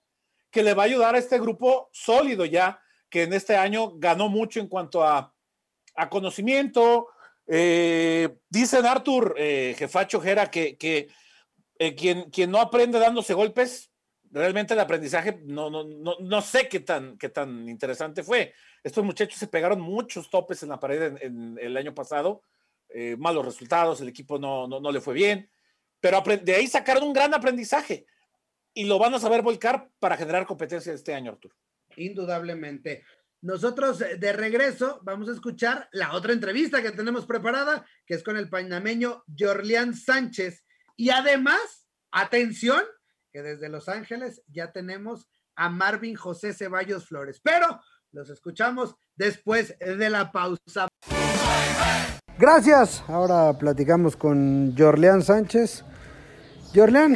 que 0.50 0.62
le 0.62 0.74
va 0.74 0.82
a 0.82 0.86
ayudar 0.86 1.14
a 1.14 1.18
este 1.18 1.40
grupo 1.40 1.88
sólido 1.92 2.44
ya, 2.44 2.80
que 3.08 3.22
en 3.22 3.32
este 3.32 3.56
año 3.56 3.92
ganó 3.96 4.28
mucho 4.28 4.60
en 4.60 4.68
cuanto 4.68 5.02
a, 5.02 5.34
a 5.94 6.08
conocimiento. 6.10 7.08
Eh, 7.46 8.38
dicen 8.48 8.86
Artur, 8.86 9.34
eh, 9.38 9.74
jefacho 9.78 10.20
Jera, 10.20 10.50
que, 10.50 10.76
eh, 11.78 11.94
quien, 11.94 12.50
no 12.50 12.60
aprende 12.60 12.98
dándose 12.98 13.34
golpes, 13.34 13.90
realmente 14.30 14.74
el 14.74 14.80
aprendizaje 14.80 15.40
no, 15.44 15.70
no, 15.70 15.84
no, 16.18 16.40
sé 16.40 16.68
qué 16.68 16.80
tan, 16.80 17.16
interesante 17.68 18.22
fue. 18.22 18.52
Estos 18.82 19.04
muchachos 19.04 19.38
se 19.38 19.48
pegaron 19.48 19.80
muchos 19.80 20.30
topes 20.30 20.62
en 20.62 20.70
la 20.70 20.80
pared 20.80 21.16
en, 21.20 21.58
el 21.60 21.76
año 21.76 21.94
pasado 21.94 22.42
eh, 22.88 23.16
malos 23.16 23.44
resultados, 23.44 24.00
el 24.00 24.08
equipo 24.08 24.38
no 24.38 24.92
le 24.92 25.00
fue 25.00 25.14
bien, 25.14 25.50
pero 26.00 26.22
de 26.22 26.54
ahí 26.54 26.66
sacaron 26.66 27.04
un 27.04 27.12
gran 27.12 27.34
aprendizaje 27.34 28.06
y 28.74 28.84
lo 28.84 28.98
van 28.98 29.14
a 29.14 29.18
saber 29.18 29.42
volcar 29.42 29.88
para 29.98 30.16
generar 30.16 30.46
competencia 30.46 30.92
este 30.92 31.14
año, 31.14 31.32
Arturo. 31.32 31.56
Indudablemente. 31.96 33.04
Nosotros 33.46 34.00
eh, 34.00 34.16
de 34.16 34.32
regreso 34.32 34.98
vamos 35.04 35.28
a 35.28 35.32
escuchar 35.32 35.88
la 35.92 36.14
otra 36.14 36.32
entrevista 36.32 36.82
que 36.82 36.90
tenemos 36.90 37.26
preparada, 37.26 37.86
que 38.04 38.14
es 38.14 38.24
con 38.24 38.36
el 38.36 38.48
panameño 38.48 39.22
Jorlián 39.38 39.94
Sánchez. 39.94 40.64
Y 40.96 41.10
además, 41.10 41.86
atención, 42.10 42.82
que 43.32 43.42
desde 43.42 43.68
Los 43.68 43.88
Ángeles 43.88 44.42
ya 44.48 44.72
tenemos 44.72 45.28
a 45.54 45.70
Marvin 45.70 46.16
José 46.16 46.54
Ceballos 46.54 47.06
Flores. 47.06 47.40
Pero 47.40 47.80
los 48.10 48.30
escuchamos 48.30 48.96
después 49.14 49.78
de 49.78 50.10
la 50.10 50.32
pausa. 50.32 50.88
Gracias. 52.36 53.04
Ahora 53.06 53.56
platicamos 53.56 54.16
con 54.16 54.74
Jorleán 54.76 55.22
Sánchez. 55.22 55.84
Jorleán, 56.74 57.14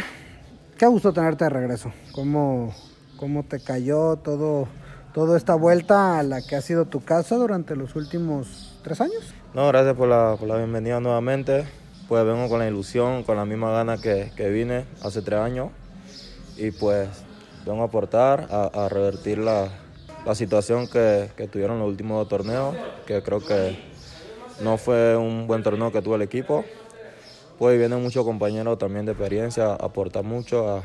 qué 0.78 0.86
gusto 0.86 1.12
tenerte 1.12 1.42
de 1.42 1.50
regreso. 1.50 1.92
¿Cómo, 2.12 2.72
cómo 3.16 3.44
te 3.46 3.58
cayó 3.60 4.14
todo, 4.14 4.68
toda 5.12 5.36
esta 5.36 5.54
vuelta 5.54 6.18
a 6.18 6.22
la 6.22 6.42
que 6.42 6.56
ha 6.56 6.60
sido 6.60 6.84
tu 6.84 7.04
casa 7.04 7.36
durante 7.36 7.76
los 7.76 7.96
últimos 7.96 8.78
tres 8.82 9.00
años? 9.00 9.34
No, 9.54 9.66
gracias 9.68 9.96
por 9.96 10.08
la, 10.08 10.36
por 10.38 10.48
la 10.48 10.56
bienvenida 10.56 11.00
nuevamente. 11.00 11.66
Pues 12.08 12.24
vengo 12.24 12.48
con 12.48 12.58
la 12.58 12.68
ilusión, 12.68 13.22
con 13.22 13.36
la 13.36 13.44
misma 13.44 13.70
gana 13.70 13.96
que, 13.98 14.32
que 14.36 14.50
vine 14.50 14.84
hace 15.02 15.22
tres 15.22 15.40
años. 15.40 15.70
Y 16.56 16.70
pues 16.72 17.08
vengo 17.64 17.82
a 17.82 17.86
aportar, 17.86 18.48
a, 18.50 18.88
revertir 18.88 19.38
la, 19.38 19.68
la 20.26 20.34
situación 20.34 20.88
que, 20.88 21.30
que, 21.36 21.46
tuvieron 21.46 21.78
los 21.78 21.88
últimos 21.88 22.18
dos 22.18 22.28
torneos, 22.28 22.74
que 23.06 23.22
creo 23.22 23.40
que 23.40 23.78
no 24.60 24.76
fue 24.76 25.16
un 25.16 25.46
buen 25.46 25.62
torneo 25.62 25.92
que 25.92 26.02
tuvo 26.02 26.16
el 26.16 26.22
equipo. 26.22 26.64
Pues 27.58 27.78
vienen 27.78 28.02
muchos 28.02 28.24
compañeros 28.24 28.78
también 28.78 29.04
de 29.04 29.12
experiencia, 29.12 29.74
aportar 29.74 30.24
mucho, 30.24 30.68
a, 30.68 30.82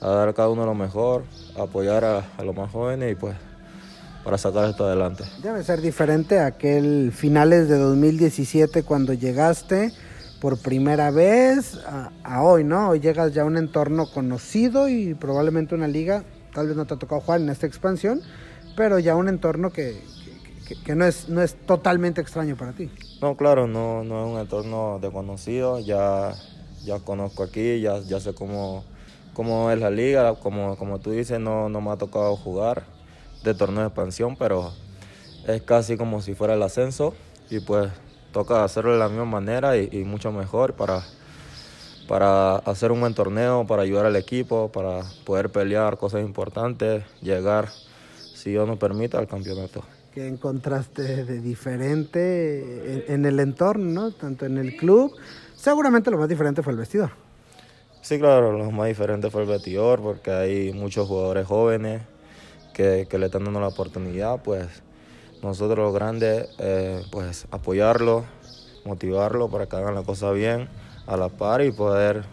a, 0.00 0.08
dar 0.08 0.28
a 0.28 0.32
cada 0.32 0.48
uno 0.48 0.64
lo 0.66 0.74
mejor, 0.74 1.24
a 1.56 1.62
apoyar 1.62 2.04
a, 2.04 2.24
a, 2.36 2.44
los 2.44 2.54
más 2.56 2.70
jóvenes 2.70 3.12
y 3.12 3.14
pues 3.14 3.36
para 4.24 4.38
sacar 4.38 4.68
esto 4.68 4.84
adelante. 4.84 5.24
Debe 5.42 5.62
ser 5.62 5.80
diferente 5.80 6.38
a 6.38 6.46
aquel 6.46 7.12
finales 7.12 7.68
de 7.68 7.78
2017 7.78 8.82
cuando 8.82 9.12
llegaste 9.12 9.92
por 10.40 10.58
primera 10.58 11.10
vez 11.10 11.78
a, 11.86 12.10
a, 12.24 12.42
hoy, 12.42 12.64
¿no? 12.64 12.90
Hoy 12.90 13.00
llegas 13.00 13.34
ya 13.34 13.42
a 13.42 13.44
un 13.44 13.56
entorno 13.56 14.10
conocido 14.10 14.88
y 14.88 15.14
probablemente 15.14 15.74
una 15.74 15.88
liga, 15.88 16.24
tal 16.54 16.68
vez 16.68 16.76
no 16.76 16.86
te 16.86 16.94
ha 16.94 16.96
tocado 16.98 17.20
jugar 17.20 17.40
en 17.40 17.50
esta 17.50 17.66
expansión, 17.66 18.22
pero 18.76 18.98
ya 18.98 19.16
un 19.16 19.28
entorno 19.28 19.70
que, 19.70 20.00
que, 20.66 20.82
que 20.82 20.94
no, 20.94 21.04
es, 21.04 21.28
no 21.28 21.42
es 21.42 21.54
totalmente 21.66 22.20
extraño 22.20 22.56
para 22.56 22.72
ti. 22.72 22.90
No, 23.20 23.36
claro, 23.36 23.66
no, 23.66 24.02
no 24.02 24.24
es 24.24 24.32
un 24.32 24.40
entorno 24.40 24.98
desconocido, 25.00 25.78
ya, 25.78 26.34
ya 26.84 26.98
conozco 27.00 27.42
aquí, 27.42 27.80
ya, 27.80 28.00
ya 28.00 28.18
sé 28.18 28.32
cómo, 28.32 28.84
cómo 29.40 29.70
es 29.70 29.80
la 29.80 29.88
liga, 29.88 30.34
como, 30.34 30.76
como 30.76 30.98
tú 30.98 31.12
dices, 31.12 31.40
no, 31.40 31.70
no 31.70 31.80
me 31.80 31.90
ha 31.92 31.96
tocado 31.96 32.36
jugar 32.36 32.82
de 33.42 33.54
torneo 33.54 33.80
de 33.80 33.86
expansión, 33.86 34.36
pero 34.36 34.70
es 35.46 35.62
casi 35.62 35.96
como 35.96 36.20
si 36.20 36.34
fuera 36.34 36.52
el 36.52 36.62
ascenso 36.62 37.14
y 37.48 37.60
pues 37.60 37.90
toca 38.32 38.64
hacerlo 38.64 38.92
de 38.92 38.98
la 38.98 39.08
misma 39.08 39.24
manera 39.24 39.78
y, 39.78 39.88
y, 39.92 40.04
mucho 40.04 40.30
mejor 40.30 40.74
para, 40.74 41.02
para 42.06 42.56
hacer 42.56 42.92
un 42.92 43.00
buen 43.00 43.14
torneo, 43.14 43.66
para 43.66 43.80
ayudar 43.80 44.04
al 44.04 44.16
equipo, 44.16 44.70
para 44.70 45.04
poder 45.24 45.48
pelear 45.48 45.96
cosas 45.96 46.20
importantes, 46.20 47.02
llegar, 47.22 47.70
si 48.34 48.50
Dios 48.50 48.68
nos 48.68 48.76
permite, 48.76 49.16
al 49.16 49.26
campeonato. 49.26 49.82
¿Qué 50.12 50.28
encontraste 50.28 51.24
de 51.24 51.40
diferente 51.40 53.06
en, 53.06 53.14
en 53.14 53.24
el 53.24 53.40
entorno, 53.40 54.02
¿no? 54.02 54.10
tanto 54.10 54.44
en 54.44 54.58
el 54.58 54.76
club? 54.76 55.16
Seguramente 55.56 56.10
lo 56.10 56.18
más 56.18 56.28
diferente 56.28 56.62
fue 56.62 56.74
el 56.74 56.78
vestidor. 56.78 57.29
Sí, 58.02 58.18
claro, 58.18 58.52
lo 58.52 58.70
más 58.70 58.88
diferente 58.88 59.30
fue 59.30 59.42
el 59.42 59.48
vestidor 59.48 60.00
porque 60.00 60.30
hay 60.30 60.72
muchos 60.72 61.06
jugadores 61.06 61.46
jóvenes 61.46 62.02
que, 62.72 63.06
que 63.08 63.18
le 63.18 63.26
están 63.26 63.44
dando 63.44 63.60
la 63.60 63.68
oportunidad, 63.68 64.42
pues 64.42 64.82
nosotros 65.42 65.78
los 65.78 65.94
grandes, 65.94 66.48
eh, 66.58 67.04
pues 67.10 67.46
apoyarlo, 67.50 68.24
motivarlo 68.84 69.48
para 69.48 69.66
que 69.66 69.76
hagan 69.76 69.94
la 69.94 70.02
cosa 70.02 70.32
bien, 70.32 70.68
a 71.06 71.16
la 71.16 71.28
par 71.28 71.62
y 71.62 71.72
poder 71.72 72.24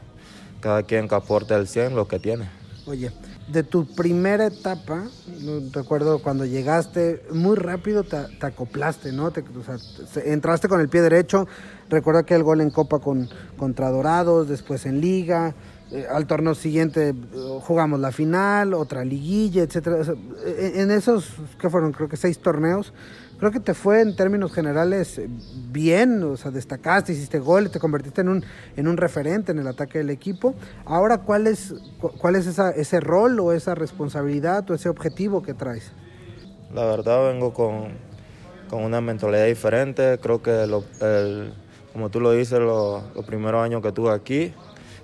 cada 0.62 0.84
quien 0.84 1.08
que 1.08 1.15
aporte 1.15 1.53
al 1.53 1.67
100 1.67 1.95
lo 1.95 2.08
que 2.08 2.19
tiene. 2.19 2.49
Oye, 2.86 3.12
de 3.48 3.64
tu 3.64 3.86
primera 3.86 4.48
etapa, 4.48 5.04
recuerdo 5.72 6.20
cuando 6.20 6.46
llegaste, 6.46 7.24
muy 7.32 7.56
rápido 7.56 8.04
te, 8.04 8.18
te 8.40 8.46
acoplaste, 8.46 9.12
¿no? 9.12 9.32
Te, 9.32 9.42
o 9.42 9.64
sea, 9.64 10.24
entraste 10.26 10.68
con 10.68 10.82
el 10.82 10.90
pie 10.90 11.02
derecho, 11.02 11.48
recuerdo 11.90 12.26
que 12.26 12.36
el 12.36 12.44
gol 12.44 12.62
en 12.62 12.70
Copa 12.70 13.00
con, 13.00 13.30
contra 13.58 13.90
Dorados, 13.90 14.50
después 14.50 14.86
en 14.86 15.00
Liga, 15.00 15.56
eh, 15.90 16.06
al 16.12 16.28
torneo 16.28 16.54
siguiente 16.54 17.16
jugamos 17.62 18.02
la 18.02 18.12
final, 18.12 18.74
otra 18.74 19.06
liguilla, 19.06 19.64
etcétera. 19.64 20.00
En 20.46 20.92
esos, 20.92 21.32
que 21.60 21.70
fueron? 21.70 21.94
Creo 21.94 22.10
que 22.10 22.18
seis 22.18 22.40
torneos. 22.40 22.94
Creo 23.39 23.52
que 23.52 23.60
te 23.60 23.76
fue 23.76 24.02
en 24.02 24.15
términos 24.15 24.52
generales 24.52 25.21
bien, 25.71 26.23
o 26.23 26.38
sea, 26.38 26.50
destacaste, 26.50 27.13
hiciste 27.13 27.38
gol, 27.38 27.69
te 27.69 27.80
convertiste 27.80 28.21
en 28.21 28.30
un, 28.30 28.45
en 28.76 28.88
un 28.88 28.97
referente 28.97 29.52
en 29.52 29.60
el 29.60 29.67
ataque 29.67 30.00
del 30.00 30.10
equipo. 30.10 30.56
Ahora, 30.86 31.19
¿cuál 31.19 31.45
es, 31.45 31.76
cuál 32.17 32.36
es 32.36 32.47
esa, 32.47 32.71
ese 32.71 33.00
rol 33.00 33.39
o 33.39 33.54
esa 33.54 33.76
responsabilidad 33.76 34.69
o 34.71 34.73
ese 34.73 34.89
objetivo 34.89 35.43
que 35.43 35.54
traes? 35.54 35.91
La 36.73 36.86
verdad, 36.86 37.32
vengo 37.32 37.54
con, 37.54 37.89
con 38.71 38.84
una 38.84 39.02
mentalidad 39.02 39.45
diferente. 39.45 40.17
Creo 40.19 40.41
que, 40.41 40.65
lo, 40.65 40.84
el, 41.02 41.54
como 41.93 42.10
tú 42.10 42.19
lo 42.19 42.32
dices, 42.32 42.60
los 42.60 43.04
lo 43.15 43.21
primeros 43.23 43.63
años 43.63 43.84
que 43.84 43.91
tuve 43.91 44.12
aquí, 44.12 44.52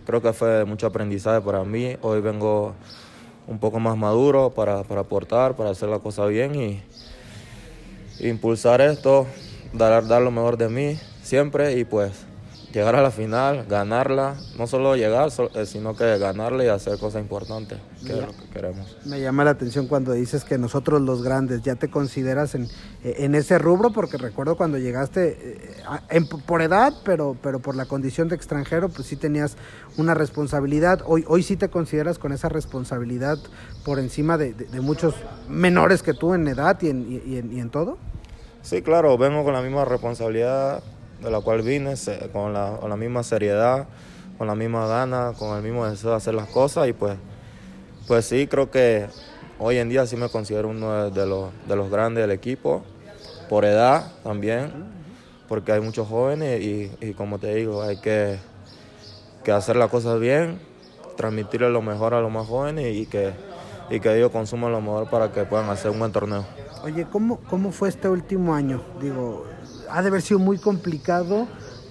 creo 0.08 0.24
que 0.24 0.34
fue 0.34 0.66
mucho 0.66 0.88
aprendizaje 0.88 1.40
para 1.42 1.64
mí. 1.64 1.98
Hoy 2.02 2.20
vengo 2.20 2.74
un 3.48 3.60
poco 3.60 3.80
más 3.80 3.96
maduro 3.96 4.50
para, 4.50 4.82
para 4.84 5.02
aportar, 5.02 5.56
para 5.56 5.70
hacer 5.70 5.90
la 5.90 6.00
cosa 6.00 6.26
bien 6.26 6.56
y 6.56 6.84
impulsar 8.20 8.82
esto, 8.82 9.28
dar, 9.74 10.08
dar 10.08 10.22
lo 10.22 10.32
mejor 10.32 10.58
de 10.58 10.70
mí 10.70 11.00
siempre 11.24 11.78
y 11.78 11.86
pues 11.86 12.12
llegar 12.74 12.96
a 12.96 13.02
la 13.04 13.12
final, 13.12 13.66
ganarla, 13.70 14.36
no 14.58 14.66
solo 14.66 14.96
llegar, 14.96 15.30
sino 15.66 15.96
que 15.96 16.18
ganarla 16.18 16.66
y 16.66 16.68
hacer 16.68 16.98
cosas 16.98 17.22
importantes, 17.22 17.78
que 18.04 18.14
es 18.14 18.26
lo 18.26 18.34
que 18.34 18.50
queremos. 18.52 18.98
Me 19.06 19.22
llama 19.22 19.44
la 19.44 19.52
atención 19.52 19.88
cuando 19.88 20.12
dices 20.14 20.44
que 20.44 20.58
nosotros 20.58 21.00
los 21.00 21.22
grandes 21.22 21.62
ya 21.62 21.76
te 21.76 21.90
consideras 21.90 22.56
en, 22.56 22.68
en 23.04 23.36
ese 23.36 23.60
rubro, 23.60 23.92
porque 23.92 24.18
recuerdo 24.18 24.58
cuando 24.58 24.80
llegaste 24.80 25.78
en, 26.10 26.28
por 26.28 26.64
edad, 26.64 26.94
pero, 27.06 27.38
pero 27.42 27.60
por 27.60 27.76
la 27.76 27.86
condición 27.86 28.28
de 28.28 28.36
extranjero, 28.36 28.90
pues 28.90 29.08
sí 29.08 29.18
tenías 29.18 29.56
una 29.98 30.16
responsabilidad. 30.16 31.02
Hoy, 31.06 31.24
hoy 31.28 31.44
sí 31.44 31.56
te 31.56 31.70
consideras 31.70 32.18
con 32.18 32.32
esa 32.32 32.50
responsabilidad 32.50 33.38
por 33.86 34.00
encima 34.00 34.38
de, 34.38 34.54
de, 34.54 34.66
de 34.66 34.82
muchos 34.82 35.14
menores 35.48 36.02
que 36.02 36.16
tú 36.16 36.34
en 36.34 36.48
edad 36.48 36.82
y 36.82 36.90
en, 36.90 37.22
y, 37.24 37.38
en, 37.38 37.54
y 37.54 37.60
en 37.60 37.70
todo. 37.70 38.00
Sí, 38.64 38.82
claro, 38.82 39.18
vengo 39.18 39.44
con 39.44 39.54
la 39.54 39.62
misma 39.62 39.84
responsabilidad 39.84 40.82
de 41.24 41.32
la 41.32 41.40
cual 41.40 41.62
vine, 41.62 41.96
con 42.32 42.54
la, 42.54 42.78
con 42.80 42.90
la, 42.90 42.98
misma 42.98 43.24
seriedad, 43.24 43.88
con 44.38 44.48
la 44.48 44.56
misma 44.56 44.88
gana, 44.88 45.34
con 45.38 45.56
el 45.58 45.64
mismo 45.64 45.86
deseo 45.88 46.12
de 46.12 46.18
hacer 46.18 46.34
las 46.34 46.50
cosas 46.50 46.88
y 46.88 46.94
pues, 46.94 47.18
pues 48.08 48.26
sí, 48.26 48.48
creo 48.48 48.70
que 48.70 49.08
hoy 49.60 49.78
en 49.78 49.90
día 49.90 50.06
sí 50.06 50.18
me 50.18 50.30
considero 50.30 50.68
uno 50.68 51.10
de 51.10 51.26
los, 51.26 51.50
de 51.68 51.76
los 51.76 51.90
grandes 51.90 52.24
del 52.24 52.32
equipo, 52.32 52.84
por 53.50 53.64
edad 53.66 54.12
también, 54.24 54.72
porque 55.48 55.72
hay 55.72 55.80
muchos 55.80 56.08
jóvenes 56.08 56.62
y, 56.62 56.92
y 57.00 57.14
como 57.14 57.40
te 57.40 57.56
digo, 57.56 57.82
hay 57.82 57.98
que, 57.98 58.38
que, 59.44 59.52
hacer 59.52 59.76
las 59.76 59.90
cosas 59.90 60.20
bien, 60.20 60.60
transmitirle 61.16 61.70
lo 61.70 61.82
mejor 61.82 62.14
a 62.14 62.22
los 62.22 62.32
más 62.32 62.48
jóvenes 62.48 62.96
y 62.96 63.06
que, 63.06 63.32
y 63.90 64.00
que 64.00 64.16
ellos 64.18 64.32
consuman 64.32 64.72
lo 64.72 64.82
mejor 64.82 65.10
para 65.10 65.32
que 65.32 65.44
puedan 65.44 65.70
hacer 65.70 65.92
un 65.92 66.00
buen 66.00 66.12
torneo. 66.12 66.46
Oye, 66.84 67.06
¿cómo, 67.10 67.40
cómo 67.50 67.72
fue 67.72 67.88
este 67.88 68.10
último 68.10 68.54
año? 68.54 68.82
Digo, 69.00 69.46
ha 69.94 70.02
de 70.02 70.08
haber 70.08 70.22
sido 70.22 70.40
muy 70.40 70.58
complicado 70.58 71.48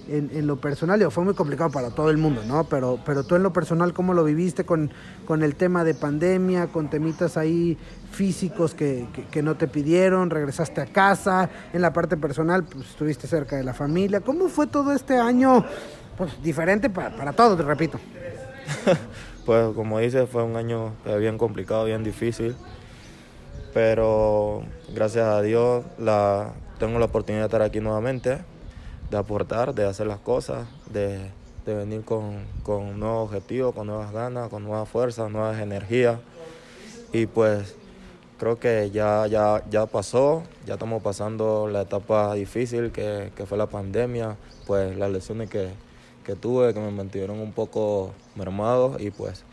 en, 0.09 0.45
lo 0.45 0.57
personal, 0.57 0.99
digo, 0.99 1.11
fue 1.11 1.23
muy 1.23 1.33
complicado 1.33 1.69
para 1.71 1.91
todo 1.91 2.09
el 2.09 2.17
mundo, 2.17 2.41
¿no? 2.45 2.65
Pero, 2.65 2.99
pero 3.05 3.23
tú 3.23 3.35
en 3.35 3.43
lo 3.43 3.53
personal, 3.53 3.93
¿cómo 3.93 4.13
lo 4.13 4.25
viviste 4.25 4.65
con, 4.65 4.91
con 5.25 5.43
el 5.43 5.55
tema 5.55 5.85
de 5.85 5.93
pandemia, 5.93 6.67
con 6.67 6.89
temitas 6.89 7.37
ahí 7.37 7.77
físicos 8.11 8.73
que, 8.73 9.07
que, 9.31 9.41
no 9.41 9.55
te 9.55 9.69
pidieron, 9.69 10.29
regresaste 10.29 10.81
a 10.81 10.87
casa, 10.87 11.49
en 11.71 11.81
la 11.81 11.93
parte 11.93 12.17
personal, 12.17 12.65
pues 12.65 12.89
estuviste 12.89 13.27
cerca 13.27 13.55
de 13.55 13.63
la 13.63 13.73
familia. 13.73 14.19
¿Cómo 14.19 14.49
fue 14.49 14.67
todo 14.67 14.91
este 14.91 15.17
año? 15.17 15.63
Pues 16.17 16.43
diferente 16.43 16.89
para, 16.89 17.15
para 17.15 17.31
todos, 17.31 17.57
te 17.57 17.63
repito. 17.63 17.97
pues 19.45 19.73
como 19.73 19.99
dices, 19.99 20.29
fue 20.29 20.43
un 20.43 20.57
año 20.57 20.91
bien 21.17 21.37
complicado, 21.37 21.85
bien 21.85 22.03
difícil, 22.03 22.57
pero 23.73 24.63
gracias 24.93 25.25
a 25.25 25.41
Dios 25.41 25.85
la, 25.97 26.51
tengo 26.85 26.99
la 26.99 27.05
oportunidad 27.05 27.43
de 27.43 27.45
estar 27.45 27.61
aquí 27.61 27.79
nuevamente, 27.79 28.39
de 29.09 29.17
aportar, 29.17 29.73
de 29.73 29.85
hacer 29.85 30.05
las 30.05 30.19
cosas, 30.19 30.67
de, 30.91 31.31
de 31.65 31.75
venir 31.75 32.03
con, 32.03 32.43
con 32.61 32.99
nuevos 32.99 33.29
objetivos, 33.29 33.73
con 33.73 33.87
nuevas 33.87 34.11
ganas, 34.11 34.49
con 34.49 34.65
nuevas 34.65 34.89
fuerzas, 34.89 35.31
nuevas 35.31 35.61
energías. 35.61 36.19
Y 37.13 37.25
pues 37.25 37.75
creo 38.37 38.59
que 38.59 38.91
ya, 38.91 39.27
ya, 39.27 39.63
ya 39.69 39.85
pasó, 39.85 40.43
ya 40.65 40.73
estamos 40.73 41.01
pasando 41.01 41.69
la 41.69 41.83
etapa 41.83 42.33
difícil 42.33 42.91
que, 42.91 43.31
que 43.33 43.45
fue 43.45 43.57
la 43.57 43.67
pandemia, 43.67 44.35
pues 44.67 44.97
las 44.97 45.09
lesiones 45.09 45.49
que, 45.49 45.69
que 46.25 46.35
tuve, 46.35 46.73
que 46.73 46.81
me 46.81 46.91
mantuvieron 46.91 47.39
un 47.39 47.53
poco 47.53 48.11
mermado 48.35 48.97
y 48.99 49.09
pues 49.09 49.45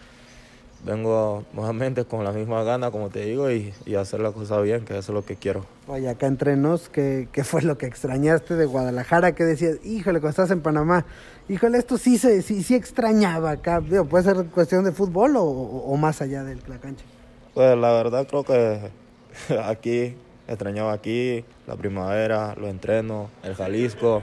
vengo 0.84 1.44
nuevamente 1.52 2.04
con 2.04 2.24
la 2.24 2.32
misma 2.32 2.62
gana, 2.62 2.90
como 2.90 3.10
te 3.10 3.24
digo, 3.24 3.50
y, 3.50 3.72
y, 3.84 3.94
hacer 3.96 4.20
la 4.20 4.32
cosa 4.32 4.60
bien, 4.60 4.84
que 4.84 4.96
eso 4.96 5.12
es 5.12 5.14
lo 5.14 5.24
que 5.24 5.36
quiero. 5.36 5.64
Oye, 5.86 6.08
acá 6.08 6.26
entre 6.26 6.56
nos, 6.56 6.88
¿qué, 6.88 7.28
¿qué, 7.32 7.44
fue 7.44 7.62
lo 7.62 7.76
que 7.76 7.86
extrañaste 7.86 8.54
de 8.56 8.66
Guadalajara? 8.66 9.32
¿Qué 9.32 9.44
decías? 9.44 9.84
Híjole, 9.84 10.20
cuando 10.20 10.30
estás 10.30 10.50
en 10.50 10.60
Panamá, 10.60 11.04
híjole, 11.48 11.78
esto 11.78 11.98
sí 11.98 12.18
se 12.18 12.42
sí, 12.42 12.62
sí 12.62 12.74
extrañaba 12.74 13.50
acá. 13.50 13.80
Digo, 13.80 14.04
¿Puede 14.06 14.24
ser 14.24 14.46
cuestión 14.46 14.84
de 14.84 14.92
fútbol 14.92 15.36
o, 15.36 15.42
o, 15.42 15.96
más 15.96 16.22
allá 16.22 16.44
de 16.44 16.56
la 16.66 16.78
cancha? 16.78 17.04
Pues 17.54 17.76
la 17.76 17.92
verdad 17.92 18.26
creo 18.26 18.44
que 18.44 18.90
aquí, 19.64 20.16
extrañaba 20.48 20.92
aquí, 20.92 21.44
la 21.66 21.76
primavera, 21.76 22.54
los 22.56 22.70
entrenos, 22.70 23.30
el 23.42 23.54
Jalisco, 23.54 24.22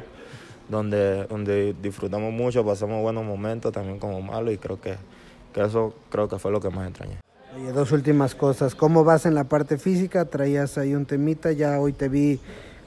donde, 0.70 1.26
donde 1.26 1.76
disfrutamos 1.82 2.34
mucho, 2.34 2.66
pasamos 2.66 3.02
buenos 3.02 3.24
momentos, 3.24 3.72
también 3.72 4.00
como 4.00 4.22
malos, 4.22 4.54
y 4.54 4.58
creo 4.58 4.82
que 4.82 4.96
que 5.58 5.64
eso 5.64 5.94
creo 6.12 6.28
que 6.28 6.38
fue 6.38 6.52
lo 6.52 6.62
que 6.62 6.70
más 6.70 6.88
extrañé. 6.88 7.18
Oye, 7.56 7.72
dos 7.72 7.92
últimas 7.92 8.36
cosas. 8.36 8.76
¿Cómo 8.76 9.04
vas 9.04 9.26
en 9.26 9.34
la 9.34 9.46
parte 9.46 9.80
física? 9.80 10.26
Traías 10.26 10.78
ahí 10.78 10.94
un 10.94 11.08
temita, 11.08 11.52
ya 11.52 11.80
hoy 11.80 11.94
te 11.94 12.10
vi 12.10 12.40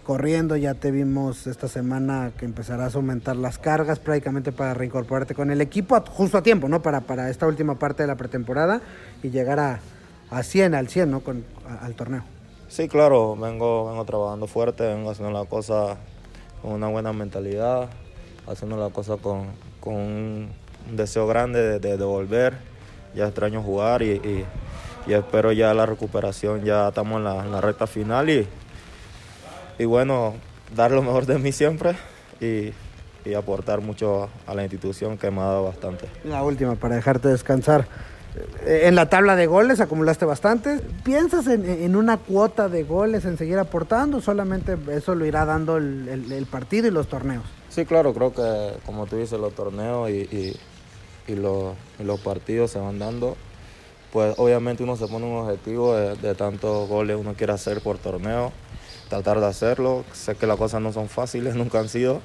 corriendo, 0.04 0.56
ya 0.56 0.74
te 0.74 0.92
vimos 0.92 1.48
esta 1.48 1.66
semana 1.66 2.30
que 2.38 2.44
empezarás 2.44 2.94
a 2.94 2.98
aumentar 2.98 3.34
las 3.34 3.58
cargas 3.58 3.98
prácticamente 3.98 4.52
para 4.52 4.72
reincorporarte 4.74 5.34
con 5.34 5.50
el 5.50 5.60
equipo 5.60 6.00
justo 6.10 6.38
a 6.38 6.42
tiempo, 6.44 6.68
¿no? 6.68 6.80
Para, 6.80 7.00
para 7.00 7.28
esta 7.28 7.48
última 7.48 7.76
parte 7.76 8.04
de 8.04 8.06
la 8.06 8.14
pretemporada 8.14 8.80
y 9.20 9.30
llegar 9.30 9.58
a, 9.58 9.80
a 10.30 10.42
100, 10.44 10.76
al 10.76 10.86
100, 10.86 11.10
¿no? 11.10 11.20
Con, 11.20 11.44
a, 11.68 11.84
al 11.84 11.94
torneo. 11.96 12.22
Sí, 12.68 12.86
claro, 12.86 13.34
vengo, 13.34 13.88
vengo 13.88 14.04
trabajando 14.04 14.46
fuerte, 14.46 14.84
vengo 14.84 15.10
haciendo 15.10 15.32
la 15.36 15.44
cosa 15.44 15.96
con 16.62 16.70
una 16.70 16.86
buena 16.86 17.12
mentalidad, 17.12 17.88
haciendo 18.46 18.76
la 18.76 18.90
cosa 18.90 19.16
con, 19.16 19.48
con 19.80 19.94
un 19.94 20.59
deseo 20.93 21.26
grande 21.26 21.78
de, 21.78 21.97
de, 21.97 22.05
volver. 22.05 22.55
Ya 23.14 23.26
extraño 23.26 23.62
jugar 23.62 24.03
y, 24.03 24.12
y, 24.12 24.45
y, 25.07 25.12
espero 25.12 25.53
ya 25.53 25.74
la 25.74 25.87
recuperación. 25.87 26.64
Ya 26.64 26.89
estamos 26.89 27.18
en 27.18 27.24
la, 27.24 27.45
en 27.45 27.53
la 27.53 27.61
recta 27.61 27.87
final 27.87 28.31
y, 28.31 28.47
y, 29.78 29.85
bueno, 29.85 30.35
dar 30.74 30.91
lo 30.91 31.03
mejor 31.03 31.26
de 31.26 31.39
mí 31.39 31.53
siempre 31.53 31.97
y, 32.41 32.72
y, 33.24 33.35
aportar 33.35 33.81
mucho 33.81 34.28
a 34.47 34.55
la 34.55 34.62
institución 34.62 35.18
que 35.18 35.31
me 35.31 35.41
ha 35.41 35.45
dado 35.45 35.64
bastante. 35.64 36.07
La 36.24 36.43
última, 36.43 36.76
para 36.76 36.97
dejarte 36.97 37.28
descansar. 37.28 37.87
En 38.64 38.95
la 38.95 39.09
tabla 39.09 39.35
de 39.35 39.49
goles 39.49 39.81
acumulaste 39.81 40.24
bastante. 40.24 40.81
¿Piensas 41.03 41.49
en, 41.49 41.68
en 41.68 41.97
una 41.97 42.16
cuota 42.16 42.68
de 42.68 42.85
goles, 42.85 43.24
en 43.24 43.37
seguir 43.37 43.59
aportando? 43.59 44.20
Solamente 44.20 44.76
eso 44.93 45.16
lo 45.16 45.26
irá 45.26 45.45
dando 45.45 45.78
el, 45.78 46.07
el, 46.09 46.31
el 46.31 46.47
partido 46.47 46.87
y 46.87 46.93
los 46.93 47.09
torneos. 47.09 47.43
Sí, 47.70 47.85
claro, 47.85 48.12
creo 48.12 48.33
que 48.33 48.78
como 48.85 49.07
tú 49.07 49.16
dices, 49.16 49.39
los 49.39 49.55
torneos 49.55 50.11
y, 50.11 50.28
y, 50.31 50.57
y, 51.31 51.37
los, 51.37 51.74
y, 51.99 52.05
los, 52.05 52.20
partidos 52.20 52.70
se 52.70 52.78
van 52.78 52.99
dando. 52.99 53.37
Pues 54.12 54.35
obviamente 54.39 54.83
uno 54.83 54.97
se 54.97 55.07
pone 55.07 55.26
un 55.26 55.37
objetivo 55.37 55.95
de, 55.95 56.16
de 56.16 56.35
tantos 56.35 56.89
goles 56.89 57.16
uno 57.16 57.35
quiere 57.35 57.53
hacer 57.53 57.81
por 57.81 57.99
torneo, 57.99 58.53
tratar 59.09 59.41
de 59.41 59.47
hacerlo. 59.47 60.05
Sé 60.12 60.35
que 60.35 60.47
las 60.47 60.57
cosas 60.57 60.81
no 60.81 60.93
son 60.93 61.09
fáciles, 61.09 61.55
nunca 61.57 61.81
han 61.81 61.89
sido, 61.89 62.20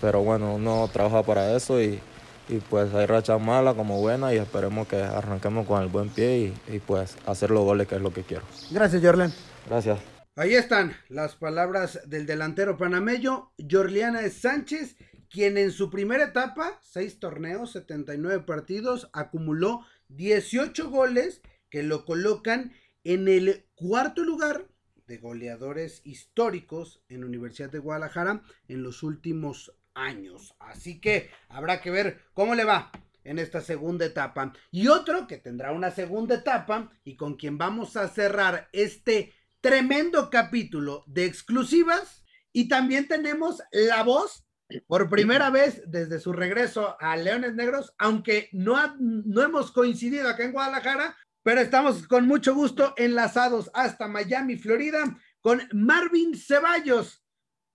pero 0.00 0.22
bueno, 0.22 0.54
uno 0.54 0.88
trabaja 0.92 1.22
para 1.22 1.54
eso 1.54 1.80
y, 1.80 2.00
y 2.48 2.56
pues 2.70 2.94
hay 2.94 3.06
rachas 3.06 3.40
malas 3.40 3.74
como 3.74 4.00
buenas 4.00 4.32
y 4.32 4.36
esperemos 4.36 4.88
que 4.88 4.96
arranquemos 4.96 5.66
con 5.66 5.82
el 5.82 5.88
buen 5.88 6.08
pie 6.08 6.38
y, 6.38 6.74
y 6.74 6.78
pues 6.78 7.16
hacer 7.26 7.50
los 7.50 7.64
goles 7.64 7.86
que 7.86 7.96
es 7.96 8.00
lo 8.00 8.12
que 8.12 8.22
quiero. 8.22 8.44
Gracias, 8.70 9.02
Jorlen. 9.02 9.32
Gracias. 9.68 9.98
Ahí 10.38 10.54
están 10.54 10.96
las 11.08 11.34
palabras 11.34 11.98
del 12.06 12.24
delantero 12.24 12.76
panameño, 12.76 13.50
Jorliana 13.68 14.20
Sánchez, 14.30 14.94
quien 15.30 15.58
en 15.58 15.72
su 15.72 15.90
primera 15.90 16.24
etapa, 16.24 16.80
seis 16.82 17.18
torneos, 17.18 17.72
79 17.72 18.44
partidos, 18.44 19.10
acumuló 19.12 19.84
18 20.08 20.90
goles 20.90 21.42
que 21.70 21.82
lo 21.82 22.04
colocan 22.04 22.72
en 23.04 23.28
el 23.28 23.66
cuarto 23.74 24.24
lugar 24.24 24.66
de 25.06 25.18
goleadores 25.18 26.02
históricos 26.04 27.02
en 27.08 27.24
Universidad 27.24 27.70
de 27.70 27.78
Guadalajara 27.78 28.42
en 28.68 28.82
los 28.82 29.02
últimos 29.02 29.74
años. 29.94 30.54
Así 30.58 31.00
que 31.00 31.30
habrá 31.48 31.80
que 31.80 31.90
ver 31.90 32.20
cómo 32.34 32.54
le 32.54 32.64
va 32.64 32.90
en 33.24 33.38
esta 33.38 33.60
segunda 33.60 34.06
etapa. 34.06 34.52
Y 34.70 34.88
otro 34.88 35.26
que 35.26 35.38
tendrá 35.38 35.72
una 35.72 35.90
segunda 35.90 36.36
etapa 36.36 36.90
y 37.04 37.16
con 37.16 37.36
quien 37.36 37.58
vamos 37.58 37.96
a 37.96 38.08
cerrar 38.08 38.68
este 38.72 39.34
tremendo 39.60 40.30
capítulo 40.30 41.04
de 41.06 41.24
exclusivas 41.24 42.24
y 42.52 42.68
también 42.68 43.08
tenemos 43.08 43.62
la 43.72 44.02
voz 44.02 44.47
por 44.86 45.08
primera 45.08 45.50
vez 45.50 45.82
desde 45.86 46.20
su 46.20 46.32
regreso 46.32 46.96
a 47.00 47.16
Leones 47.16 47.54
Negros, 47.54 47.94
aunque 47.98 48.48
no, 48.52 48.76
ha, 48.76 48.96
no 48.98 49.42
hemos 49.42 49.72
coincidido 49.72 50.28
acá 50.28 50.44
en 50.44 50.52
Guadalajara, 50.52 51.16
pero 51.42 51.60
estamos 51.60 52.06
con 52.06 52.26
mucho 52.26 52.54
gusto 52.54 52.94
enlazados 52.96 53.70
hasta 53.72 54.08
Miami, 54.08 54.56
Florida, 54.56 55.18
con 55.40 55.62
Marvin 55.72 56.34
Ceballos, 56.36 57.24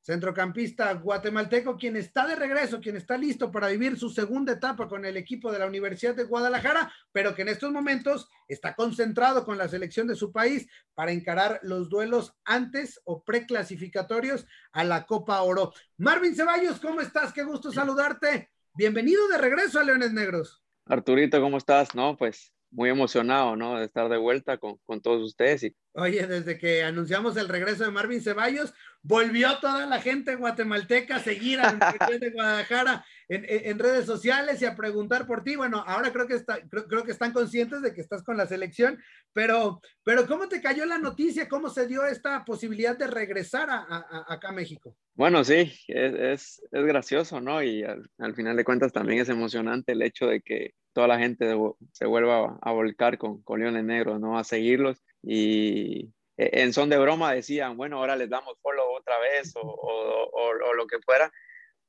centrocampista 0.03 0.93
guatemalteco, 0.93 1.77
quien 1.77 1.95
está 1.95 2.27
de 2.27 2.35
regreso, 2.35 2.81
quien 2.81 2.97
está 2.97 3.17
listo 3.17 3.51
para 3.51 3.69
vivir 3.69 3.97
su 3.97 4.09
segunda 4.09 4.53
etapa 4.53 4.87
con 4.87 5.05
el 5.05 5.15
equipo 5.17 5.51
de 5.51 5.59
la 5.59 5.65
Universidad 5.65 6.13
de 6.13 6.25
Guadalajara, 6.25 6.91
pero 7.11 7.33
que 7.33 7.43
en 7.43 7.49
estos 7.49 7.71
momentos 7.71 8.27
está 8.47 8.75
concentrado 8.75 9.45
con 9.45 9.57
la 9.57 9.67
selección 9.67 10.07
de 10.07 10.15
su 10.15 10.31
país 10.31 10.67
para 10.93 11.11
encarar 11.11 11.59
los 11.63 11.89
duelos 11.89 12.35
antes 12.43 13.01
o 13.05 13.23
preclasificatorios 13.23 14.45
a 14.73 14.83
la 14.83 15.05
Copa 15.05 15.41
Oro. 15.41 15.73
Marvin 15.97 16.35
Ceballos, 16.35 16.79
¿cómo 16.79 17.01
estás? 17.01 17.31
Qué 17.31 17.43
gusto 17.43 17.71
saludarte. 17.71 18.51
Bienvenido 18.73 19.27
de 19.29 19.37
regreso 19.37 19.79
a 19.79 19.83
Leones 19.83 20.11
Negros. 20.13 20.61
Arturito, 20.85 21.39
¿cómo 21.39 21.57
estás? 21.57 21.95
No, 21.95 22.17
pues 22.17 22.52
muy 22.73 22.89
emocionado, 22.89 23.55
¿no? 23.55 23.77
De 23.77 23.85
estar 23.85 24.09
de 24.09 24.17
vuelta 24.17 24.57
con, 24.57 24.77
con 24.85 25.01
todos 25.01 25.23
ustedes. 25.23 25.63
Y... 25.63 25.75
Oye, 25.93 26.25
desde 26.25 26.57
que 26.57 26.83
anunciamos 26.83 27.37
el 27.37 27.47
regreso 27.47 27.83
de 27.83 27.91
Marvin 27.91 28.21
Ceballos, 28.21 28.73
volvió 29.01 29.59
toda 29.59 29.85
la 29.85 30.01
gente 30.01 30.35
guatemalteca 30.35 31.17
a 31.17 31.23
seguir 31.23 31.59
a 31.59 31.71
de 32.19 32.31
Guadalajara 32.31 33.05
en, 33.29 33.45
en, 33.45 33.69
en, 33.69 33.79
redes 33.79 34.05
sociales 34.05 34.61
y 34.61 34.65
a 34.65 34.75
preguntar 34.75 35.27
por 35.27 35.43
ti. 35.43 35.55
Bueno, 35.55 35.83
ahora 35.85 36.11
creo 36.11 36.27
que, 36.27 36.35
está, 36.35 36.59
creo, 36.67 36.87
creo, 36.87 37.03
que 37.03 37.11
están 37.11 37.31
conscientes 37.31 37.81
de 37.81 37.93
que 37.93 38.01
estás 38.01 38.23
con 38.23 38.37
la 38.37 38.47
selección, 38.47 38.99
pero, 39.33 39.79
pero 40.03 40.25
¿cómo 40.25 40.49
te 40.49 40.61
cayó 40.61 40.85
la 40.85 40.97
noticia? 40.97 41.47
¿Cómo 41.47 41.69
se 41.69 41.87
dio 41.87 42.05
esta 42.05 42.43
posibilidad 42.43 42.97
de 42.97 43.07
regresar 43.07 43.69
a, 43.69 43.85
a, 43.87 44.33
acá 44.33 44.49
a 44.49 44.53
México? 44.53 44.97
Bueno, 45.15 45.43
sí, 45.43 45.71
es, 45.87 46.13
es, 46.15 46.61
es 46.71 46.85
gracioso, 46.85 47.39
¿no? 47.39 47.61
Y 47.61 47.83
al, 47.83 48.09
al, 48.17 48.33
final 48.35 48.57
de 48.57 48.63
cuentas 48.63 48.91
también 48.91 49.19
es 49.19 49.29
emocionante 49.29 49.91
el 49.91 50.01
hecho 50.01 50.25
de 50.27 50.41
que 50.41 50.73
toda 50.91 51.07
la 51.07 51.19
gente 51.19 51.55
se 51.91 52.05
vuelva 52.05 52.57
a, 52.61 52.71
volcar 52.71 53.17
con, 53.17 53.43
con 53.43 53.59
Leones 53.59 53.83
Negros, 53.83 54.19
¿no? 54.19 54.37
A 54.39 54.43
seguirlos 54.43 55.03
y 55.21 56.11
en 56.37 56.73
son 56.73 56.89
de 56.89 56.97
broma 56.97 57.33
decían, 57.33 57.77
bueno, 57.77 57.97
ahora 57.97 58.15
les 58.15 58.29
damos 58.29 58.57
follow 58.61 58.95
otra 58.95 59.19
vez 59.19 59.55
o, 59.55 59.61
o, 59.61 60.29
o, 60.31 60.49
o 60.49 60.73
lo 60.73 60.87
que 60.87 60.99
fuera. 60.99 61.31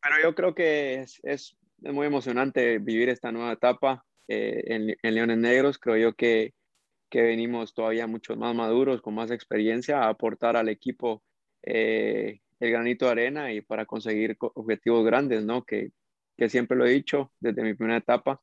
Pero 0.03 0.17
yo 0.23 0.35
creo 0.35 0.55
que 0.55 1.01
es, 1.01 1.21
es 1.23 1.57
muy 1.79 2.07
emocionante 2.07 2.79
vivir 2.79 3.09
esta 3.09 3.33
nueva 3.33 3.53
etapa 3.53 4.05
eh, 4.29 4.63
en, 4.67 4.97
en, 5.03 5.15
Leones 5.15 5.39
Negros. 5.39 5.79
Creo 5.79 5.97
yo 5.97 6.15
que, 6.15 6.53
que, 7.11 7.23
venimos 7.23 7.75
todavía 7.75 8.07
mucho 8.07 8.37
más 8.37 8.55
maduros, 8.55 9.01
con 9.01 9.15
más 9.15 9.31
experiencia, 9.31 10.03
a 10.03 10.09
aportar 10.11 10.57
al 10.57 10.69
equipo 10.69 11.23
eh, 11.63 12.41
el 12.65 12.73
granito 12.73 13.07
de 13.07 13.13
arena 13.13 13.53
y 13.53 13.61
para 13.61 13.87
conseguir 13.87 14.37
objetivos 14.41 15.05
grandes, 15.05 15.45
¿no? 15.45 15.65
Que, 15.65 15.93
que 16.37 16.49
siempre 16.49 16.77
lo 16.77 16.87
he 16.87 16.91
dicho 16.91 17.33
desde 17.41 17.63
mi 17.63 17.75
primera 17.75 17.99
etapa, 17.99 18.41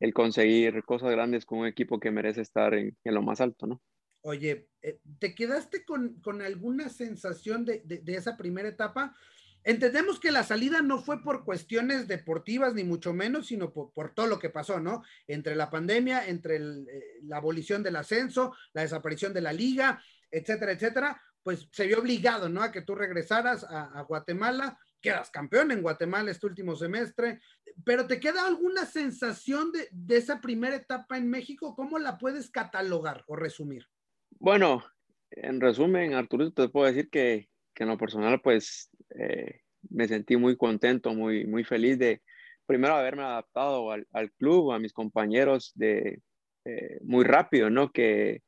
el 0.00 0.12
conseguir 0.12 0.82
cosas 0.84 1.10
grandes 1.12 1.46
con 1.46 1.60
un 1.60 1.66
equipo 1.66 2.00
que 2.00 2.10
merece 2.10 2.40
estar 2.40 2.74
en, 2.74 2.96
en 3.04 3.14
lo 3.14 3.22
más 3.22 3.40
alto, 3.40 3.66
¿no? 3.66 3.80
Oye, 4.22 4.68
eh, 4.82 5.00
¿te 5.18 5.34
quedaste 5.34 5.84
con, 5.84 6.20
con 6.20 6.42
alguna 6.42 6.88
sensación 6.88 7.64
de, 7.64 7.82
de, 7.84 8.14
esa 8.14 8.36
primera 8.36 8.68
etapa? 8.68 9.16
Entendemos 9.64 10.20
que 10.20 10.30
la 10.30 10.44
salida 10.44 10.80
no 10.80 11.00
fue 11.00 11.22
por 11.22 11.44
cuestiones 11.44 12.08
deportivas, 12.08 12.74
ni 12.74 12.84
mucho 12.84 13.12
menos, 13.12 13.48
sino 13.48 13.72
por, 13.72 14.14
todo 14.14 14.26
lo 14.26 14.38
que 14.38 14.50
pasó, 14.50 14.80
¿no? 14.80 15.02
Entre 15.26 15.56
la 15.56 15.70
pandemia, 15.70 16.26
entre 16.26 16.56
eh, 16.56 17.20
la 17.22 17.38
abolición 17.38 17.82
del 17.82 17.96
ascenso, 17.96 18.54
la 18.72 18.82
desaparición 18.82 19.32
de 19.32 19.40
la 19.40 19.52
liga, 19.52 20.02
etcétera, 20.30 20.72
etcétera, 20.72 21.22
pues 21.42 21.68
se 21.72 21.86
vio 21.86 22.00
obligado, 22.00 22.48
¿no? 22.48 22.62
A 22.62 22.72
que 22.72 22.82
tú 22.82 22.94
regresaras 22.94 23.64
a, 23.64 24.02
Guatemala, 24.02 24.78
quedas 25.00 25.30
campeón 25.30 25.72
en 25.72 25.82
Guatemala 25.82 26.30
este 26.30 26.46
último 26.46 26.76
semestre, 26.76 27.40
pero 27.84 28.06
¿te 28.06 28.20
queda 28.20 28.46
alguna 28.46 28.86
sensación 28.86 29.72
de, 29.72 29.88
de 29.90 30.16
esa 30.16 30.40
primera 30.40 30.76
etapa 30.76 31.16
en 31.16 31.28
México? 31.28 31.74
¿Cómo 31.74 31.98
la 31.98 32.18
puedes 32.18 32.50
catalogar 32.50 33.24
o 33.26 33.36
resumir? 33.36 33.86
Bueno, 34.38 34.84
en 35.30 35.60
resumen, 35.60 36.14
Arturo, 36.14 36.52
te 36.52 36.68
puedo 36.68 36.86
decir 36.86 37.10
que, 37.10 37.48
que 37.74 37.84
en 37.84 37.88
lo 37.88 37.98
personal, 37.98 38.40
pues 38.40 38.90
eh, 39.10 39.62
me 39.90 40.06
sentí 40.06 40.36
muy 40.36 40.56
contento, 40.56 41.14
muy, 41.14 41.46
muy 41.46 41.64
feliz 41.64 41.98
de 41.98 42.22
primero 42.66 42.94
haberme 42.94 43.22
adaptado 43.22 43.90
al, 43.90 44.06
al 44.12 44.32
club, 44.32 44.72
a 44.72 44.78
mis 44.78 44.92
compañeros 44.92 45.72
de 45.74 46.22
eh, 46.64 46.98
muy 47.02 47.24
rápido, 47.24 47.70
¿no? 47.70 47.90
Que 47.90 48.42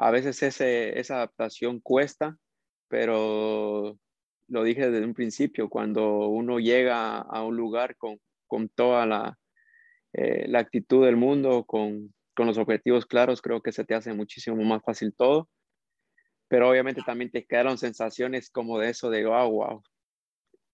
a 0.00 0.10
veces 0.10 0.42
esa 0.42 1.14
adaptación 1.16 1.80
cuesta, 1.80 2.36
pero 2.88 3.98
lo 4.48 4.64
dije 4.64 4.90
desde 4.90 5.04
un 5.04 5.14
principio, 5.14 5.68
cuando 5.68 6.28
uno 6.28 6.58
llega 6.58 7.18
a 7.18 7.44
un 7.44 7.56
lugar 7.56 7.96
con, 7.96 8.18
con 8.46 8.68
toda 8.68 9.06
la, 9.06 9.38
eh, 10.12 10.46
la, 10.48 10.60
actitud 10.60 11.04
del 11.04 11.16
mundo, 11.16 11.64
con, 11.64 12.14
con, 12.34 12.46
los 12.46 12.58
objetivos 12.58 13.06
claros, 13.06 13.42
creo 13.42 13.62
que 13.62 13.72
se 13.72 13.84
te 13.84 13.94
hace 13.94 14.12
muchísimo 14.14 14.56
más 14.64 14.82
fácil 14.82 15.14
todo. 15.14 15.48
Pero 16.48 16.68
obviamente 16.68 17.02
también 17.04 17.30
te 17.30 17.44
quedaron 17.44 17.78
sensaciones 17.78 18.50
como 18.50 18.78
de 18.78 18.90
eso, 18.90 19.10
de 19.10 19.24
wow, 19.24 19.50
wow, 19.50 19.82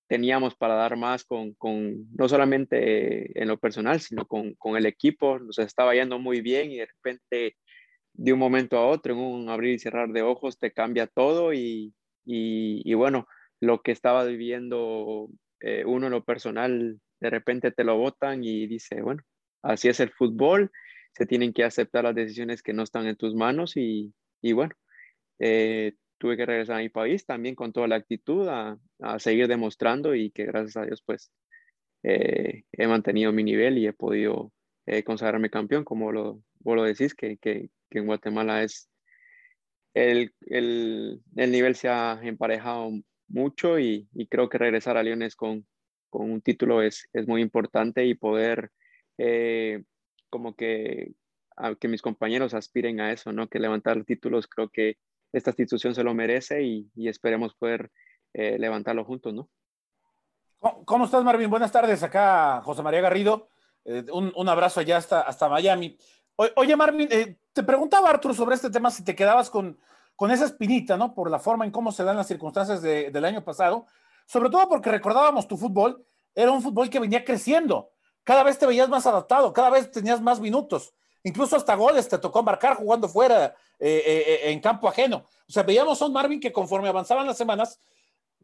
teníamos 0.08 0.54
para 0.54 0.74
dar 0.74 0.96
más 0.96 1.24
con, 1.24 1.54
con, 1.54 2.06
no 2.14 2.28
solamente 2.28 3.40
en 3.40 3.48
lo 3.48 3.58
personal, 3.58 4.00
sino 4.00 4.26
con, 4.26 4.56
el 4.76 4.86
equipo. 4.86 5.38
Nos 5.38 5.58
estaba 5.58 5.94
yendo 5.94 6.18
muy 6.18 6.40
bien 6.40 6.70
y 6.70 6.78
de 6.78 6.86
repente, 6.86 7.56
de 8.16 8.32
un 8.32 8.38
momento 8.38 8.78
a 8.78 8.86
otro, 8.86 9.12
en 9.12 9.20
un 9.20 9.48
abrir 9.48 9.74
y 9.74 9.78
cerrar 9.78 10.10
de 10.10 10.22
ojos, 10.22 10.58
te 10.58 10.72
cambia 10.72 11.06
todo 11.06 11.52
y, 11.52 11.94
y, 12.24 12.94
bueno, 12.94 13.28
lo 13.60 13.82
que 13.82 13.92
estaba 13.92 14.24
viviendo 14.24 15.28
eh, 15.60 15.84
uno 15.86 16.06
en 16.06 16.12
lo 16.12 16.24
personal, 16.24 17.00
de 17.20 17.30
repente 17.30 17.70
te 17.70 17.84
lo 17.84 17.96
votan 17.96 18.42
y 18.42 18.66
dice, 18.66 19.02
bueno, 19.02 19.22
así 19.62 19.88
es 19.88 20.00
el 20.00 20.10
fútbol, 20.10 20.70
se 21.12 21.26
tienen 21.26 21.52
que 21.52 21.64
aceptar 21.64 22.04
las 22.04 22.14
decisiones 22.14 22.62
que 22.62 22.72
no 22.72 22.82
están 22.82 23.06
en 23.06 23.16
tus 23.16 23.34
manos 23.34 23.76
y, 23.76 24.12
y 24.42 24.52
bueno, 24.52 24.74
eh, 25.38 25.92
tuve 26.18 26.36
que 26.36 26.46
regresar 26.46 26.76
a 26.76 26.80
mi 26.82 26.88
país 26.88 27.26
también 27.26 27.54
con 27.54 27.72
toda 27.72 27.88
la 27.88 27.96
actitud 27.96 28.48
a, 28.48 28.78
a 29.00 29.18
seguir 29.18 29.48
demostrando 29.48 30.14
y 30.14 30.30
que 30.30 30.46
gracias 30.46 30.76
a 30.78 30.86
Dios 30.86 31.02
pues 31.04 31.30
eh, 32.02 32.62
he 32.72 32.86
mantenido 32.86 33.32
mi 33.32 33.44
nivel 33.44 33.76
y 33.78 33.86
he 33.86 33.92
podido 33.92 34.52
consagrarme 35.04 35.50
campeón, 35.50 35.82
como 35.82 36.12
lo, 36.12 36.44
vos 36.66 36.76
lo 36.76 36.82
decís, 36.82 37.14
que, 37.14 37.38
que, 37.38 37.70
que 37.88 37.98
en 38.00 38.06
Guatemala 38.06 38.62
es 38.62 38.90
el, 39.94 40.34
el, 40.42 41.22
el, 41.36 41.52
nivel 41.52 41.76
se 41.76 41.88
ha 41.88 42.18
emparejado 42.22 42.90
mucho 43.28 43.78
y, 43.78 44.08
y, 44.12 44.26
creo 44.26 44.48
que 44.48 44.58
regresar 44.58 44.96
a 44.96 45.02
Leones 45.02 45.36
con, 45.36 45.64
con 46.10 46.30
un 46.30 46.42
título 46.42 46.82
es, 46.82 47.08
es, 47.12 47.26
muy 47.26 47.40
importante 47.40 48.04
y 48.04 48.14
poder 48.14 48.72
eh, 49.16 49.84
como 50.28 50.54
que 50.54 51.12
a, 51.56 51.76
que 51.76 51.88
mis 51.88 52.02
compañeros 52.02 52.52
aspiren 52.52 53.00
a 53.00 53.12
eso, 53.12 53.32
¿no? 53.32 53.48
Que 53.48 53.60
levantar 53.60 54.04
títulos 54.04 54.48
creo 54.48 54.68
que 54.68 54.98
esta 55.32 55.50
institución 55.50 55.94
se 55.94 56.04
lo 56.04 56.14
merece 56.14 56.62
y, 56.62 56.90
y 56.94 57.08
esperemos 57.08 57.54
poder 57.54 57.90
eh, 58.34 58.58
levantarlo 58.58 59.04
juntos, 59.04 59.32
¿no? 59.32 59.48
¿Cómo, 60.84 61.04
estás, 61.04 61.22
Marvin? 61.22 61.48
Buenas 61.48 61.70
tardes. 61.70 62.02
Acá 62.02 62.60
José 62.62 62.82
María 62.82 63.00
Garrido. 63.00 63.50
Eh, 63.84 64.04
un, 64.12 64.32
un, 64.34 64.48
abrazo 64.48 64.80
allá 64.80 64.96
hasta, 64.96 65.20
hasta 65.20 65.48
Miami. 65.48 65.96
Oye, 66.36 66.76
Marvin, 66.76 67.08
eh, 67.10 67.36
te 67.52 67.62
preguntaba 67.62 68.10
Arturo 68.10 68.34
sobre 68.34 68.54
este 68.54 68.70
tema 68.70 68.90
si 68.90 69.02
te 69.02 69.14
quedabas 69.14 69.50
con, 69.50 69.78
con 70.14 70.30
esa 70.30 70.44
espinita, 70.44 70.96
¿no? 70.96 71.14
Por 71.14 71.30
la 71.30 71.38
forma 71.38 71.64
en 71.64 71.70
cómo 71.70 71.92
se 71.92 72.04
dan 72.04 72.16
las 72.16 72.26
circunstancias 72.26 72.82
de, 72.82 73.10
del 73.10 73.24
año 73.24 73.42
pasado, 73.42 73.86
sobre 74.26 74.50
todo 74.50 74.68
porque 74.68 74.90
recordábamos 74.90 75.48
tu 75.48 75.56
fútbol, 75.56 76.04
era 76.34 76.50
un 76.50 76.62
fútbol 76.62 76.90
que 76.90 77.00
venía 77.00 77.24
creciendo. 77.24 77.90
Cada 78.22 78.42
vez 78.42 78.58
te 78.58 78.66
veías 78.66 78.88
más 78.88 79.06
adaptado, 79.06 79.52
cada 79.52 79.70
vez 79.70 79.90
tenías 79.90 80.20
más 80.20 80.40
minutos 80.40 80.92
incluso 81.26 81.56
hasta 81.56 81.74
goles 81.74 82.08
te 82.08 82.18
tocó 82.18 82.44
marcar 82.44 82.76
jugando 82.76 83.08
fuera 83.08 83.56
eh, 83.80 84.02
eh, 84.06 84.50
en 84.52 84.60
campo 84.60 84.88
ajeno. 84.88 85.26
O 85.48 85.52
sea, 85.52 85.64
veíamos 85.64 86.00
a 86.00 86.06
un 86.06 86.12
Marvin 86.12 86.38
que 86.38 86.52
conforme 86.52 86.88
avanzaban 86.88 87.26
las 87.26 87.36
semanas, 87.36 87.80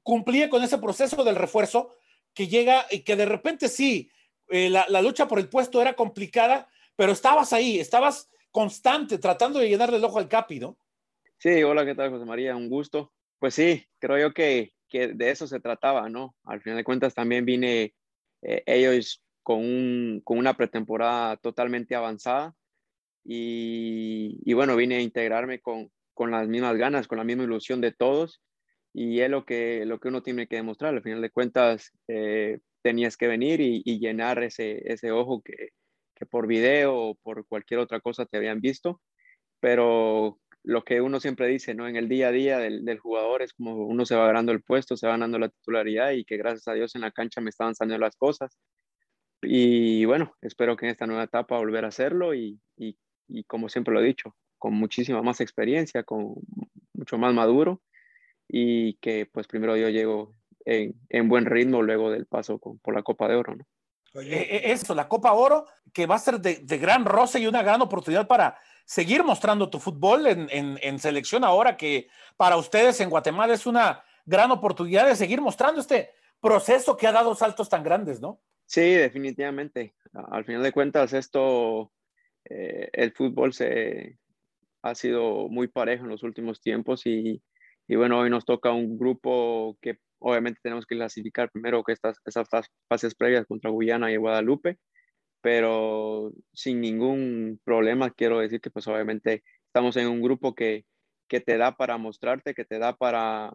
cumplía 0.03 0.51
con 0.51 0.65
ese 0.65 0.79
proceso 0.79 1.23
del 1.23 1.37
refuerzo 1.37 1.95
que 2.35 2.49
llega 2.49 2.85
y 2.91 3.01
que 3.01 3.15
de 3.15 3.25
repente 3.25 3.69
sí, 3.69 4.11
la, 4.49 5.01
lucha 5.01 5.29
por 5.29 5.39
el 5.39 5.49
puesto 5.49 5.81
era 5.81 5.95
complicada, 5.95 6.69
pero 6.97 7.13
estabas 7.13 7.53
ahí, 7.53 7.79
estabas 7.79 8.31
constante 8.51 9.19
tratando 9.19 9.59
de 9.59 9.69
llenarle 9.69 9.97
el 9.97 10.05
ojo 10.05 10.19
al 10.19 10.29
Capi. 10.29 10.61
Sí, 11.39 11.63
hola, 11.63 11.85
¿qué 11.85 11.95
tal, 11.95 12.11
José 12.11 12.25
María? 12.25 12.57
Un 12.57 12.69
gusto. 12.69 13.13
Pues 13.39 13.55
sí, 13.55 13.85
creo 13.99 14.19
yo 14.19 14.35
que, 14.35 14.75
que 14.89 15.09
de 15.09 15.31
eso 15.31 15.47
se 15.47 15.61
trataba, 15.61 16.09
¿no? 16.09 16.37
Al 16.45 16.61
final 16.61 16.77
de 16.77 16.85
cuentas 16.85 17.15
también 17.15 17.45
vine 17.45 17.95
ellos 18.43 19.23
con, 19.43 19.59
un, 19.59 20.21
con 20.25 20.39
una 20.39 20.55
pretemporada 20.55 21.37
totalmente 21.37 21.95
avanzada 21.95 22.55
y, 23.25 24.39
y, 24.45 24.53
bueno, 24.55 24.77
vine 24.77 24.97
a 24.97 25.01
integrarme 25.01 25.61
con, 25.61 25.91
con, 26.15 26.31
las 26.31 26.49
mismas 26.49 26.77
ganas, 26.77 27.09
con 27.09 27.19
la 27.19 27.25
misma 27.25 27.45
ilusión 27.45 27.81
de 27.81 27.93
todos 27.93 28.41
y 28.93 29.21
es 29.21 29.31
lo 29.31 29.45
que, 29.45 29.85
lo 29.87 30.01
que 30.01 30.09
uno 30.09 30.23
tiene 30.23 30.47
que 30.47 30.57
demostrar. 30.57 30.95
Al 30.95 31.03
final 31.03 31.23
de 31.23 31.31
cuentas, 31.31 31.93
eh, 32.09 32.61
tenías 32.83 33.17
que 33.17 33.29
venir 33.29 33.61
y, 33.61 33.83
y, 33.85 33.99
llenar 33.99 34.43
ese, 34.43 34.83
ese 34.93 35.13
ojo 35.13 35.43
que, 35.43 35.71
que 36.15 36.27
por 36.27 36.47
video 36.47 36.95
o 36.97 37.15
por 37.17 37.47
cualquier 37.47 37.81
otra 37.81 38.01
cosa 38.01 38.27
te 38.27 38.37
habían 38.37 38.61
visto, 38.61 39.01
pero 39.61 40.39
lo 40.65 40.85
que 40.85 41.01
uno 41.01 41.21
siempre 41.21 41.49
dice, 41.49 41.75
¿no? 41.75 41.89
En 41.89 41.97
el 41.97 42.09
día 42.09 42.29
a 42.29 42.33
día 42.33 42.59
del, 42.59 42.85
del, 42.85 42.99
jugador 42.99 43.43
es 43.43 43.53
como 43.53 43.87
uno 43.87 44.07
se 44.07 44.17
va 44.17 44.27
ganando 44.27 44.53
el 44.53 44.63
puesto, 44.63 44.97
se 44.97 45.07
va 45.07 45.13
ganando 45.15 45.39
la 45.39 45.49
titularidad 45.49 46.13
y 46.13 46.25
que 46.25 46.37
gracias 46.37 46.69
a 46.69 46.75
Dios 46.75 46.95
en 46.95 47.03
la 47.03 47.11
cancha 47.11 47.41
me 47.41 47.51
estaban 47.51 47.75
saliendo 47.75 48.05
las 48.05 48.17
cosas. 48.17 48.59
Y 49.43 50.05
bueno, 50.05 50.35
espero 50.41 50.77
que 50.77 50.87
en 50.87 50.93
esta 50.93 51.07
nueva 51.07 51.25
etapa 51.25 51.59
volver 51.59 51.85
a 51.85 51.89
hacerlo 51.89 52.35
y, 52.35 52.61
y 52.77 53.45
como 53.45 53.69
siempre 53.69 53.93
lo 53.95 54.01
he 54.01 54.05
dicho, 54.05 54.37
con 54.59 54.75
muchísima 54.75 55.23
más 55.23 55.41
experiencia, 55.41 56.05
con 56.05 56.35
mucho 56.95 57.19
más 57.19 57.35
maduro 57.35 57.83
y 58.49 58.95
que 58.99 59.27
pues 59.27 59.47
primero 59.47 59.77
yo 59.77 59.89
llego 59.89 60.35
en, 60.65 60.95
en 61.09 61.29
buen 61.29 61.47
ritmo 61.47 61.83
luego 61.83 62.11
del 62.11 62.27
paso 62.27 62.59
con, 62.59 62.79
por 62.79 62.95
la 62.95 63.03
Copa 63.03 63.29
de 63.29 63.37
Oro, 63.37 63.57
¿no? 63.57 63.65
Oye, 64.15 64.37
e, 64.37 64.57
e, 64.57 64.73
eso, 64.73 64.95
la 64.95 65.09
Copa 65.09 65.33
Oro, 65.33 65.67
que 65.93 66.07
va 66.07 66.17
a 66.17 66.19
ser 66.19 66.41
de, 66.41 66.57
de, 66.57 66.79
gran 66.79 67.05
roce 67.05 67.41
y 67.41 67.47
una 67.47 67.63
gran 67.63 67.81
oportunidad 67.81 68.27
para 68.27 68.59
seguir 68.85 69.25
mostrando 69.25 69.71
tu 69.71 69.79
fútbol 69.79 70.27
en, 70.27 70.49
en, 70.51 70.79
en, 70.83 70.99
selección 70.99 71.45
ahora, 71.45 71.77
que 71.77 72.09
para 72.37 72.57
ustedes 72.57 73.01
en 73.01 73.11
Guatemala 73.11 73.55
es 73.55 73.67
una 73.67 74.05
gran 74.27 74.51
oportunidad 74.51 75.07
de 75.07 75.17
seguir 75.17 75.41
mostrando 75.41 75.81
este 75.81 76.11
proceso 76.41 76.97
que 76.97 77.07
ha 77.07 77.13
dado 77.13 77.35
saltos 77.35 77.69
tan 77.69 77.83
grandes, 77.83 78.21
¿no? 78.21 78.41
Sí, 78.67 78.93
definitivamente. 78.93 79.95
Al 80.13 80.45
final 80.45 80.63
de 80.63 80.73
cuentas, 80.73 81.13
esto 81.13 81.93
eh, 82.45 82.91
el 82.93 83.13
fútbol 83.13 83.53
se 83.53 84.19
ha 84.83 84.95
sido 84.95 85.49
muy 85.49 85.69
parejo 85.69 86.05
en 86.05 86.11
los 86.11 86.23
últimos 86.23 86.61
tiempos 86.61 87.07
y, 87.07 87.43
y, 87.93 87.97
bueno, 87.97 88.19
hoy 88.21 88.31
nos 88.31 88.47
toca 88.47 88.73
un 88.73 88.97
grupo 88.97 89.77
que 89.83 89.99
obviamente 90.19 90.61
tenemos 90.63 90.87
que 90.87 90.97
clasificar 90.97 91.51
primero 91.51 91.85
que 91.85 91.93
estas, 91.93 92.17
esas 92.25 92.49
fases 92.89 93.15
previas 93.15 93.45
contra 93.47 93.71
Guyana 93.71 94.11
y 94.11 94.17
Guadalupe, 94.17 94.79
pero 95.43 96.33
sin 96.55 96.81
ningún 96.81 97.61
problema 97.65 98.09
quiero 98.11 98.39
decir 98.39 98.63
que 98.63 98.71
pues 98.71 98.87
obviamente 98.89 99.45
estamos 99.67 99.99
en 99.99 100.09
un 100.09 100.23
grupo 100.23 100.55
que, 100.55 100.87
que 101.29 101.41
te 101.41 101.59
da 101.59 101.77
para 101.77 101.99
mostrarte, 101.99 102.55
que 102.55 102.65
te 102.65 102.79
da 102.79 102.97
para 102.97 103.53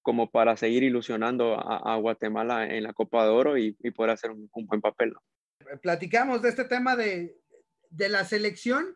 como 0.00 0.30
para 0.30 0.56
seguir 0.56 0.84
ilusionando 0.84 1.54
a, 1.54 1.94
a 1.94 1.96
Guatemala 1.96 2.72
en 2.72 2.84
la 2.84 2.92
Copa 2.92 3.24
de 3.24 3.30
Oro 3.30 3.58
y, 3.58 3.76
y 3.80 3.90
poder 3.90 4.12
hacer 4.12 4.30
un, 4.30 4.48
un 4.52 4.66
buen 4.66 4.80
papel. 4.80 5.12
Platicamos 5.80 6.40
de 6.42 6.50
este 6.50 6.66
tema 6.66 6.94
de, 6.94 7.36
de 7.90 8.08
la 8.08 8.24
selección, 8.24 8.94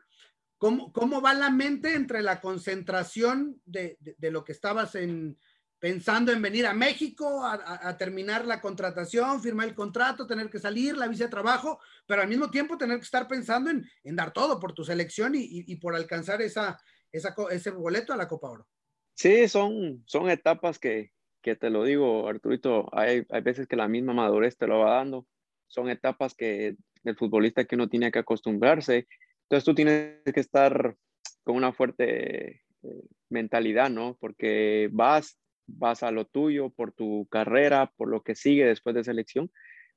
¿cómo, 0.59 0.93
¿cómo, 0.93 1.21
va 1.21 1.35
la 1.35 1.51
mente 1.51 1.95
entre 1.95 2.23
la 2.23 2.41
concentración 2.41 3.61
de, 3.65 3.97
de, 4.01 4.15
de 4.19 4.31
lo 4.31 4.45
que 4.45 4.53
estabas 4.53 4.95
en, 4.95 5.39
pensando 5.79 6.33
en 6.33 6.43
venir 6.43 6.67
a 6.67 6.75
México 6.75 7.45
a, 7.45 7.55
a, 7.55 7.89
a, 7.89 7.97
terminar 7.97 8.47
la 8.47 8.61
contratación, 8.61 9.43
firmar 9.43 9.69
el 9.69 9.75
contrato, 9.75 10.27
tener 10.27 10.51
que 10.51 10.59
salir, 10.59 10.97
la 10.97 11.09
visa 11.09 11.25
de 11.25 11.31
trabajo, 11.31 11.79
pero 12.07 12.23
al 12.23 12.29
mismo 12.29 12.51
tiempo 12.51 12.79
tener 12.79 12.99
que 12.99 13.05
estar 13.05 13.29
pensando 13.29 13.71
en, 13.71 13.85
en 14.03 14.17
dar 14.17 14.33
todo 14.33 14.59
por 14.59 14.73
tu 14.73 14.85
selección 14.85 15.35
y, 15.35 15.41
y, 15.41 15.65
y 15.73 15.77
por 15.77 15.95
alcanzar 15.95 16.43
esa, 16.43 16.79
esa, 17.13 17.35
ese 17.51 17.71
boleto 17.71 18.13
a 18.13 18.17
la 18.17 18.29
Copa 18.29 18.51
Oro. 18.51 18.67
Sí, 19.15 19.49
son, 19.49 20.03
son 20.07 20.29
etapas 20.29 20.79
que, 20.79 21.13
que 21.41 21.57
te 21.57 21.71
lo 21.71 21.85
digo, 21.85 22.29
Arturito, 22.29 22.89
hay, 22.93 23.25
hay 23.31 23.41
veces 23.41 23.67
que 23.67 23.77
la 23.77 23.89
misma 23.89 24.13
madurez 24.13 24.57
te 24.57 24.67
lo 24.67 24.81
va 24.81 24.97
dando. 24.97 25.27
Son 25.69 25.89
etapas 25.89 26.35
que 26.35 26.77
del 27.03 27.17
futbolista 27.17 27.65
que 27.65 27.77
uno 27.77 27.89
tiene 27.89 28.11
que 28.11 28.19
acostumbrarse. 28.19 29.07
Entonces 29.47 29.65
tú 29.65 29.75
tienes 29.75 30.23
que 30.25 30.41
estar 30.41 30.97
con 31.45 31.57
una 31.57 31.73
fuerte 31.73 32.63
eh, 32.83 33.03
mentalidad, 33.31 33.91
¿no? 33.91 34.17
Porque 34.21 34.89
vas, 34.93 35.39
vas 35.67 36.03
a 36.03 36.11
lo 36.11 36.27
tuyo 36.27 36.71
por 36.71 36.93
tu 36.93 37.27
carrera, 37.31 37.93
por 37.97 38.09
lo 38.09 38.23
que 38.23 38.35
sigue 38.35 38.67
después 38.67 38.95
de 38.97 39.05
selección, 39.05 39.51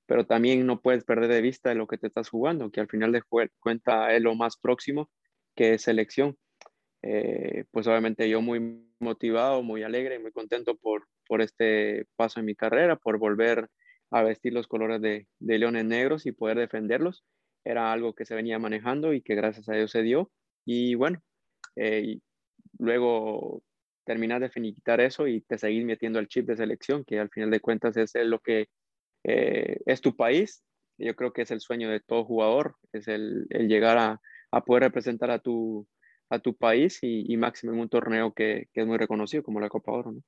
pero 0.05 0.25
también 0.25 0.65
no 0.65 0.81
puedes 0.81 1.03
perder 1.03 1.29
de 1.29 1.41
vista 1.41 1.73
lo 1.73 1.87
que 1.87 1.97
te 1.97 2.07
estás 2.07 2.29
jugando, 2.29 2.71
que 2.71 2.79
al 2.81 2.87
final 2.87 3.11
de 3.11 3.23
cuenta 3.59 4.13
es 4.15 4.21
lo 4.21 4.35
más 4.35 4.57
próximo 4.57 5.09
que 5.55 5.73
es 5.75 5.81
selección. 5.83 6.37
Eh, 7.01 7.65
pues 7.71 7.87
obviamente 7.87 8.29
yo 8.29 8.41
muy 8.41 8.85
motivado, 8.99 9.63
muy 9.63 9.83
alegre, 9.83 10.19
muy 10.19 10.31
contento 10.31 10.75
por, 10.77 11.07
por 11.27 11.41
este 11.41 12.05
paso 12.15 12.39
en 12.39 12.45
mi 12.45 12.55
carrera, 12.55 12.97
por 12.97 13.17
volver 13.17 13.67
a 14.11 14.23
vestir 14.23 14.53
los 14.53 14.67
colores 14.67 15.01
de, 15.01 15.27
de, 15.39 15.59
Leones 15.59 15.85
Negros 15.85 16.25
y 16.25 16.31
poder 16.31 16.57
defenderlos. 16.57 17.23
Era 17.63 17.91
algo 17.91 18.13
que 18.13 18.25
se 18.25 18.35
venía 18.35 18.59
manejando 18.59 19.13
y 19.13 19.21
que 19.21 19.35
gracias 19.35 19.69
a 19.69 19.73
Dios 19.73 19.91
se 19.91 20.01
dio. 20.01 20.31
Y 20.65 20.95
bueno, 20.95 21.21
eh, 21.75 22.01
y 22.05 22.23
luego 22.77 23.63
terminas 24.05 24.41
de 24.41 24.49
finiquitar 24.49 25.01
eso 25.01 25.27
y 25.27 25.41
te 25.41 25.57
seguís 25.57 25.85
metiendo 25.85 26.19
el 26.19 26.27
chip 26.27 26.47
de 26.47 26.57
selección, 26.57 27.03
que 27.05 27.19
al 27.19 27.29
final 27.29 27.51
de 27.51 27.59
cuentas 27.59 27.95
es 27.97 28.13
lo 28.15 28.39
que 28.39 28.67
eh, 29.23 29.77
es 29.85 30.01
tu 30.01 30.15
país. 30.15 30.63
Yo 30.97 31.15
creo 31.15 31.31
que 31.31 31.43
es 31.43 31.51
el 31.51 31.61
sueño 31.61 31.89
de 31.89 31.99
todo 32.01 32.25
jugador, 32.25 32.75
es 32.91 33.07
el, 33.07 33.47
llegar 33.49 33.97
a, 33.97 34.61
poder 34.65 34.83
representar 34.83 35.31
a 35.31 35.39
tu, 35.39 35.87
a 36.29 36.39
tu 36.39 36.57
país 36.57 36.99
y, 37.01 37.37
máximo 37.37 37.73
en 37.73 37.79
un 37.79 37.89
torneo 37.89 38.33
que, 38.33 38.67
es 38.73 38.87
muy 38.87 38.97
reconocido 38.97 39.43
como 39.43 39.59
la 39.59 39.69
Copa 39.69 39.91
Oro. 39.91 40.11
¿no? 40.11 40.23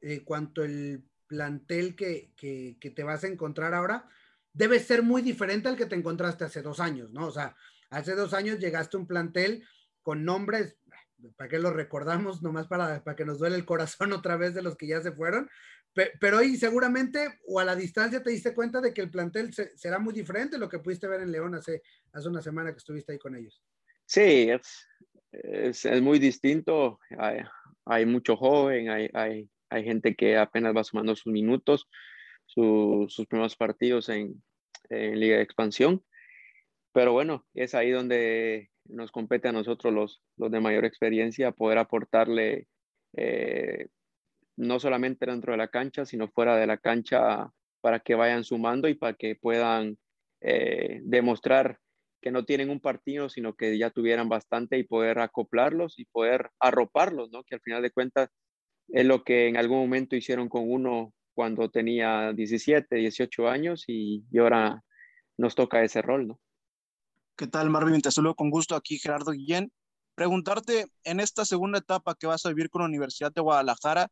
En 0.00 0.24
cuanto 0.24 0.62
al 0.62 1.04
plantel 1.26 1.94
que, 1.94 2.32
que, 2.36 2.90
te 2.90 3.02
vas 3.04 3.22
a 3.24 3.28
encontrar 3.28 3.74
ahora, 3.74 4.08
debe 4.56 4.80
ser 4.80 5.02
muy 5.02 5.20
diferente 5.20 5.68
al 5.68 5.76
que 5.76 5.86
te 5.86 5.94
encontraste 5.94 6.44
hace 6.44 6.62
dos 6.62 6.80
años, 6.80 7.12
¿no? 7.12 7.26
O 7.26 7.30
sea, 7.30 7.54
hace 7.90 8.14
dos 8.14 8.32
años 8.32 8.58
llegaste 8.58 8.96
a 8.96 9.00
un 9.00 9.06
plantel 9.06 9.62
con 10.02 10.24
nombres, 10.24 10.78
¿para 11.36 11.48
qué 11.48 11.58
lo 11.58 11.72
recordamos? 11.72 12.42
Nomás 12.42 12.66
para, 12.66 13.04
para 13.04 13.14
que 13.14 13.26
nos 13.26 13.38
duele 13.38 13.56
el 13.56 13.66
corazón 13.66 14.12
otra 14.14 14.36
vez 14.36 14.54
de 14.54 14.62
los 14.62 14.76
que 14.76 14.86
ya 14.86 15.02
se 15.02 15.12
fueron, 15.12 15.48
pero 16.20 16.38
hoy 16.38 16.56
seguramente 16.56 17.38
o 17.46 17.60
a 17.60 17.64
la 17.64 17.76
distancia 17.76 18.22
te 18.22 18.30
diste 18.30 18.54
cuenta 18.54 18.80
de 18.80 18.92
que 18.92 19.02
el 19.02 19.10
plantel 19.10 19.52
será 19.52 19.98
muy 19.98 20.14
diferente 20.14 20.58
lo 20.58 20.68
que 20.68 20.78
pudiste 20.78 21.08
ver 21.08 21.20
en 21.20 21.32
León 21.32 21.54
hace, 21.54 21.82
hace 22.12 22.28
una 22.28 22.42
semana 22.42 22.72
que 22.72 22.78
estuviste 22.78 23.12
ahí 23.12 23.18
con 23.18 23.34
ellos. 23.34 23.62
Sí, 24.06 24.48
es, 24.50 25.84
es, 25.84 26.02
muy 26.02 26.18
distinto. 26.18 26.98
Hay, 27.18 27.40
hay, 27.86 28.06
mucho 28.06 28.36
joven, 28.36 28.90
hay, 28.90 29.08
hay, 29.14 29.48
hay, 29.70 29.84
gente 29.84 30.14
que 30.14 30.36
apenas 30.36 30.76
va 30.76 30.84
sumando 30.84 31.16
sus 31.16 31.32
minutos, 31.32 31.88
sus 32.44 33.26
primeros 33.26 33.56
partidos 33.56 34.10
en, 34.10 34.42
en, 34.88 35.20
Liga 35.20 35.36
de 35.36 35.42
Expansión. 35.42 36.04
Pero 36.92 37.12
bueno, 37.12 37.46
es 37.54 37.74
ahí 37.74 37.90
donde 37.90 38.70
nos 38.84 39.10
compete 39.10 39.48
a 39.48 39.52
nosotros 39.52 39.92
los, 39.92 40.22
los 40.36 40.50
de 40.50 40.60
mayor 40.60 40.84
experiencia 40.84 41.52
poder 41.52 41.78
aportarle 41.78 42.68
eh, 43.14 43.88
no 44.56 44.80
solamente 44.80 45.26
dentro 45.26 45.52
de 45.52 45.58
la 45.58 45.68
cancha, 45.68 46.06
sino 46.06 46.28
fuera 46.28 46.56
de 46.56 46.66
la 46.66 46.78
cancha 46.78 47.50
para 47.80 48.00
que 48.00 48.14
vayan 48.14 48.44
sumando 48.44 48.88
y 48.88 48.94
para 48.94 49.14
que 49.14 49.36
puedan 49.36 49.98
eh, 50.40 51.00
demostrar 51.02 51.78
que 52.20 52.30
no 52.30 52.44
tienen 52.44 52.70
un 52.70 52.80
partido, 52.80 53.28
sino 53.28 53.54
que 53.54 53.78
ya 53.78 53.90
tuvieran 53.90 54.28
bastante 54.28 54.78
y 54.78 54.84
poder 54.84 55.18
acoplarlos 55.18 55.98
y 55.98 56.06
poder 56.06 56.50
arroparlos, 56.58 57.30
¿no? 57.30 57.44
Que 57.44 57.54
al 57.54 57.60
final 57.60 57.82
de 57.82 57.90
cuentas 57.90 58.30
es 58.88 59.04
lo 59.04 59.22
que 59.24 59.48
en 59.48 59.56
algún 59.56 59.78
momento 59.78 60.16
hicieron 60.16 60.48
con 60.48 60.70
uno 60.70 61.12
cuando 61.36 61.68
tenía 61.68 62.32
17, 62.32 62.96
18 62.96 63.46
años 63.46 63.84
y, 63.86 64.24
ahora 64.38 64.82
nos 65.36 65.54
toca 65.54 65.84
ese 65.84 66.00
rol, 66.00 66.28
¿no? 66.28 66.40
¿Qué 67.36 67.46
tal, 67.46 67.68
Marvin? 67.68 68.00
Te 68.00 68.10
saludo 68.10 68.34
con 68.34 68.48
gusto 68.48 68.74
aquí, 68.74 68.98
Gerardo 68.98 69.32
Guillén. 69.32 69.70
Preguntarte, 70.14 70.86
en 71.04 71.20
esta 71.20 71.44
segunda 71.44 71.78
etapa 71.78 72.14
que 72.14 72.26
vas 72.26 72.46
a 72.46 72.48
vivir 72.48 72.70
con 72.70 72.80
la 72.80 72.88
Universidad 72.88 73.34
de 73.34 73.42
Guadalajara, 73.42 74.08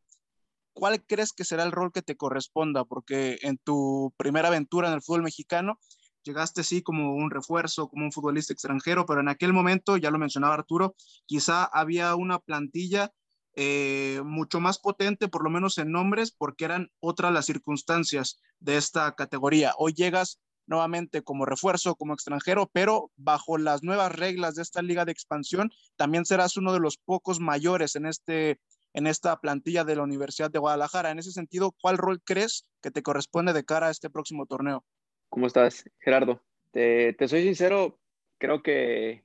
¿cuál 0.75 1.03
crees 1.03 1.33
que 1.33 1.45
será 1.45 1.62
el 1.62 1.72
rol 1.72 1.93
que 1.93 2.03
te 2.03 2.14
corresponda? 2.14 2.85
Porque 2.85 3.39
en 3.41 3.57
tu 3.57 4.12
primera 4.18 4.49
aventura 4.49 4.89
en 4.89 4.95
el 4.95 5.03
fútbol 5.03 5.22
mexicano 5.22 5.79
llegaste 6.25 6.62
sí 6.62 6.83
como 6.83 7.14
un 7.14 7.31
refuerzo, 7.31 7.89
como 7.89 8.05
un 8.05 8.12
futbolista 8.12 8.53
extranjero, 8.53 9.07
pero 9.07 9.20
en 9.20 9.29
aquel 9.29 9.55
momento, 9.55 9.97
ya 9.97 10.11
lo 10.11 10.18
mencionaba 10.18 10.53
Arturo, 10.53 10.95
quizá 11.25 11.64
había 11.64 12.14
una 12.16 12.39
plantilla 12.39 13.12
eh, 13.57 14.20
mucho 14.24 14.61
más 14.61 14.78
potente, 14.78 15.28
por 15.28 15.44
lo 15.44 15.50
menos 15.50 15.78
en 15.78 15.92
nombres, 15.92 16.32
porque 16.32 16.64
eran 16.64 16.90
otras 17.00 17.32
las 17.32 17.46
circunstancias 17.46 18.40
de 18.59 18.76
esta 18.76 19.14
categoría. 19.14 19.72
Hoy 19.78 19.92
llegas 19.92 20.40
nuevamente 20.66 21.22
como 21.22 21.44
refuerzo, 21.44 21.94
como 21.94 22.14
extranjero, 22.14 22.70
pero 22.72 23.11
bajo 23.16 23.59
las 23.59 23.82
nuevas 23.82 24.12
reglas 24.12 24.55
de 24.55 24.62
esta 24.62 24.82
liga 24.82 25.05
de 25.05 25.12
expansión, 25.12 25.70
también 25.96 26.24
serás 26.24 26.57
uno 26.57 26.72
de 26.72 26.80
los 26.80 26.96
pocos 26.96 27.40
mayores 27.40 27.96
en 27.96 28.07
este 28.07 28.59
en 28.94 29.09
esta 29.09 29.40
plantilla 29.40 29.82
de 29.84 29.96
la 29.96 30.05
Universidad 30.05 30.52
de 30.52 30.61
Guadalajara. 30.61 31.11
En 31.11 31.18
ese 31.18 31.32
sentido, 31.32 31.74
¿cuál 31.82 31.98
rol 31.98 32.22
crees 32.22 32.64
que 32.80 32.92
te 32.92 33.02
corresponde 33.02 33.52
de 33.52 33.64
cara 33.64 33.88
a 33.88 33.90
este 33.90 34.09
próximo 34.09 34.46
torneo? 34.46 34.84
¿Cómo 35.28 35.48
estás, 35.48 35.84
Gerardo? 35.98 36.40
Te, 36.70 37.16
soy 37.26 37.42
sincero, 37.42 37.98
creo 38.38 38.62
que 38.62 39.24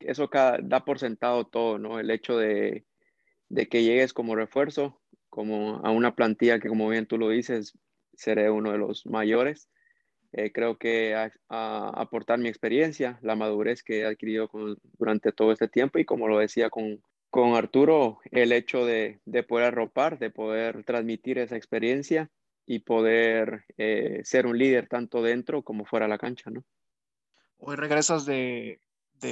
eso 0.00 0.28
da 0.62 0.84
por 0.84 0.98
sentado 0.98 1.46
todo, 1.46 1.78
¿no? 1.78 1.98
El 1.98 2.10
hecho 2.10 2.36
de, 2.36 2.84
que 3.48 3.82
llegues 3.82 4.12
como 4.12 4.36
refuerzo, 4.36 5.00
como 5.28 5.76
a 5.84 5.90
una 5.90 6.14
plantilla 6.14 6.58
que, 6.60 6.68
como 6.68 6.88
bien 6.88 7.06
tú 7.06 7.18
lo 7.18 7.28
dices, 7.28 7.78
seré 8.14 8.50
uno 8.50 8.72
de 8.72 8.78
los 8.78 9.06
mayores. 9.06 9.68
Eh, 10.32 10.52
creo 10.52 10.76
que 10.76 11.14
a, 11.14 11.30
aportar 11.48 12.38
mi 12.38 12.48
experiencia, 12.48 13.18
la 13.22 13.36
madurez 13.36 13.82
que 13.82 14.00
he 14.00 14.06
adquirido 14.06 14.50
durante 14.98 15.32
todo 15.32 15.52
este 15.52 15.68
tiempo 15.68 15.98
y 15.98 16.04
como 16.04 16.28
lo 16.28 16.38
decía 16.38 16.68
con, 16.68 17.00
con 17.30 17.54
Arturo 17.54 18.20
el 18.30 18.52
hecho 18.52 18.84
de, 18.84 19.20
poder 19.48 19.66
arropar, 19.66 20.18
de 20.18 20.30
poder 20.30 20.84
transmitir 20.84 21.38
esa 21.38 21.56
experiencia 21.56 22.30
y 22.66 22.80
poder 22.80 23.64
eh, 23.78 24.20
ser 24.24 24.46
un 24.46 24.58
líder 24.58 24.88
tanto 24.88 25.22
dentro 25.22 25.62
como 25.62 25.84
fuera 25.84 26.06
de 26.06 26.10
la 26.10 26.18
cancha, 26.18 26.50
¿no? 26.50 26.64
Hoy 27.58 27.76
regresas 27.76 28.26
de, 28.26 28.80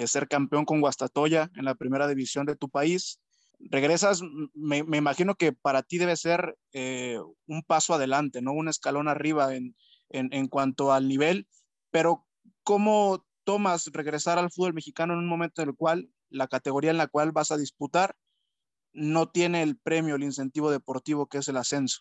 ser 0.07 0.29
campeón 0.29 0.65
con 0.65 0.81
Guastatoya 0.81 1.51
en 1.57 1.65
la 1.65 1.75
primera 1.75 2.09
división 2.09 2.47
de 2.47 2.57
tu 2.57 2.69
país. 2.69 3.21
Regresas, 3.59 4.21
me, 4.55 4.79
imagino 4.79 5.35
que 5.35 5.53
para 5.53 5.83
ti 5.83 5.99
debe 5.99 6.17
ser 6.17 6.57
eh, 6.73 7.19
un 7.47 7.63
paso 7.63 7.95
adelante, 7.95 8.43
¿no? 8.43 8.53
Un 8.53 8.69
escalón 8.69 9.09
arriba 9.09 9.55
en, 9.55 9.75
en 10.11 10.49
cuanto 10.49 10.93
al 10.93 11.09
nivel, 11.09 11.49
pero 11.91 12.27
¿cómo 12.63 13.25
tomas 13.45 13.87
regresar 13.93 14.39
al 14.39 14.51
fútbol 14.51 14.75
mexicano 14.75 15.13
en 15.13 15.21
un 15.21 15.29
momento 15.29 15.63
en 15.63 15.71
el 15.71 15.77
cual 15.77 16.09
la 16.31 16.49
categoría 16.49 16.91
en 16.91 16.99
la 16.99 17.07
cual 17.07 17.33
vas 17.33 17.53
a 17.53 17.57
disputar 17.57 18.17
no 18.93 19.29
tiene 19.29 19.63
el 19.63 19.77
premio, 19.77 20.15
el 20.15 20.23
incentivo 20.23 20.71
deportivo 20.71 21.27
que 21.27 21.39
es 21.39 21.49
el 21.49 21.57
ascenso. 21.57 22.01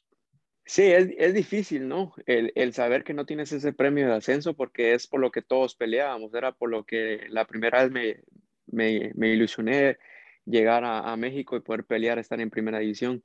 Sí, 0.66 0.84
es, 0.84 1.34
difícil, 1.34 1.89
¿no? 1.89 2.14
El, 2.26 2.74
saber 2.74 3.04
que 3.04 3.14
no 3.14 3.26
tienes 3.26 3.51
ese 3.51 3.74
premio 3.74 4.08
de 4.08 4.14
ascenso 4.14 4.54
porque 4.54 4.93
es 4.93 5.08
por 5.08 5.20
lo 5.20 5.30
que 5.30 5.41
todos 5.41 5.76
peleábamos, 5.76 6.34
era 6.34 6.54
por 6.54 6.70
lo 6.70 6.86
que 6.86 7.26
la 7.30 7.45
primera 7.45 7.86
vez 7.86 8.24
me, 8.68 9.28
ilusioné 9.34 9.97
llegar 10.45 10.83
a, 10.85 11.15
México 11.17 11.55
y 11.55 11.61
poder 11.61 11.85
pelear, 11.85 12.19
estar 12.19 12.39
en 12.41 12.49
primera 12.49 12.79
división. 12.79 13.23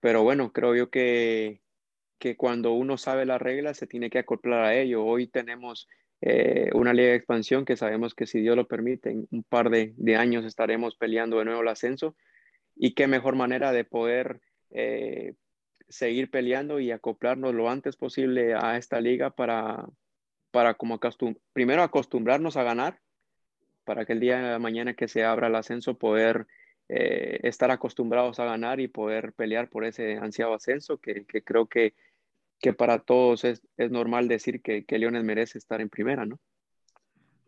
Pero 0.00 0.22
bueno, 0.22 0.52
creo 0.52 0.74
yo 0.74 0.90
que, 0.90 1.60
que 2.18 2.36
cuando 2.36 2.72
uno 2.72 2.96
sabe 2.96 3.26
las 3.26 3.40
reglas 3.40 3.76
se 3.76 3.86
tiene 3.86 4.10
que 4.10 4.18
acoplar 4.18 4.64
a 4.64 4.74
ello. 4.74 5.04
Hoy 5.04 5.26
tenemos 5.26 5.88
eh, 6.20 6.70
una 6.74 6.92
liga 6.92 7.10
de 7.10 7.16
expansión 7.16 7.64
que 7.64 7.76
sabemos 7.76 8.14
que 8.14 8.26
si 8.26 8.40
Dios 8.40 8.56
lo 8.56 8.66
permite, 8.66 9.10
en 9.10 9.28
un 9.30 9.42
par 9.44 9.70
de, 9.70 9.94
años 10.16 10.44
estaremos 10.44 10.96
peleando 10.96 11.38
de 11.38 11.44
nuevo 11.44 11.62
el 11.62 11.68
ascenso. 11.68 12.16
Y 12.76 12.94
qué 12.94 13.08
mejor 13.08 13.34
manera 13.34 13.72
de 13.72 13.84
poder 13.84 14.40
eh, 14.70 15.34
seguir 15.88 16.30
peleando 16.30 16.80
y 16.80 16.90
acoplarnos 16.90 17.54
lo 17.54 17.70
antes 17.70 17.96
posible 17.96 18.54
a 18.54 18.76
esta 18.76 19.00
liga 19.00 19.30
para, 19.30 19.86
para 20.50 20.74
como 20.74 21.00
primero 21.52 21.82
acostumbrarnos 21.82 22.56
a 22.56 22.62
ganar, 22.62 23.00
para 23.88 24.04
que 24.04 24.12
el 24.12 24.20
día 24.20 24.38
de 24.38 24.58
mañana 24.58 24.92
que 24.92 25.08
se 25.08 25.24
abra 25.24 25.46
el 25.46 25.54
ascenso 25.54 25.96
poder 25.96 26.46
eh, 26.90 27.40
estar 27.42 27.70
acostumbrados 27.70 28.38
a 28.38 28.44
ganar 28.44 28.80
y 28.80 28.88
poder 28.88 29.32
pelear 29.32 29.70
por 29.70 29.86
ese 29.86 30.18
ansiado 30.18 30.52
ascenso, 30.52 30.98
que, 30.98 31.24
creo 31.24 31.66
que 31.66 31.94
que 32.60 32.74
para 32.74 32.98
todos 32.98 33.44
es, 33.44 33.62
es 33.78 33.90
normal 33.90 34.28
decir 34.28 34.60
que, 34.60 34.84
que, 34.84 34.98
Leones 34.98 35.24
merece 35.24 35.56
estar 35.56 35.80
en 35.80 35.88
primera, 35.88 36.26
¿no? 36.26 36.38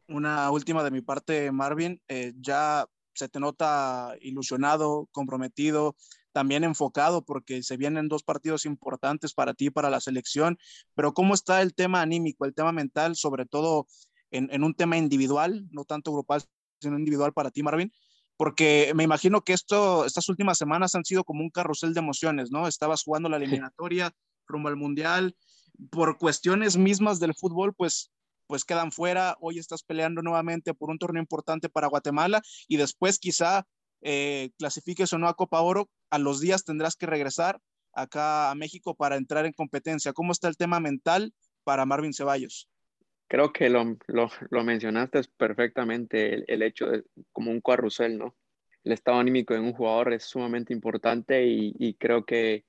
Una 0.09 0.51
última 0.51 0.83
de 0.83 0.91
mi 0.91 1.03
parte, 1.03 1.53
Marvin, 1.53 2.01
eh, 2.09 2.33
ya 2.41 2.87
se 3.13 3.29
te 3.29 3.39
nota 3.39 4.15
ilusionado, 4.23 5.09
comprometido, 5.13 5.95
también 6.33 6.65
enfocado 6.65 7.23
porque 7.23 7.63
se 7.63 7.77
vienen 7.77 8.09
dos 8.09 8.23
partidos 8.23 8.65
importantes 8.65 9.35
para 9.35 9.53
ti, 9.53 9.69
para 9.69 9.91
la 9.91 10.01
selección, 10.01 10.59
pero 10.95 11.13
¿cómo 11.13 11.35
está 11.35 11.61
el 11.61 11.75
tema 11.75 12.01
anímico, 12.01 12.47
el 12.47 12.55
tema 12.55 12.73
mental, 12.73 13.15
sobre 13.15 13.45
todo 13.45 13.89
en, 14.31 14.49
en 14.53 14.65
un 14.65 14.75
tema 14.75 14.97
individual, 14.97 15.67
no 15.71 15.85
tanto 15.85 16.13
grupal, 16.13 16.43
sino 16.81 16.99
individual 16.99 17.33
para 17.33 17.51
ti, 17.51 17.63
Marvin? 17.63 17.93
Porque 18.37 18.93
me 18.95 19.05
imagino 19.05 19.43
que 19.43 19.53
esto, 19.53 20.07
estas 20.07 20.29
últimas 20.31 20.57
semanas 20.57 20.95
han 20.95 21.05
sido 21.05 21.25
como 21.25 21.43
un 21.43 21.51
carrusel 21.51 21.93
de 21.93 22.01
emociones, 22.01 22.51
¿no? 22.51 22.67
Estabas 22.67 23.03
jugando 23.03 23.29
la 23.29 23.37
eliminatoria, 23.37 24.13
rumbo 24.47 24.69
al 24.69 24.77
Mundial. 24.77 25.37
Por 25.91 26.17
cuestiones 26.17 26.79
mismas 26.79 27.21
del 27.21 27.35
fútbol, 27.35 27.75
pues, 27.75 28.11
pues 28.47 28.65
quedan 28.65 28.93
fuera. 28.93 29.37
Hoy 29.41 29.59
estás 29.59 29.83
peleando 29.83 30.23
nuevamente 30.23 30.73
por 30.73 30.89
un 30.89 30.99
torneo 30.99 31.21
importante 31.21 31.69
para 31.69 31.89
Guatemala 31.89 32.41
y 32.67 32.79
después 32.79 33.19
quizá 33.19 33.67
eh, 34.01 34.51
clasifiques 34.57 35.13
o 35.13 35.19
no 35.19 35.29
a 35.29 35.35
Copa 35.35 35.61
Oro. 35.61 35.91
A 36.09 36.19
los 36.19 36.41
días 36.41 36.65
tendrás 36.65 36.97
que 36.97 37.05
regresar 37.05 37.61
acá 37.93 38.51
a 38.51 38.55
México 38.55 38.95
para 38.95 39.17
entrar 39.17 39.45
en 39.45 39.53
competencia. 39.53 40.15
¿Cómo 40.15 40.33
está 40.33 40.49
el 40.49 40.57
tema 40.57 40.81
mental 40.81 41.35
para 41.63 41.85
Marvin 41.85 42.15
Ceballos? 42.15 42.69
Creo 43.31 43.53
que 43.53 43.71
lo, 43.71 43.97
lo, 44.09 44.65
mencionaste 44.65 45.23
perfectamente, 45.39 46.45
el, 46.53 46.63
hecho 46.63 46.91
de 46.91 47.05
como 47.33 47.51
un 47.51 47.61
carrusel, 47.61 48.19
¿no? 48.19 48.37
El 48.85 48.93
estado 48.93 49.21
anímico 49.21 49.55
de 49.55 49.61
un 49.61 49.73
jugador 49.73 50.13
es 50.13 50.25
sumamente 50.25 50.73
importante 50.75 51.47
y, 51.47 51.73
y 51.79 51.95
creo 51.95 52.25
que 52.25 52.65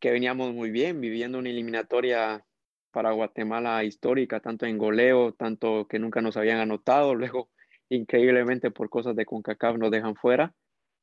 que 0.00 0.10
veníamos 0.10 0.52
muy 0.54 0.70
bien, 0.70 1.00
viviendo 1.00 1.38
una 1.38 1.50
eliminatoria 1.50 2.44
para 2.90 3.12
Guatemala 3.12 3.84
histórica, 3.84 4.40
tanto 4.40 4.66
en 4.66 4.78
goleo, 4.78 5.32
tanto 5.34 5.86
que 5.86 5.98
nunca 5.98 6.22
nos 6.22 6.36
habían 6.36 6.58
anotado, 6.58 7.14
luego 7.14 7.50
increíblemente 7.90 8.70
por 8.70 8.88
cosas 8.88 9.14
de 9.14 9.26
CONCACAF 9.26 9.76
nos 9.76 9.90
dejan 9.90 10.16
fuera, 10.16 10.54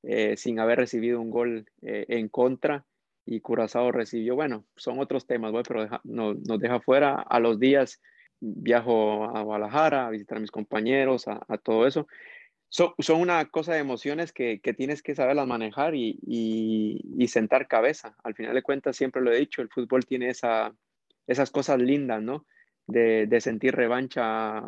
eh, 0.03 0.35
sin 0.35 0.59
haber 0.59 0.79
recibido 0.79 1.21
un 1.21 1.29
gol 1.29 1.69
eh, 1.81 2.05
en 2.09 2.27
contra 2.27 2.85
y 3.25 3.41
Curazao 3.41 3.91
recibió, 3.91 4.35
bueno, 4.35 4.65
son 4.77 4.99
otros 4.99 5.27
temas, 5.27 5.51
pero 5.67 6.01
no, 6.05 6.33
nos 6.33 6.59
deja 6.59 6.79
fuera. 6.79 7.15
A 7.15 7.41
los 7.41 7.59
días 7.59 8.01
viajo 8.39 9.25
a 9.35 9.41
Guadalajara 9.41 10.07
a 10.07 10.09
visitar 10.09 10.38
a 10.38 10.41
mis 10.41 10.51
compañeros, 10.51 11.27
a, 11.27 11.57
todo 11.57 11.88
eso. 11.88 12.07
son, 12.69 12.93
una 13.19 13.45
cosa 13.45 13.73
de 13.73 13.79
emociones 13.79 14.31
que, 14.31 14.59
que 14.61 14.73
tienes 14.73 15.01
que 15.01 15.15
saberlas 15.15 15.47
manejar 15.47 15.95
y, 15.95 16.19
y, 16.21 17.27
sentar 17.27 17.67
cabeza. 17.67 18.15
Al 18.23 18.35
final 18.35 18.53
de 18.55 18.63
cuentas, 18.63 18.95
siempre 18.95 19.21
lo 19.21 19.31
he 19.31 19.39
dicho, 19.39 19.61
el 19.61 19.69
fútbol 19.69 20.05
tiene 20.05 20.29
esa, 20.29 20.73
esas 21.27 21.51
cosas 21.51 21.79
lindas, 21.79 22.21
¿no? 22.21 22.45
De, 22.88 23.27
de 23.27 23.41
sentir 23.41 23.75
revancha 23.75 24.67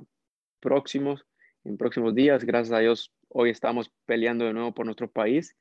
próximos, 0.60 1.26
en 1.64 1.78
próximos 1.78 2.16
días. 2.16 2.44
Gracias 2.44 2.76
a 2.76 2.80
Dios, 2.80 3.14
hoy 3.30 3.50
estamos 3.50 3.92
peleando 4.06 4.46
de 4.46 4.54
nuevo 4.54 4.74
por 4.74 4.86
nuestro 4.86 5.10
país, 5.10 5.56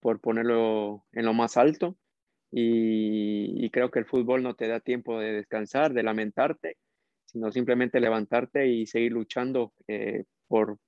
por 0.00 0.20
ponerlo 0.20 1.04
en 1.12 1.26
lo 1.26 1.34
más 1.34 1.56
alto. 1.56 1.96
Y 2.52 3.70
creo 3.70 3.92
que 3.92 4.00
el 4.00 4.06
fútbol 4.06 4.42
no 4.42 4.54
te 4.54 4.66
da 4.66 4.80
tiempo 4.80 5.20
de 5.20 5.32
descansar, 5.32 5.92
de 5.92 6.02
lamentarte, 6.02 6.78
sino 7.30 7.52
simplemente 7.52 8.00
levantarte 8.00 8.66
y 8.66 8.86
seguir 8.86 9.12
luchando 9.12 9.72
eh, 9.86 10.24
por, 10.48 10.78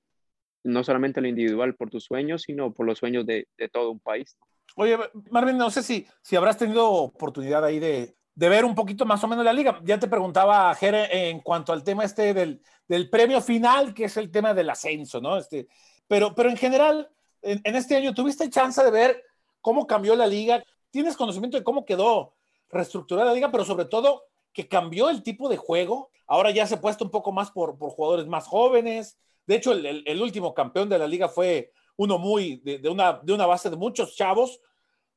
no 0.65 0.83
solamente 0.83 1.21
lo 1.21 1.29
individual 1.29 1.75
por 1.75 1.91
tus 1.91 2.05
sueños, 2.05 2.43
sino 2.43 2.73
por 2.73 2.87
los 2.87 2.99
sueños 2.99 3.25
de, 3.27 3.47
todo 3.73 3.91
un 3.91 4.01
país. 4.01 4.37
Oye, 4.77 4.99
Marvin, 5.31 5.57
no 5.57 5.71
sé 5.71 5.83
si, 5.83 6.07
si 6.23 6.37
habrás 6.37 6.57
tenido 6.57 6.91
oportunidad 6.91 7.65
ahí 7.65 7.79
de, 7.79 8.17
de 8.35 8.49
ver 8.49 8.65
un 8.65 8.75
poquito 8.75 9.05
más 9.05 9.23
o 9.23 9.29
menos 9.29 9.45
la 9.45 9.53
liga. 9.53 9.81
Ya 9.85 9.99
te 9.99 10.09
preguntaba, 10.09 10.75
Jere, 10.75 11.31
en 11.31 11.41
cuanto 11.41 11.73
al 11.73 11.85
tema 11.85 12.05
este 12.05 12.35
del, 12.35 12.61
del, 12.89 13.09
premio 13.09 13.41
final, 13.41 13.95
que 13.95 14.05
es 14.05 14.17
el 14.17 14.31
tema 14.31 14.55
del 14.55 14.71
ascenso, 14.71 15.21
¿no? 15.21 15.37
Este, 15.37 15.69
pero, 16.09 16.35
pero 16.35 16.49
en 16.49 16.57
general, 16.57 17.11
en, 17.43 17.61
en, 17.63 17.77
este 17.77 17.97
año, 17.97 18.15
¿tuviste 18.15 18.51
chance 18.51 18.83
de 18.83 18.91
ver 18.91 19.23
cómo 19.61 19.87
cambió 19.87 20.17
la 20.17 20.27
liga? 20.27 20.63
¿Tienes 20.91 21.17
conocimiento 21.17 21.57
de 21.57 21.65
cómo 21.65 21.85
quedó 21.85 22.35
reestructurada 22.73 23.29
la 23.29 23.35
liga, 23.35 23.53
pero 23.53 23.65
sobre 23.65 23.85
todo 23.85 24.25
que 24.53 24.69
cambió 24.69 25.11
el 25.11 25.23
tipo 25.23 25.49
de 25.49 25.57
juego? 25.57 26.11
Ahora 26.27 26.51
ya 26.51 26.67
se 26.67 26.77
ha 26.77 26.81
puesto 26.81 27.05
un 27.05 27.11
poco 27.11 27.33
más 27.33 27.51
por, 27.51 27.79
por 27.79 27.91
jugadores 27.91 28.27
más 28.27 28.47
jóvenes, 28.47 29.19
de 29.47 29.57
hecho, 29.57 29.73
el, 29.73 30.23
último 30.23 30.55
campeón 30.55 30.89
de 30.89 30.99
la 30.99 31.07
liga 31.07 31.29
fue 31.29 31.73
uno 31.97 32.19
muy 32.19 32.57
de, 32.65 32.89
una, 32.89 33.21
de 33.23 33.33
una 33.33 33.47
base 33.47 33.71
de 33.71 33.77
muchos 33.77 34.15
chavos. 34.15 34.61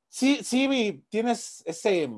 Sí, 0.08 0.40
sí, 0.44 1.04
tienes 1.10 1.64
ese, 1.66 2.10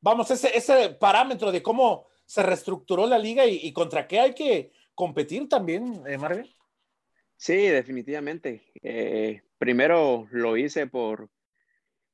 vamos, 0.00 0.30
ese, 0.30 0.56
ese 0.56 0.90
parámetro 0.90 1.52
de 1.52 1.62
cómo 1.62 2.06
se 2.24 2.42
reestructuró 2.42 3.06
la 3.06 3.18
liga 3.18 3.46
y, 3.46 3.72
contra 3.72 4.06
qué 4.06 4.20
hay 4.20 4.34
que 4.34 4.72
competir 4.94 5.48
también, 5.48 6.02
eh. 6.06 6.18
Sí, 7.36 7.56
definitivamente. 7.56 8.72
Eh, 8.82 9.42
primero 9.58 10.28
lo 10.30 10.56
hice 10.56 10.86
por, 10.86 11.30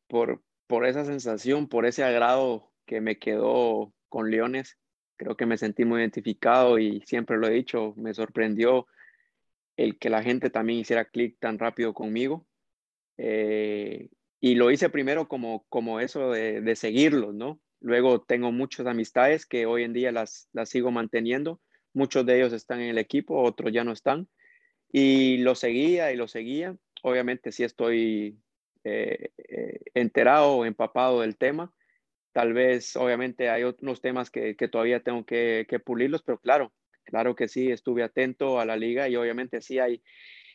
por, 0.07 0.43
por 0.67 0.87
esa 0.87 1.05
sensación, 1.05 1.69
por 1.69 1.87
ese 1.87 2.05
agrado 2.05 2.71
que 2.87 3.01
me 3.01 3.19
quedó 3.19 3.93
con 4.09 4.31
Leones. 4.31 4.79
Creo 5.17 5.37
que 5.37 5.47
me 5.47 5.59
sentí 5.59 5.85
muy 5.85 6.01
identificado 6.01 6.79
y 6.79 7.03
siempre 7.07 7.37
lo 7.37 7.49
he 7.49 7.53
dicho, 7.53 7.95
me 7.97 8.15
sorprendió 8.15 8.87
el 9.77 9.99
que 9.99 10.11
la 10.11 10.23
gente 10.23 10.51
también 10.51 10.81
hiciera 10.81 11.07
clic 11.07 11.39
tan 11.39 11.59
rápido 11.59 11.95
conmigo. 11.95 12.47
Eh, 13.17 14.09
y 14.41 14.55
lo 14.55 14.71
hice 14.71 14.91
primero 14.91 15.29
como, 15.29 15.65
como 15.69 16.01
eso 16.01 16.33
de, 16.33 16.61
de 16.61 16.77
seguirlos, 16.77 17.35
¿no? 17.35 17.61
Luego 17.81 18.23
tengo 18.23 18.53
muchas 18.53 18.87
amistades 18.87 19.47
que 19.47 19.67
hoy 19.67 19.85
en 19.85 19.93
día 19.93 20.13
las, 20.13 20.49
las 20.53 20.69
sigo 20.69 20.91
manteniendo. 20.91 21.61
Muchos 21.93 22.27
de 22.27 22.37
ellos 22.37 22.53
están 22.53 22.81
en 22.81 22.91
el 22.91 22.99
equipo, 22.99 23.41
otros 23.43 23.73
ya 23.73 23.85
no 23.85 23.93
están. 23.93 24.29
Y 24.91 25.39
lo 25.39 25.55
seguía 25.55 26.13
y 26.13 26.17
lo 26.17 26.29
seguía. 26.29 26.77
Obviamente 27.03 27.53
sí 27.53 27.63
estoy 27.65 28.39
eh, 28.85 29.31
eh, 29.37 29.81
enterado 29.95 30.57
o 30.57 30.65
empapado 30.65 31.21
del 31.21 31.37
tema. 31.37 31.73
Tal 32.39 32.53
vez, 32.53 32.95
obviamente, 32.95 33.51
hay 33.51 33.65
otros 33.65 34.01
temas 34.01 34.31
que, 34.31 34.55
que 34.55 34.69
todavía 34.69 35.03
tengo 35.03 35.27
que, 35.27 35.67
pulirlos, 35.85 36.23
pero 36.23 36.39
claro, 36.39 36.73
Claro 37.03 37.35
que 37.35 37.49
sí, 37.49 37.73
estuve 37.73 38.05
atento 38.05 38.61
a 38.61 38.65
la 38.65 38.77
liga 38.77 39.09
y 39.09 39.17
obviamente 39.17 39.61
sí 39.61 39.81
hay, 39.81 40.05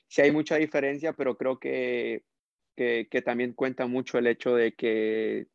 sí 0.07 0.21
hay 0.21 0.31
mucha 0.31 0.55
diferencia, 0.55 1.11
pero 1.11 1.35
creo 1.35 1.59
que, 1.59 2.23
que, 2.77 3.21
también 3.25 3.51
cuenta 3.51 3.85
mucho 3.85 4.17
el 4.17 4.27
hecho 4.27 4.55
de 4.55 4.71
que 4.75 5.47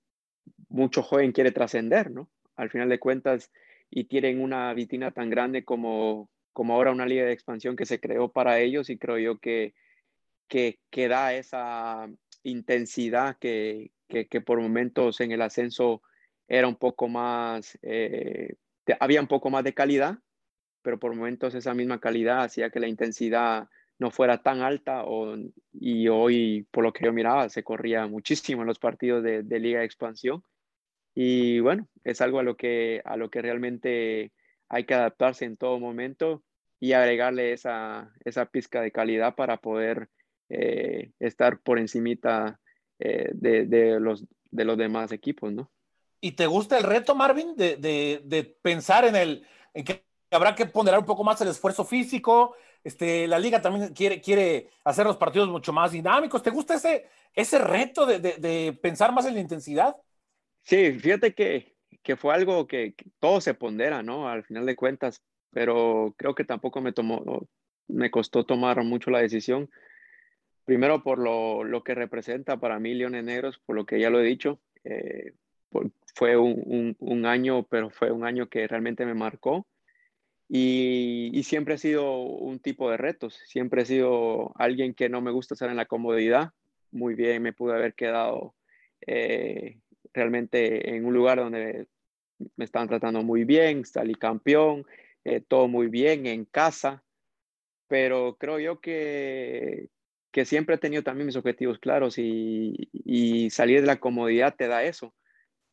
mucho 0.69 1.03
joven 1.03 1.33
quiere 1.33 1.51
trascender, 1.51 2.11
¿no? 2.11 2.29
Al 2.57 2.69
final 2.69 2.91
de 2.91 2.99
cuentas, 2.99 3.51
y 3.89 4.05
tienen 4.05 4.43
una 4.43 4.75
vitina 4.75 5.13
tan 5.13 5.31
grande 5.31 5.65
como, 5.65 6.29
como 6.53 6.75
ahora 6.75 6.93
una 6.93 7.07
liga 7.07 7.25
de 7.25 7.33
expansión 7.33 7.75
que 7.75 7.87
se 7.87 8.01
creó 8.01 8.31
para 8.31 8.61
ellos 8.61 8.91
y 8.91 8.99
creo 8.99 9.17
yo 9.17 9.39
que, 9.39 9.73
que, 10.47 10.79
que 10.91 11.09
da 11.09 11.33
esa 11.33 12.07
intensidad 12.43 13.39
que, 13.39 13.93
que, 14.09 14.41
por 14.41 14.61
momentos 14.61 15.21
en 15.21 15.33
el 15.33 15.43
ascenso 15.43 16.03
era 16.49 16.67
un 16.67 16.77
poco 16.77 17.09
más, 17.09 17.79
eh, 17.83 18.57
había 19.01 19.21
un 19.21 19.29
poco 19.29 19.51
más 19.51 19.63
de 19.65 19.75
calidad, 19.75 20.19
pero 20.83 20.99
por 20.99 21.15
momentos 21.15 21.55
esa 21.55 21.75
misma 21.75 22.01
calidad 22.01 22.43
hacía 22.43 22.71
que 22.71 22.81
la 22.81 22.89
intensidad 22.89 23.69
no 23.99 24.11
fuera 24.11 24.43
tan 24.43 24.63
alta 24.63 25.05
o, 25.05 25.37
y 25.73 26.09
hoy, 26.09 26.67
por 26.71 26.85
lo 26.85 26.93
que 26.93 27.05
yo 27.05 27.13
miraba, 27.13 27.49
se 27.49 27.65
corría 27.65 28.07
muchísimo 28.07 28.63
en 28.63 28.69
los 28.69 28.79
partidos 28.79 29.23
de, 29.23 29.61
Liga 29.61 29.81
de 29.81 29.87
Expansión. 29.87 30.43
Y 31.15 31.61
bueno, 31.61 31.89
es 32.05 32.21
algo 32.21 32.39
a 32.39 32.43
lo, 32.45 32.57
que, 32.57 33.03
a 33.05 33.17
lo 33.17 33.29
que 33.29 33.43
realmente 33.43 34.33
hay 34.69 34.85
que 34.85 34.95
adaptarse 34.95 35.45
en 35.45 35.57
todo 35.57 35.81
momento 35.81 36.45
y 36.81 36.93
agregarle 36.93 37.53
esa, 37.53 38.13
esa 38.25 38.47
pizca 38.47 38.81
de 38.81 38.93
calidad 38.93 39.35
para 39.35 39.57
poder 39.57 40.09
eh, 40.49 41.11
estar 41.19 41.61
por 41.61 41.79
encimita 41.79 42.61
eh, 43.01 43.31
de, 43.33 43.67
de, 43.67 43.99
los, 43.99 44.25
de 44.51 44.65
los 44.65 44.79
demás 44.79 45.11
equipos, 45.11 45.53
¿no? 45.53 45.73
¿Y 46.21 46.33
te 46.33 46.47
gusta 46.47 46.79
el 46.79 46.85
reto, 46.85 47.15
Marvin, 47.15 47.57
de, 47.57 47.77
de, 47.77 48.23
de 48.25 48.45
pensar 48.45 49.05
en 49.05 49.17
el 49.17 49.47
en 49.75 49.85
que 49.85 50.05
habrá 50.31 50.55
que 50.55 50.67
ponderar 50.67 51.01
un 51.01 51.07
poco 51.07 51.25
más 51.25 51.41
el 51.41 51.49
esfuerzo 51.49 51.85
físico. 51.85 52.55
Este, 52.85 53.27
la 53.27 53.39
liga 53.39 53.61
también 53.61 53.93
quiere, 53.93 54.21
quiere 54.21 54.71
hacer 54.85 55.07
los 55.07 55.17
partidos 55.17 55.49
mucho 55.49 55.73
más 55.73 55.93
dinámicos. 55.93 56.43
¿Te 56.43 56.51
gusta 56.51 56.75
ese, 56.75 57.07
ese 57.35 57.59
reto 57.59 58.07
de, 58.07 58.19
de, 58.19 58.79
pensar 58.81 59.13
más 59.13 59.27
en 59.27 59.35
la 59.35 59.41
intensidad? 59.41 59.97
Sí, 60.63 60.93
fíjate 60.99 61.35
que, 61.35 61.77
que 62.03 62.17
fue 62.17 62.35
algo 62.35 62.67
que, 62.67 62.95
todo 63.19 63.41
se 63.41 63.55
pondera, 63.55 64.03
¿no? 64.03 64.29
Al 64.29 64.45
final 64.45 64.67
de 64.67 64.77
cuentas, 64.77 65.23
pero 65.51 66.15
creo 66.17 66.35
que 66.35 66.45
tampoco 66.45 66.81
me 66.81 66.93
tomó, 66.93 67.47
me 67.89 68.11
costó 68.11 68.45
tomar 68.45 68.83
mucho 68.85 69.11
la 69.11 69.21
decisión. 69.21 69.71
Primero 70.65 71.03
por 71.03 71.19
lo, 71.19 71.65
lo 71.65 71.83
que 71.83 71.95
representa 71.95 72.59
para 72.59 72.79
mí 72.79 72.95
Leones 72.95 73.25
Negros, 73.25 73.59
por 73.65 73.75
lo 73.75 73.87
que 73.87 73.99
ya 73.99 74.11
lo 74.11 74.21
he 74.21 74.25
dicho. 74.25 74.61
Eh, 74.85 75.33
fue 76.15 76.37
un, 76.37 77.27
año, 77.27 77.65
pero 77.65 77.91
fue 77.91 78.11
un 78.11 78.25
año 78.25 78.49
que 78.49 78.67
realmente 78.67 79.07
me 79.07 79.15
marcó. 79.15 79.67
Y, 80.49 81.43
siempre 81.45 81.75
he 81.75 81.79
sido 81.79 82.21
un 82.23 82.59
tipo 82.59 82.91
de 82.91 82.97
retos, 82.97 83.35
siempre 83.47 83.83
he 83.83 83.87
sido 83.87 84.53
alguien 84.57 84.95
que 84.95 85.09
no 85.09 85.21
me 85.21 85.31
gusta 85.31 85.55
estar 85.55 85.71
en 85.71 85.77
la 85.77 85.87
comodidad. 85.87 86.53
Muy 86.91 87.15
bien, 87.15 87.43
me 87.43 87.53
pude 87.53 87.75
haber 87.75 87.95
quedado 87.95 88.55
eh, 89.07 89.79
realmente 90.13 90.97
en 90.97 91.05
un 91.05 91.15
lugar 91.15 91.39
donde 91.39 91.87
me 92.57 92.65
estaban 92.65 92.89
tratando 92.89 93.23
muy 93.23 93.45
bien, 93.45 93.85
salí 93.85 94.15
campeón, 94.15 94.87
eh, 95.25 95.41
todo 95.41 95.69
muy 95.69 95.89
bien 95.89 96.27
en 96.27 96.45
casa, 96.47 97.05
pero 97.89 98.37
creo 98.39 98.59
yo 98.59 98.81
que, 98.81 99.91
que 100.33 100.45
siempre 100.45 100.77
he 100.77 100.79
tenido 100.79 101.03
también 101.03 101.27
mis 101.27 101.37
objetivos 101.37 101.79
claros 101.79 102.17
y 102.19 103.49
salir 103.51 103.83
de 103.83 103.87
la 103.87 104.01
comodidad 104.01 104.55
te 104.57 104.69
da 104.69 104.83
eso, 104.85 105.15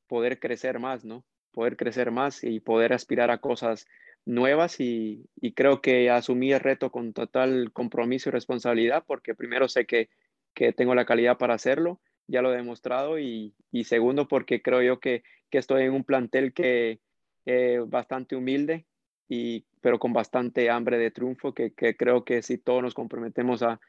poder 0.08 0.40
crecer 0.40 0.80
más, 0.80 1.06
¿no? 1.06 1.24
Poder 1.52 1.78
crecer 1.78 2.12
más 2.12 2.44
y 2.44 2.60
poder 2.60 2.94
aspirar 2.94 3.32
a 3.32 3.40
cosas 3.40 3.88
nuevas 4.26 4.80
y, 4.80 5.30
creo 5.56 5.82
que 5.82 6.10
asumí 6.10 6.52
el 6.52 6.60
reto 6.60 6.92
con 6.92 7.14
total 7.14 7.72
compromiso 7.72 8.30
y 8.30 8.32
responsabilidad 8.32 9.04
porque 9.06 9.36
primero 9.36 9.68
sé 9.68 9.86
que, 9.86 10.10
tengo 10.76 10.96
la 10.96 11.06
calidad 11.06 11.38
para 11.38 11.54
hacerlo, 11.54 12.00
ya 12.28 12.42
lo 12.42 12.54
he 12.54 12.58
demostrado 12.58 13.20
y, 13.20 13.54
segundo 13.84 14.28
porque 14.28 14.62
creo 14.62 14.82
yo 14.82 15.00
que, 15.00 15.24
estoy 15.52 15.84
en 15.84 15.94
un 15.94 16.04
plantel 16.04 16.52
que 16.52 17.00
es 17.46 17.90
bastante 17.90 18.36
humilde 18.36 18.86
y 19.30 19.64
pero 19.80 20.00
con 20.00 20.12
bastante 20.12 20.70
hambre 20.70 20.98
de 20.98 21.12
triunfo 21.12 21.54
que, 21.54 21.72
creo 21.74 22.26
que 22.26 22.42
si 22.42 22.58
todos 22.58 22.84
nos 22.84 22.94
comprometemos 22.94 23.64
a, 23.64 23.80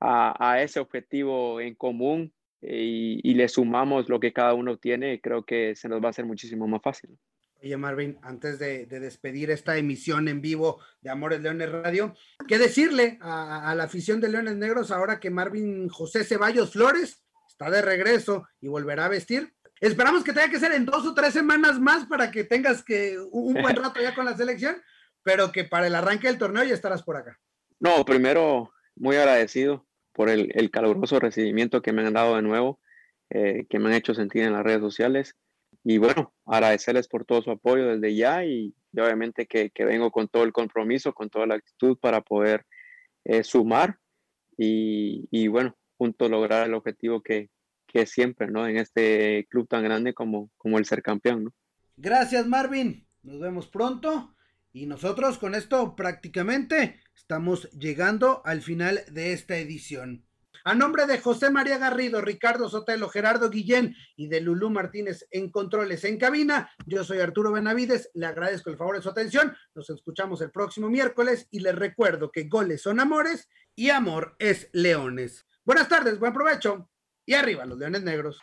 a, 0.00 0.60
ese 0.60 0.80
objetivo 0.80 1.60
en 1.60 1.74
común 1.74 2.34
y, 2.60 3.20
y 3.22 3.34
le 3.34 3.48
sumamos 3.48 4.08
lo 4.08 4.20
que 4.20 4.32
cada 4.32 4.54
uno 4.54 4.76
tiene, 4.78 5.20
creo 5.20 5.44
que 5.44 5.76
se 5.76 5.88
nos 5.88 6.02
va 6.02 6.06
a 6.08 6.10
hacer 6.10 6.24
muchísimo 6.24 6.66
más 6.66 6.82
fácil. 6.82 7.18
Oye, 7.62 7.76
Marvin, 7.76 8.18
antes 8.22 8.58
de, 8.58 8.86
despedir 8.86 9.50
esta 9.50 9.76
emisión 9.76 10.28
en 10.28 10.40
vivo 10.40 10.80
de 11.00 11.10
Amores 11.10 11.40
Leones 11.40 11.72
Radio, 11.72 12.14
¿qué 12.46 12.58
decirle 12.58 13.18
a, 13.20 13.74
la 13.74 13.84
afición 13.84 14.20
de 14.20 14.28
Leones 14.28 14.56
Negros 14.56 14.90
ahora 14.90 15.18
que 15.18 15.30
Marvin 15.30 15.88
José 15.88 16.24
Ceballos 16.24 16.72
Flores 16.72 17.22
está 17.48 17.70
de 17.70 17.80
regreso 17.80 18.46
y 18.60 18.68
volverá 18.68 19.06
a 19.06 19.10
vestir? 19.10 19.54
Esperamos 19.80 20.22
que 20.22 20.32
tenga 20.32 20.50
que 20.50 20.60
ser 20.60 20.72
en 20.72 20.84
dos 20.84 21.06
o 21.06 21.14
tres 21.14 21.32
semanas 21.32 21.80
más 21.80 22.06
para 22.06 22.30
que 22.30 22.44
tengas 22.44 22.84
que 22.84 23.18
un 23.30 23.54
buen 23.54 23.76
rato 23.76 24.00
ya 24.00 24.14
con 24.14 24.26
la 24.26 24.36
selección, 24.36 24.76
pero 25.22 25.50
que 25.50 25.64
para 25.64 25.86
el 25.86 25.94
arranque 25.94 26.28
del 26.28 26.38
torneo 26.38 26.62
ya 26.62 26.74
estarás 26.74 27.02
por 27.02 27.16
acá. 27.16 27.38
No, 27.80 28.04
primero, 28.04 28.70
muy 28.94 29.16
agradecido 29.16 29.86
por 30.16 30.30
el, 30.30 30.50
el 30.54 30.70
caluroso 30.70 31.20
recibimiento 31.20 31.82
que 31.82 31.92
me 31.92 32.00
han 32.00 32.14
dado 32.14 32.36
de 32.36 32.42
nuevo, 32.42 32.80
eh, 33.28 33.66
que 33.68 33.78
me 33.78 33.88
han 33.88 33.94
hecho 33.94 34.14
sentir 34.14 34.44
en 34.44 34.54
las 34.54 34.64
redes 34.64 34.80
sociales 34.80 35.36
y 35.84 35.98
bueno, 35.98 36.32
agradecerles 36.46 37.06
por 37.06 37.26
todo 37.26 37.42
su 37.42 37.50
apoyo 37.50 37.94
desde 37.94 38.16
ya 38.16 38.42
y, 38.42 38.74
obviamente 38.94 39.46
que, 39.46 39.70
vengo 39.84 40.10
con 40.10 40.28
todo 40.28 40.44
el 40.44 40.54
compromiso, 40.54 41.12
con 41.12 41.28
toda 41.28 41.46
la 41.46 41.56
actitud 41.56 41.98
para 41.98 42.22
poder 42.22 42.64
eh, 43.24 43.44
sumar 43.44 43.98
y, 44.56 45.48
bueno, 45.48 45.76
juntos 45.98 46.30
lograr 46.30 46.66
el 46.66 46.72
objetivo 46.72 47.22
que, 47.22 47.50
que 47.86 48.06
siempre, 48.06 48.50
¿no? 48.50 48.66
En 48.66 48.78
este 48.78 49.46
club 49.50 49.68
tan 49.68 49.84
grande 49.84 50.14
como, 50.14 50.50
como 50.56 50.78
el 50.78 50.86
ser 50.86 51.02
campeón, 51.02 51.44
¿no? 51.44 51.54
Gracias, 51.98 52.46
Marvin. 52.46 53.06
Nos 53.22 53.38
vemos 53.38 53.66
pronto. 53.66 54.34
Y 54.76 54.84
nosotros 54.84 55.38
con 55.38 55.54
esto 55.54 55.96
prácticamente 55.96 57.00
estamos 57.16 57.70
llegando 57.70 58.42
al 58.44 58.60
final 58.60 59.00
de 59.10 59.32
esta 59.32 59.56
edición. 59.56 60.26
A 60.64 60.74
nombre 60.74 61.06
de 61.06 61.18
José 61.18 61.50
María 61.50 61.78
Garrido, 61.78 62.20
Ricardo 62.20 62.68
Sotelo, 62.68 63.08
Gerardo 63.08 63.48
Guillén 63.48 63.96
y 64.16 64.28
de 64.28 64.42
Lulú 64.42 64.68
Martínez 64.68 65.26
en 65.30 65.50
controles 65.50 66.04
en 66.04 66.18
cabina, 66.18 66.70
yo 66.84 67.04
soy 67.04 67.20
Arturo 67.20 67.52
Benavides, 67.52 68.10
le 68.12 68.26
agradezco 68.26 68.68
el 68.68 68.76
favor 68.76 68.96
de 68.96 69.02
su 69.02 69.08
atención, 69.08 69.56
nos 69.74 69.88
escuchamos 69.88 70.42
el 70.42 70.50
próximo 70.50 70.90
miércoles 70.90 71.48
y 71.50 71.60
les 71.60 71.74
recuerdo 71.74 72.30
que 72.30 72.46
goles 72.46 72.82
son 72.82 73.00
amores 73.00 73.48
y 73.74 73.88
amor 73.88 74.36
es 74.38 74.68
leones. 74.74 75.46
Buenas 75.64 75.88
tardes, 75.88 76.18
buen 76.18 76.34
provecho 76.34 76.90
y 77.24 77.32
arriba 77.32 77.64
los 77.64 77.78
leones 77.78 78.02
negros. 78.02 78.42